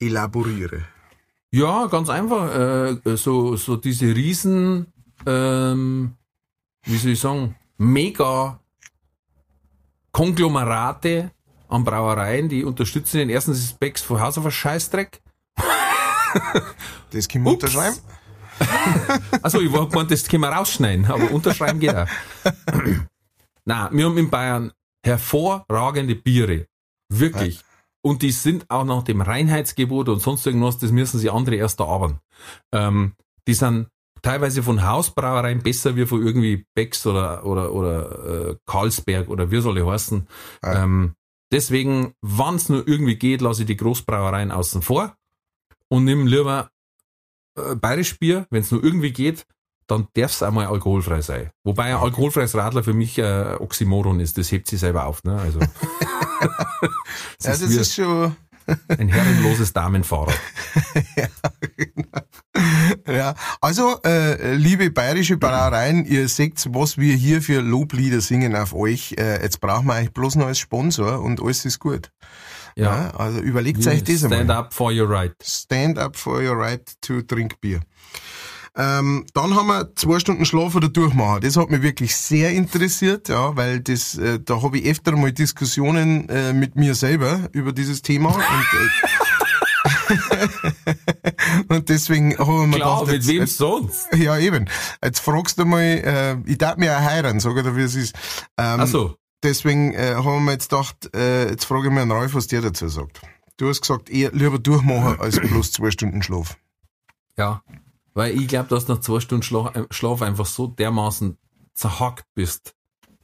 [0.00, 0.84] Elaboriere.
[1.50, 2.54] Ja, ganz einfach.
[2.54, 4.92] Äh, so, so diese riesen,
[5.26, 6.14] ähm,
[6.84, 8.60] wie soll ich sagen, mega
[10.12, 11.32] Konglomerate
[11.68, 13.28] an Brauereien, die unterstützen den.
[13.30, 15.20] Erstens ist Becks von Haus auf ein Scheißdreck.
[17.10, 17.64] Das wir Ups.
[17.64, 17.96] unterschreiben.
[19.42, 22.08] Also ich war gemeint, das können wir rausschneiden, aber unterschreiben geht auch.
[23.64, 24.72] Na, wir haben in Bayern
[25.04, 26.66] hervorragende Biere.
[27.08, 27.60] Wirklich.
[28.02, 31.80] Und die sind auch nach dem Reinheitsgebot und sonst irgendwas, das müssen sie andere erst
[31.80, 32.18] erarbeiten.
[32.72, 33.14] Ähm,
[33.46, 33.88] die sind
[34.20, 39.60] teilweise von Hausbrauereien besser wie von irgendwie Becks oder, oder, oder äh, Karlsberg oder wie
[39.60, 40.26] soll ich heißen.
[40.62, 40.84] Ja.
[40.84, 41.14] Ähm,
[41.52, 45.16] deswegen, wann es nur irgendwie geht, lasse ich die Großbrauereien außen vor
[45.88, 46.70] und nimm lieber
[47.76, 49.46] bayerisch Bier, wenn es nur irgendwie geht,
[49.86, 51.50] dann darf es einmal alkoholfrei sein.
[51.62, 55.24] Wobei ein alkoholfreies Radler für mich äh, Oxymoron ist, das hebt sie selber auf.
[55.24, 55.38] Ne?
[55.38, 55.60] Also,
[57.42, 58.34] Ja, das wie ist schon,
[58.88, 60.38] ein herrenloses Damenfahrrad.
[63.06, 63.34] ja.
[63.60, 69.14] Also, äh, liebe bayerische Brauereien, ihr seht, was wir hier für Loblieder singen auf euch.
[69.18, 72.10] Äh, jetzt brauchen wir euch bloß noch als Sponsor und alles ist gut.
[72.76, 74.38] Ja, Ja, also überlegt euch das einmal.
[74.40, 75.34] stand up for your right.
[75.42, 77.80] Stand up for your right to drink beer.
[78.76, 81.42] Ähm, dann haben wir zwei Stunden Schlaf oder Durchmachen.
[81.42, 85.30] Das hat mich wirklich sehr interessiert, ja, weil das, äh, da habe ich öfter mal
[85.30, 88.44] Diskussionen äh, mit mir selber über dieses Thema und, äh,
[91.68, 94.08] und deswegen habe ich mir Klar, gedacht, mit wem sonst?
[94.16, 94.66] ja eben,
[95.04, 97.94] jetzt fragst du mal, äh, ich darf mir auch heiraten, sag ich dir, wie es
[97.94, 98.14] ist.
[98.58, 99.16] Ähm, Ach so.
[99.44, 102.62] Deswegen äh, haben wir jetzt gedacht, äh, jetzt frage ich mal einen Ralf, was der
[102.62, 103.20] dazu sagt.
[103.58, 106.56] Du hast gesagt, eher lieber durchmachen als bloß zwei Stunden Schlaf.
[107.36, 107.62] Ja,
[108.14, 111.36] weil ich glaube, dass nach zwei Stunden Schlaf, äh, Schlaf einfach so dermaßen
[111.74, 112.74] zerhackt bist.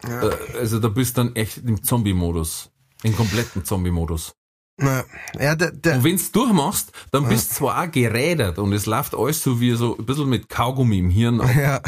[0.06, 0.28] Ja.
[0.28, 2.70] Äh, Also da bist du dann echt im Zombie-Modus.
[3.02, 4.34] Im kompletten Zombie-Modus.
[4.76, 5.04] Na,
[5.38, 9.14] ja, der, der, Und wenn's durchmachst, dann bist du zwar auch gerädert und es läuft
[9.14, 11.80] alles so wie so ein bisschen mit Kaugummi im Hirn, ab, ja,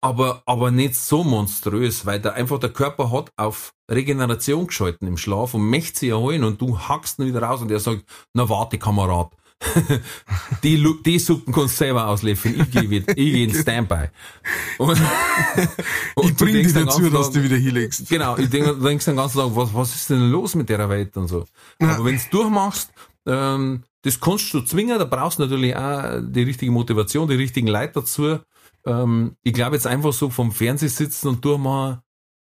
[0.00, 5.16] aber, aber nicht so monströs, weil da einfach der Körper hat auf Regeneration geschalten im
[5.16, 8.48] Schlaf und möchte sie erholen und du hackst ihn wieder raus und er sagt, na
[8.48, 9.30] warte Kamerad,
[10.62, 14.08] die, die Suppen kannst du selber auslöffeln, ich gehe ich geh in Standby.
[14.78, 14.98] Und,
[16.14, 18.08] und ich bring dich dazu, dass du wieder hinlegst.
[18.08, 20.88] Genau, ich denk, du denkst den ganzen Tag, was, was ist denn los mit der
[20.88, 21.44] Welt und so.
[21.78, 22.90] Aber wenn du durchmachst,
[23.26, 27.68] ähm, das kannst du zwingen, da brauchst du natürlich auch die richtige Motivation, die richtigen
[27.68, 28.38] Leute dazu,
[28.86, 32.00] Ähm, ich glaube jetzt einfach so vom Fernseh sitzen und durchmachen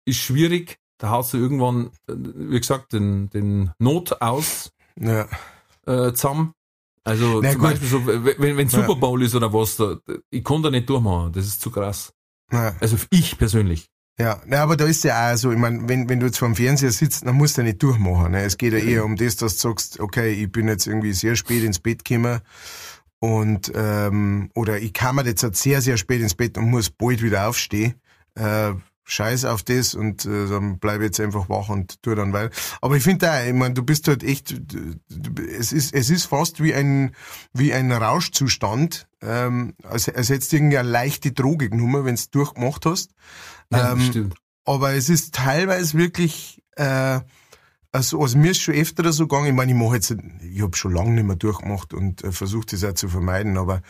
[0.06, 0.78] ist schwierig.
[0.98, 5.28] Da hast du irgendwann, äh, wie gesagt, den, den Not aus Ja.
[5.86, 6.54] äh, zusammen.
[7.04, 7.70] Also Na zum gut.
[7.72, 9.98] Beispiel so, wenn, wenn Super Bowl ist oder was, da,
[10.32, 11.34] ich kann da nicht durchmachen.
[11.34, 12.14] Das ist zu krass.
[12.52, 12.76] Ja.
[12.80, 13.88] Also ich persönlich.
[14.18, 16.48] Ja, na, aber da ist ja auch so, ich meine, wenn, wenn du jetzt vor
[16.48, 18.32] dem Fernseher sitzt, dann musst du ja nicht durchmachen.
[18.32, 18.44] Ne?
[18.44, 21.36] Es geht ja eher um das, dass du sagst, okay, ich bin jetzt irgendwie sehr
[21.36, 22.40] spät ins Bett gekommen
[23.26, 27.24] und ähm, oder ich kam jetzt halt sehr, sehr spät ins Bett und muss bald
[27.24, 27.96] wieder aufstehen.
[28.36, 28.74] Äh,
[29.08, 32.54] Scheiß auf das und äh, dann bleib jetzt einfach wach und tu dann weiter.
[32.82, 34.56] Aber ich finde da, ich meine, du bist halt echt,
[35.60, 37.12] es ist, es ist fast wie ein,
[37.54, 42.86] wie ein Rauschzustand, ähm, als, als hättest du irgendeine leichte Droge genommen, wenn du durchgemacht
[42.88, 43.12] hast.
[43.72, 44.36] Ja, Ähm, stimmt.
[44.66, 47.20] aber es ist teilweise wirklich, äh,
[47.96, 50.76] also, also mir ist schon öfter so gegangen, ich meine, ich mache jetzt, ich habe
[50.76, 53.82] schon lange nicht mehr durchgemacht und äh, versuche das auch zu vermeiden, aber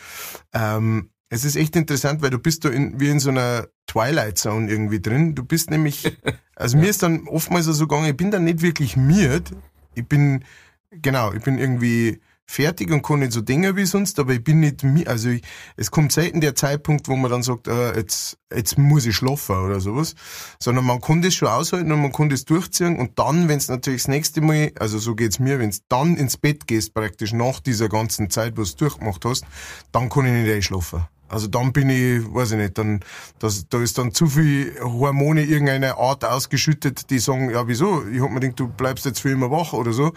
[0.53, 4.37] ähm, es ist echt interessant, weil du bist da in, wie in so einer Twilight
[4.37, 5.33] Zone irgendwie drin.
[5.33, 6.15] Du bist nämlich,
[6.55, 9.51] also mir ist dann oftmals so gegangen, ich bin dann nicht wirklich miert.
[9.95, 10.45] Ich bin,
[10.91, 14.59] genau, ich bin irgendwie fertig und kann nicht so Dinge wie sonst, aber ich bin
[14.59, 15.41] nicht, also ich,
[15.77, 19.55] es kommt selten der Zeitpunkt, wo man dann sagt, äh, jetzt, jetzt muss ich schlafen
[19.57, 20.15] oder sowas,
[20.59, 23.67] sondern man kann das schon aushalten und man kann das durchziehen und dann, wenn es
[23.67, 27.33] natürlich das nächste Mal, also so geht's mir, wenn es dann ins Bett gehst, praktisch
[27.33, 29.45] nach dieser ganzen Zeit, wo du durchgemacht hast,
[29.91, 31.05] dann kann ich nicht einschlafen.
[31.27, 32.99] Also dann bin ich, weiß ich nicht, dann,
[33.39, 38.21] das, da ist dann zu viel Hormone irgendeiner Art ausgeschüttet, die sagen, ja wieso, ich
[38.21, 40.13] hab mir gedacht, du bleibst jetzt für immer wach oder so.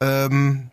[0.00, 0.70] Ähm,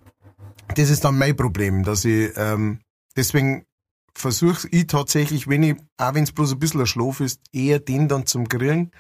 [0.76, 2.80] das ist dann mein Problem, dass ich, ähm,
[3.16, 3.66] deswegen
[4.14, 7.80] versuche ich tatsächlich, wenn ich, auch wenn es bloß ein bisschen ein Schlaf ist, eher
[7.80, 8.92] den dann zum Kriegen,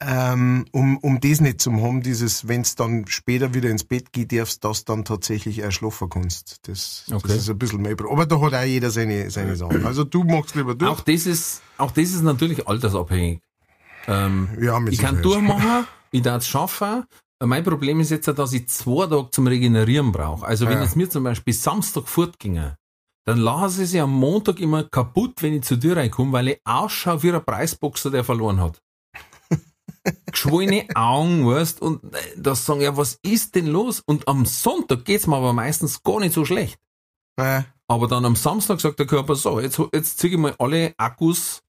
[0.00, 4.12] ähm, um, um das nicht zu haben, dieses, wenn es dann später wieder ins Bett
[4.12, 6.68] geht, darfst, dass dann tatsächlich auch schlafen kannst.
[6.68, 7.28] Das, Okay.
[7.28, 8.12] das ist ein bisschen mein Problem.
[8.12, 9.86] Aber da hat auch jeder seine, seine Sachen.
[9.86, 10.90] Also du machst lieber durch.
[10.90, 13.40] Auch das ist, auch das ist natürlich altersabhängig.
[14.06, 17.04] Ähm, ja, mit ich kann durchmachen, ich darf es schaffen.
[17.44, 20.46] Mein Problem ist jetzt, dass ich zwei Tage zum Regenerieren brauche.
[20.46, 20.84] Also wenn Ja.
[20.84, 22.76] jetzt mir zum Beispiel Samstag fortginge,
[23.26, 26.60] dann lasse ich sie am Montag immer kaputt, wenn ich zu dir reinkomme, weil ich
[26.64, 28.80] ausschaue wie ein Preisboxer, der verloren hat.
[30.30, 34.02] Geschwollene Augen, weißt, und äh, das sagen, ja, was ist denn los?
[34.06, 36.78] Und am Sonntag geht's mir aber meistens gar nicht so schlecht.
[37.38, 37.64] Ja.
[37.88, 41.60] Aber dann am Samstag sagt der Körper so, jetzt, jetzt ziehe ich mal alle Akkus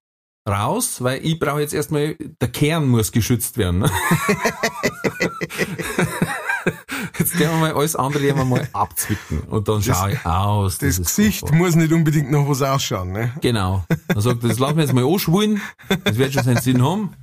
[0.48, 3.80] raus, weil ich brauche jetzt erstmal, der Kern muss geschützt werden.
[3.80, 3.92] Ne?
[7.20, 10.78] jetzt können wir mal alles andere immer mal abzwicken und dann schaue ich aus.
[10.78, 11.58] Das, ist Gesicht furchtbar.
[11.58, 13.34] muss nicht unbedingt noch was ausschauen, ne?
[13.42, 13.84] Genau.
[14.08, 15.62] Dann sagt er, das lassen wir jetzt mal anschwulen,
[16.04, 17.14] das wird schon seinen Sinn haben.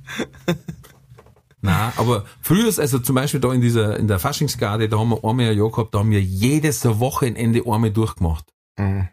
[1.61, 5.23] Na, aber früher, also zum Beispiel da in dieser, in der Faschingsgarde, da haben wir
[5.23, 8.45] einmal ein Jahr gehabt, da haben wir jedes Wochenende einmal durchgemacht.
[8.77, 9.09] Mhm.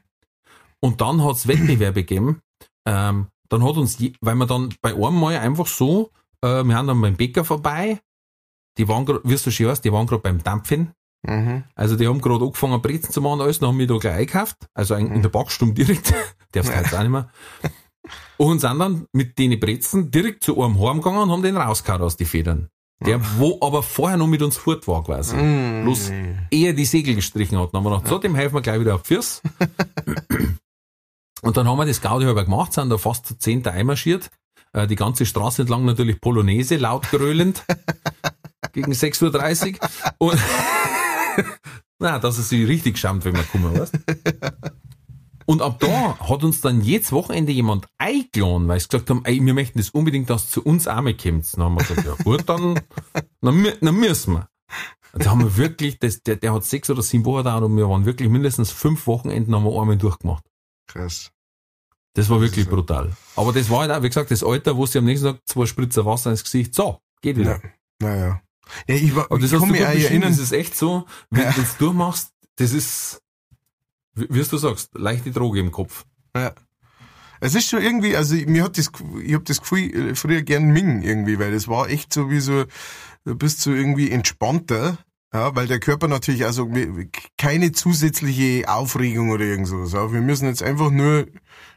[0.80, 2.40] Und dann hat's Wettbewerbe gegeben.
[2.86, 6.10] Ähm, dann hat uns, weil wir dann bei einem Mal einfach so,
[6.42, 8.00] äh, wir haben dann beim Bäcker vorbei,
[8.78, 10.92] die waren grad, wie du schon weißt, die waren gerade beim Dampfen.
[11.26, 11.64] Mhm.
[11.74, 14.14] Also die haben gerade angefangen Brezen zu machen und alles, dann haben wir da gleich
[14.14, 14.56] eingekauft.
[14.74, 16.12] Also in der Backstunde direkt.
[16.52, 17.30] Darfst du jetzt auch nicht mehr.
[18.36, 22.16] Und sind dann mit den Brezen direkt zu einem heimgegangen und haben den rausgehauen aus
[22.16, 22.68] die Federn.
[23.04, 25.36] Der, wo aber vorher noch mit uns fort war quasi.
[25.36, 25.84] Mhm.
[25.84, 26.12] Bloß
[26.50, 27.72] eher die Segel gestrichen hat.
[27.72, 29.42] Dann haben wir gedacht, so, dem helfen wir gleich wieder auf Füße.
[31.42, 34.30] Und dann haben wir das Gaudi halber gemacht, sind da fast zu zehn einmarschiert.
[34.72, 37.64] Äh, Die ganze Straße entlang natürlich Polonaise, laut gröhlend.
[38.72, 39.80] gegen 6.30
[40.18, 40.28] Uhr.
[40.28, 40.40] Und,
[41.98, 43.98] na, dass es sich richtig schämt, wenn wir kommen, weißt
[45.46, 49.44] Und ab da hat uns dann jedes Wochenende jemand eingeladen, weil sie gesagt haben, ey,
[49.44, 51.52] wir möchten das unbedingt, dass zu uns mal kommt.
[51.52, 52.80] Dann haben wir gesagt, ja gut, dann,
[53.40, 54.48] dann, dann müssen wir.
[55.12, 57.88] Da haben wir wirklich, das, der, der hat sechs oder sieben Wochen da und wir
[57.88, 60.44] waren wirklich mindestens fünf Wochenenden haben wir einmal durchgemacht.
[60.86, 61.30] Krass.
[62.14, 62.70] Das war wirklich so.
[62.70, 63.12] brutal.
[63.36, 65.66] Aber das war halt auch, wie gesagt, das Alter, wo sie am nächsten Tag zwei
[65.66, 67.60] Spritzer Wasser ins Gesicht, so, geht wieder.
[67.62, 67.70] Ja.
[68.00, 68.42] Naja.
[68.88, 70.30] Ja, ich, war, Aber das ich hast du beschrieben, erinnern.
[70.30, 71.52] das ist echt so, wenn Ja.
[71.52, 73.22] du das durchmachst, das ist,
[74.14, 76.04] wie wie du sagst, leichte Droge im Kopf.
[76.36, 76.52] Ja.
[77.40, 78.90] Es ist schon irgendwie, also mir hat das,
[79.22, 82.38] ich habe das Gefühl äh, früher gern Ming irgendwie, weil das war echt so wie
[82.40, 82.64] so,
[83.24, 84.98] du bist so irgendwie entspannter,
[85.32, 86.68] ja, weil der Körper natürlich also
[87.38, 89.92] keine zusätzliche Aufregung oder irgend sowas.
[89.92, 90.12] Ja.
[90.12, 91.26] Wir müssen jetzt einfach nur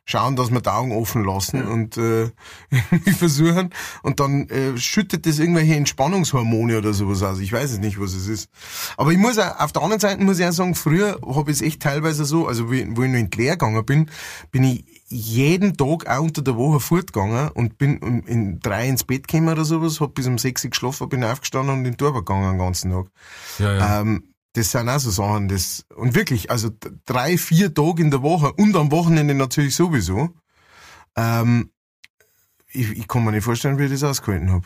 [0.06, 2.30] schauen, dass wir die Augen offen lassen und äh,
[3.18, 3.72] versuchen
[4.04, 7.40] und dann äh, schüttet das irgendwelche Entspannungshormone oder sowas aus.
[7.40, 8.50] Ich weiß es nicht, was es ist.
[8.98, 11.58] Aber ich muss auch, auf der anderen Seite muss ich auch sagen, früher habe ich
[11.58, 14.12] es echt teilweise so, also wie, wo ich noch in die Lehre gegangen bin,
[14.52, 14.86] bin ich
[15.16, 19.50] jeden Tag auch unter der Woche fortgegangen und bin um, in drei ins Bett gekommen
[19.50, 22.60] oder sowas, hab bis um sechs geschlafen, bin aufgestanden und in den Turbo gegangen den
[22.60, 23.08] ganzen Tag.
[23.60, 24.02] Ja, ja.
[24.02, 26.70] Ähm, das sind auch so Sachen, das, und wirklich, also
[27.06, 30.30] drei, vier Tage in der Woche und am Wochenende natürlich sowieso.
[31.16, 31.72] Ähm,
[32.68, 34.66] ich, ich kann mir nicht vorstellen, wie ich das ausgehalten habe.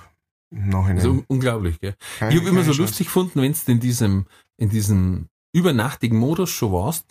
[0.52, 1.06] Nachhinein.
[1.06, 1.96] Un unglaublich, gell?
[2.18, 2.82] Keine- ich habe immer so Chance.
[2.82, 4.26] lustig gefunden, wenn du in diesem,
[4.58, 7.06] in diesem übernachtigen Modus schon warst,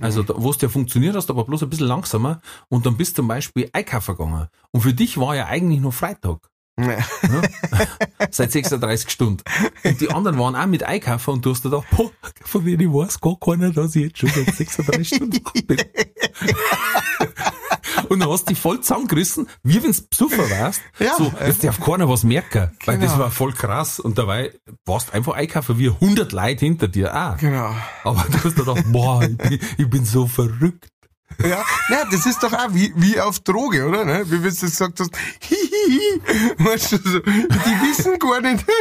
[0.00, 3.12] also da, wo es ja funktioniert hast, aber bloß ein bisschen langsamer und dann bist
[3.12, 4.48] du zum Beispiel einkaufen gegangen.
[4.70, 6.50] Und für dich war ja eigentlich nur Freitag.
[6.78, 6.98] Ja.
[8.30, 9.42] Seit 36 Stunden.
[9.82, 12.12] Und die anderen waren auch mit einkaufen und du hast dir gedacht, boah,
[12.44, 15.78] von denen weiß gar keiner, dass ich jetzt schon seit 36 Stunden bin.
[18.08, 20.80] Und dann hast du dich voll zusammengerissen, wie wenn's besoffen warst.
[20.98, 21.14] Ja.
[21.16, 22.70] so, jetzt darf keiner was merken.
[22.84, 23.24] Weil das Genau.
[23.24, 24.00] war voll krass.
[24.00, 24.52] Und dabei
[24.86, 27.36] warst du einfach einkaufen wie 100 Leute hinter dir auch.
[27.38, 27.74] Genau.
[28.04, 30.88] Aber du hast dir gedacht, boah, ich bin, ich bin so verrückt.
[31.44, 34.04] Ja, na, das ist doch auch wie, wie auf Droge, oder?
[34.04, 34.22] Ne?
[34.26, 35.10] Wie wenn du gesagt hast,
[35.40, 36.20] hihihi.
[36.58, 38.64] Weißt du, so, die wissen gar nicht.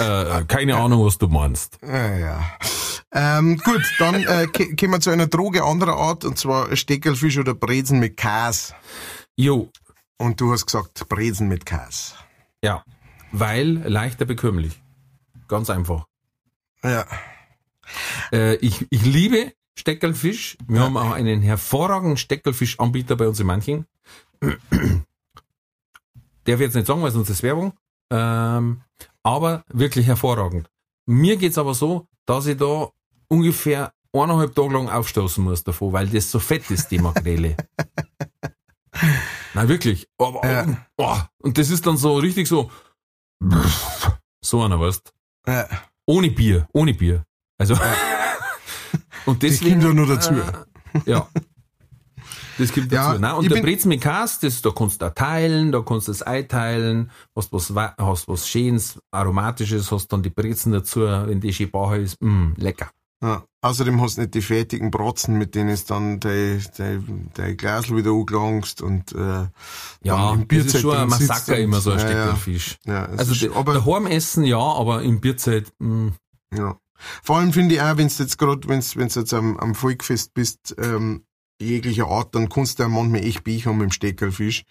[0.00, 1.78] Äh, keine Ahnung, was du meinst.
[1.82, 2.40] ah, ja.
[3.12, 7.54] Ähm, gut, dann äh, kommen wir zu einer Droge anderer Art, und zwar Steckelfisch oder
[7.54, 8.74] Brezen mit Käse.
[9.36, 9.70] Jo,
[10.18, 12.14] Und du hast gesagt, Brezen mit Käse.
[12.62, 12.82] ja.
[13.30, 14.80] Weil leichter bekömmlich.
[15.48, 16.06] Ganz einfach.
[16.82, 17.04] Ja.
[18.32, 20.56] Äh, ich, ich liebe Steckelfisch.
[20.66, 23.84] Wir haben auch einen hervorragenden Steckelfischanbieter bei uns in Manching.
[24.42, 24.58] Der
[26.58, 27.72] wird jetzt nicht sagen, weil sonst ist Werbung.
[28.10, 28.82] Ähm,
[29.22, 30.68] aber wirklich hervorragend.
[31.06, 32.88] Mir geht's aber so, dass ich da
[33.28, 37.56] ungefähr eineinhalb Tage lang aufstoßen muss davon, weil das so fett ist, die Makrele.
[39.54, 40.08] Nein, wirklich.
[40.18, 40.86] Aber, Ja.
[40.96, 42.70] oh, und das ist dann so richtig so,
[44.40, 45.12] so einer, weißt
[45.46, 45.68] ja.
[46.06, 47.24] ohne Bier, ohne Bier.
[47.58, 47.74] Also,
[49.26, 50.34] und Das deswegen, kommt ja nur dazu.
[51.06, 51.28] ja.
[52.58, 53.20] Das gibt Ja, dazu.
[53.20, 53.36] Ne?
[53.36, 56.26] Und der Brezen mit Käse, das, da kannst du auch teilen, da kannst du das
[56.26, 61.52] Ei teilen, hast was, hast was Schönes, Aromatisches, hast dann die Brezen dazu, wenn die
[61.52, 62.90] schön bauer ist, mm, lecker.
[63.22, 63.44] Ja.
[63.62, 67.96] Außerdem hast du nicht die fertigen Brotzen, mit denen es dann dein, dein, dein Glasl
[67.96, 69.46] wieder angelangst und äh,
[70.04, 72.10] Ja, im das ist schon ein Massaker immer so ein ja, ja.
[72.10, 72.78] Steckerfisch.
[72.86, 76.08] Ja, Also de, aber daheim essen ja, aber im Bierzeit, mm,
[76.54, 76.76] Ja.
[77.22, 80.34] Vor allem finde ich auch, wenn du jetzt gerade, wenn du jetzt am, am Volkfest
[80.34, 81.24] bist, ähm,
[81.60, 84.64] jeglicher Art, dann kannst du ja manchmal echt Biech haben mit dem Steckerfisch.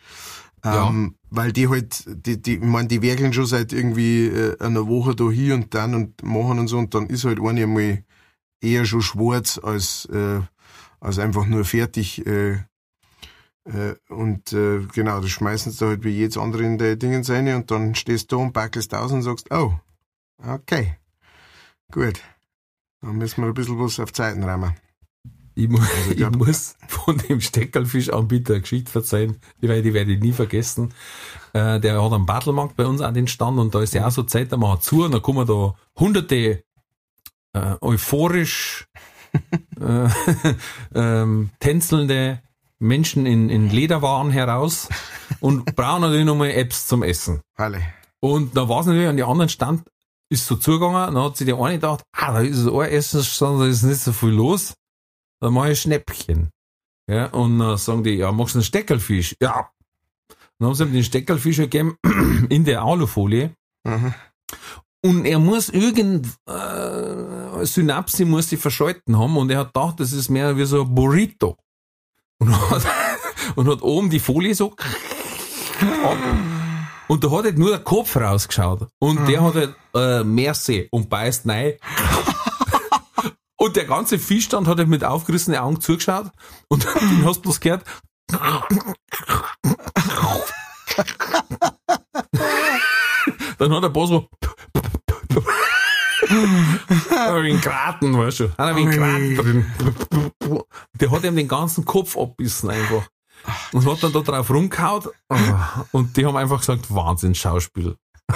[0.63, 4.87] Ähm, Weil die halt, die, die, ich mein, die werkeln schon seit irgendwie äh, einer
[4.87, 8.03] Woche da hier und dann und machen und so und dann ist halt eine einmal
[8.61, 10.41] eher schon schwarz als, äh,
[10.99, 12.25] als einfach nur fertig.
[12.25, 12.63] Äh,
[13.65, 17.23] äh, und äh, genau, das schmeißen sie da halt wie jedes andere in der Dingen
[17.23, 19.73] rein und dann stehst du da und backelst aus und sagst, oh,
[20.43, 20.97] okay.
[21.91, 22.21] Gut.
[23.01, 24.73] Dann müssen wir ein bisschen was auf Zeiten reimen.
[25.55, 29.93] ich, mu ich ich glaub- muss von dem Steckerfischanbieter eine Geschichte verzeihen, die, werde- die
[29.93, 30.93] werde ich nie vergessen.
[31.53, 34.11] Äh, der hat am Battlemarkt bei uns an den Stand und da ist ja auch
[34.11, 36.63] so Zeit, da machen zu und da kommen da hunderte
[37.53, 38.85] äh, euphorisch
[39.79, 40.09] äh,
[40.95, 42.41] ähm, tänzelnde
[42.79, 44.89] Menschen in, in Lederwaren heraus
[45.39, 47.41] und brauchen natürlich nochmal Apps zum Essen.
[47.55, 47.81] Alle.
[48.19, 49.83] Und da war es natürlich an die anderen Stand,
[50.29, 53.65] ist so zugegangen, dann hat sich der eine gedacht, ah, da ist ein Essensstand, da
[53.65, 54.73] ist nicht so viel los,
[55.41, 56.49] dann mache ich Schnäppchen.
[57.09, 59.35] Ja, und dann sagen die, ja, machst du einen Steckerlfisch?
[59.41, 59.69] Ja.
[60.59, 61.97] Dann haben sie ihm den Steckerlfisch gegeben
[62.49, 63.53] in der Alufolie
[63.85, 64.13] Mhm.
[65.05, 70.11] und er muss irgend, äh, Synapse muss sie verschalten haben und er hat gedacht, das
[70.11, 71.55] ist mehr wie so ein Burrito.
[72.39, 72.85] Und hat,
[73.55, 76.17] und hat oben die Folie so ab.
[77.07, 78.87] Und da hat halt nur der Kopf rausgeschaut.
[78.99, 81.73] Und der hat halt, äh, Merci und beißt nein.
[83.59, 86.29] Und der ganze Fischstand hat halt mit aufgerissenen Augen zugeschaut.
[86.69, 87.83] Und den hast du bloß gehört.
[93.57, 94.29] Dann hat er ein paar so
[96.29, 98.49] wie ein Kraten, weißt du.
[98.49, 100.65] Hat er wie ein Kraten drin.
[100.99, 103.07] Der hat ihm den ganzen Kopf abbissen einfach.
[103.71, 105.09] Und hat dann da drauf rumgehaut.
[105.91, 107.95] Und die haben einfach gesagt, Wahnsinn, Schauspiel.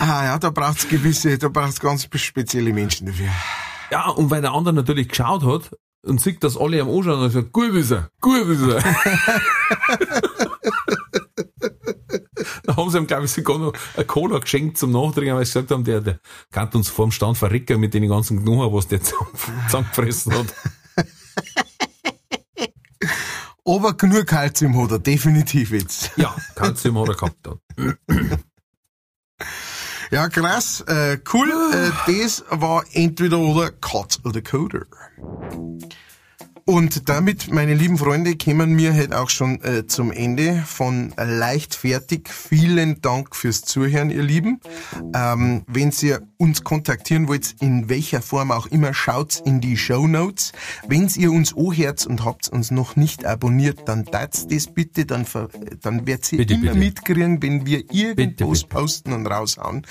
[0.00, 3.30] Ah ja, da braucht's gewisse, da braucht's ganz spezielle Menschen dafür.
[3.90, 7.26] Ja, und weil der andere natürlich geschaut hat und sieht, dass alle am anschauen und
[7.26, 8.80] gesagt, gut ist er, gut ist er.
[12.62, 15.52] da haben sie ihm, glaube ich, sogar noch eine Cola geschenkt zum Nachtrinken, weil sie
[15.54, 16.20] gesagt haben, der, der
[16.52, 19.32] kann uns vorm Stand verrecken mit den ganzen Knochen, was der zusammen-
[19.66, 20.54] zusammengefressen hat.
[23.68, 26.10] Aber genug Kalzium hat er, definitiv jetzt.
[26.16, 27.60] Ja, Kalzium hat er gehabt dann.
[30.10, 31.50] Ja, krass, äh, cool.
[31.74, 34.86] Äh, das war entweder oder Cut oder Coder.
[36.68, 42.28] Und damit, meine lieben Freunde, kommen wir halt auch schon äh, zum Ende von Leichtfertig.
[42.28, 44.60] Vielen Dank fürs Zuhören, ihr Lieben.
[45.14, 50.06] Ähm, wenn ihr uns kontaktieren wollt, in welcher Form auch immer, schaut in die Show
[50.06, 50.52] Notes.
[50.86, 55.24] Wenn ihr uns anhört und habt uns noch nicht abonniert, dann tat das bitte, dann,
[55.80, 56.78] dann werdet ihr bitte, immer bitte.
[56.78, 58.68] mitkriegen, wenn wir irgendwas bitte.
[58.68, 59.86] posten und raushauen.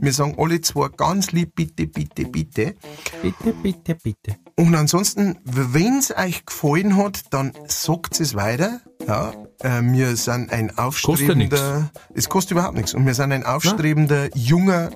[0.00, 2.74] Wir sagen alle zwar ganz lieb, bitte, bitte, bitte.
[3.20, 4.36] Bitte, bitte, bitte.
[4.56, 8.80] Und ansonsten, wenn's euch gefallen hat, dann sagt es weiter.
[9.06, 12.94] Ja, äh, wir sind ein aufstrebender, es kostet überhaupt nichts.
[12.94, 14.90] Und wir sind ein aufstrebender, junger,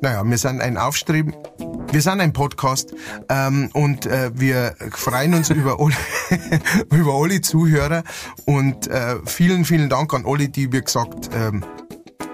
[0.00, 1.34] naja, wir sind ein aufstreben,
[1.92, 2.94] wir sind ein Podcast
[3.28, 6.60] ähm, und äh, wir freuen uns über alle,
[7.00, 8.02] über alle Zuhörer
[8.44, 11.64] und äh, vielen, vielen Dank an alle, die, wie gesagt, ähm,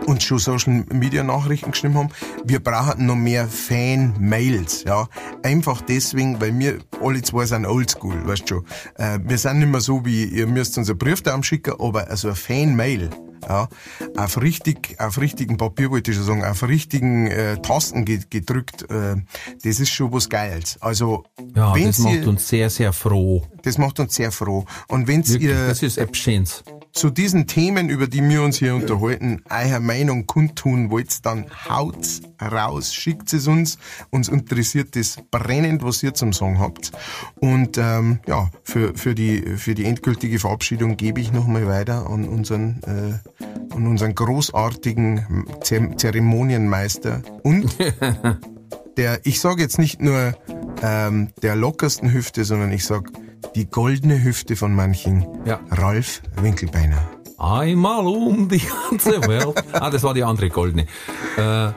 [0.07, 2.09] uns schon Social Media Nachrichten geschrieben haben.
[2.45, 5.09] Wir brauchen noch mehr Fan-Mails, ja.
[5.43, 8.65] Einfach deswegen, weil wir alle zwei sind oldschool, weißt du schon.
[8.97, 12.29] Äh, wir sind nicht mehr so wie, ihr müsst uns einen Briefdaum schicken, aber also
[12.29, 13.11] ein Fan-Mail,
[13.49, 13.69] ja,
[14.17, 18.89] auf richtig, auf richtigen Papier wollte ich schon sagen, auf richtigen äh, Tasten ge- gedrückt,
[18.91, 19.17] äh,
[19.65, 20.79] das ist schon was Geiles.
[20.81, 21.25] Also,
[21.57, 23.43] Ja, das macht ihr, uns sehr, sehr froh.
[23.63, 24.65] das macht uns sehr froh.
[24.89, 26.63] Und wenn's Wirklich, ihr das ist etwas Schönes.
[26.93, 32.21] Zu diesen Themen, über die wir uns hier unterhalten, eure Meinung kundtun wollt, dann haut's
[32.41, 33.79] raus, schickt es uns.
[34.11, 36.93] Uns interessiert das brennend, was ihr zum Sagen habt.
[37.41, 42.29] Und ähm, ja, für, für, die, für die endgültige Verabschiedung gebe ich nochmal weiter an
[42.29, 43.45] unseren, äh,
[43.75, 47.77] an unseren großartigen Zer Zeremonienmeister und
[48.97, 50.37] der, ich sage jetzt nicht nur
[50.83, 53.11] ähm, der lockersten Hüfte, sondern ich sag
[53.55, 55.27] die goldene Hüfte von manchen.
[55.45, 55.61] Ja.
[55.71, 57.03] Ralf Winkelbeiner.
[57.39, 59.65] Einmal um die ganze Welt.
[59.73, 60.87] ah, das war die andere goldene.
[61.37, 61.73] Äh,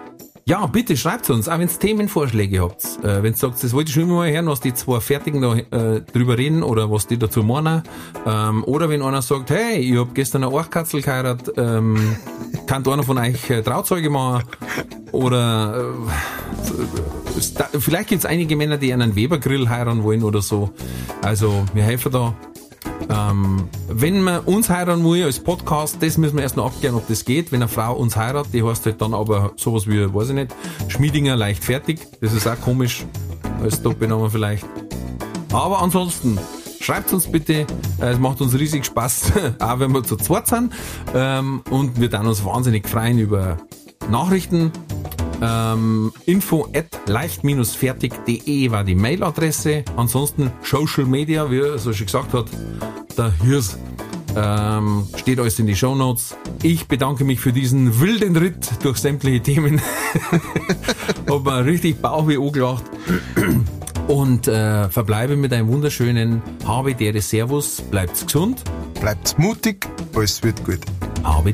[0.48, 2.86] ja, bitte schreibt uns, auch wenn ihr Themenvorschläge habt.
[3.04, 5.42] Äh, wenn ihr sagt, das wollte ich schon immer mal hören, was die zwei Fertigen
[5.42, 7.82] da äh, drüber reden oder was die dazu meinen.
[8.28, 12.16] Ähm, oder wenn einer sagt, hey, ich hab gestern eine Orchkatzel geheiratet, ähm,
[12.68, 14.44] kann einer von euch äh, Trauzeuge machen?
[15.12, 15.96] Oder
[17.74, 20.70] äh, vielleicht gibt's einige Männer, die einen Webergrill heiraten wollen oder so.
[21.24, 22.36] Also wir helfen da.
[23.10, 27.08] Ähm, wenn man uns heiraten will als Podcast, das müssen wir erst noch abklären, ob
[27.08, 27.52] das geht.
[27.52, 30.56] Wenn eine Frau uns heiratet, die heißt halt dann aber sowas wie, weiß ich nicht,
[30.88, 32.00] Schmiedinger leicht fertig.
[32.22, 33.06] Das ist auch komisch
[33.62, 34.66] als Doppelname vielleicht.
[35.54, 36.40] Aber ansonsten,
[36.80, 37.66] schreibt uns bitte.
[38.02, 40.74] Äh, Es macht uns riesig Spaß, auch wenn wir zu zweit sind.
[41.14, 43.58] Ähm, und wir dann uns wahnsinnig freuen über
[44.10, 44.72] Nachrichten.
[45.42, 49.84] Ähm, info at leicht-fertig.de war die Mailadresse.
[49.98, 52.46] Ansonsten Social Media, wie er so schon gesagt hat,
[53.18, 53.78] der Hirs.
[54.38, 56.36] Ähm, steht alles in die Show Notes.
[56.62, 59.82] Ich bedanke mich für diesen wilden Ritt durch sämtliche Themen.
[61.30, 62.84] Hab mir richtig Bauchweh angelacht.
[64.08, 67.82] Und äh, verbleibe mit einem wunderschönen Habe Dere Servus.
[67.82, 68.62] Bleibt's gesund.
[69.00, 70.80] Bleibt mutig, alles wird gut.
[71.24, 71.54] Habe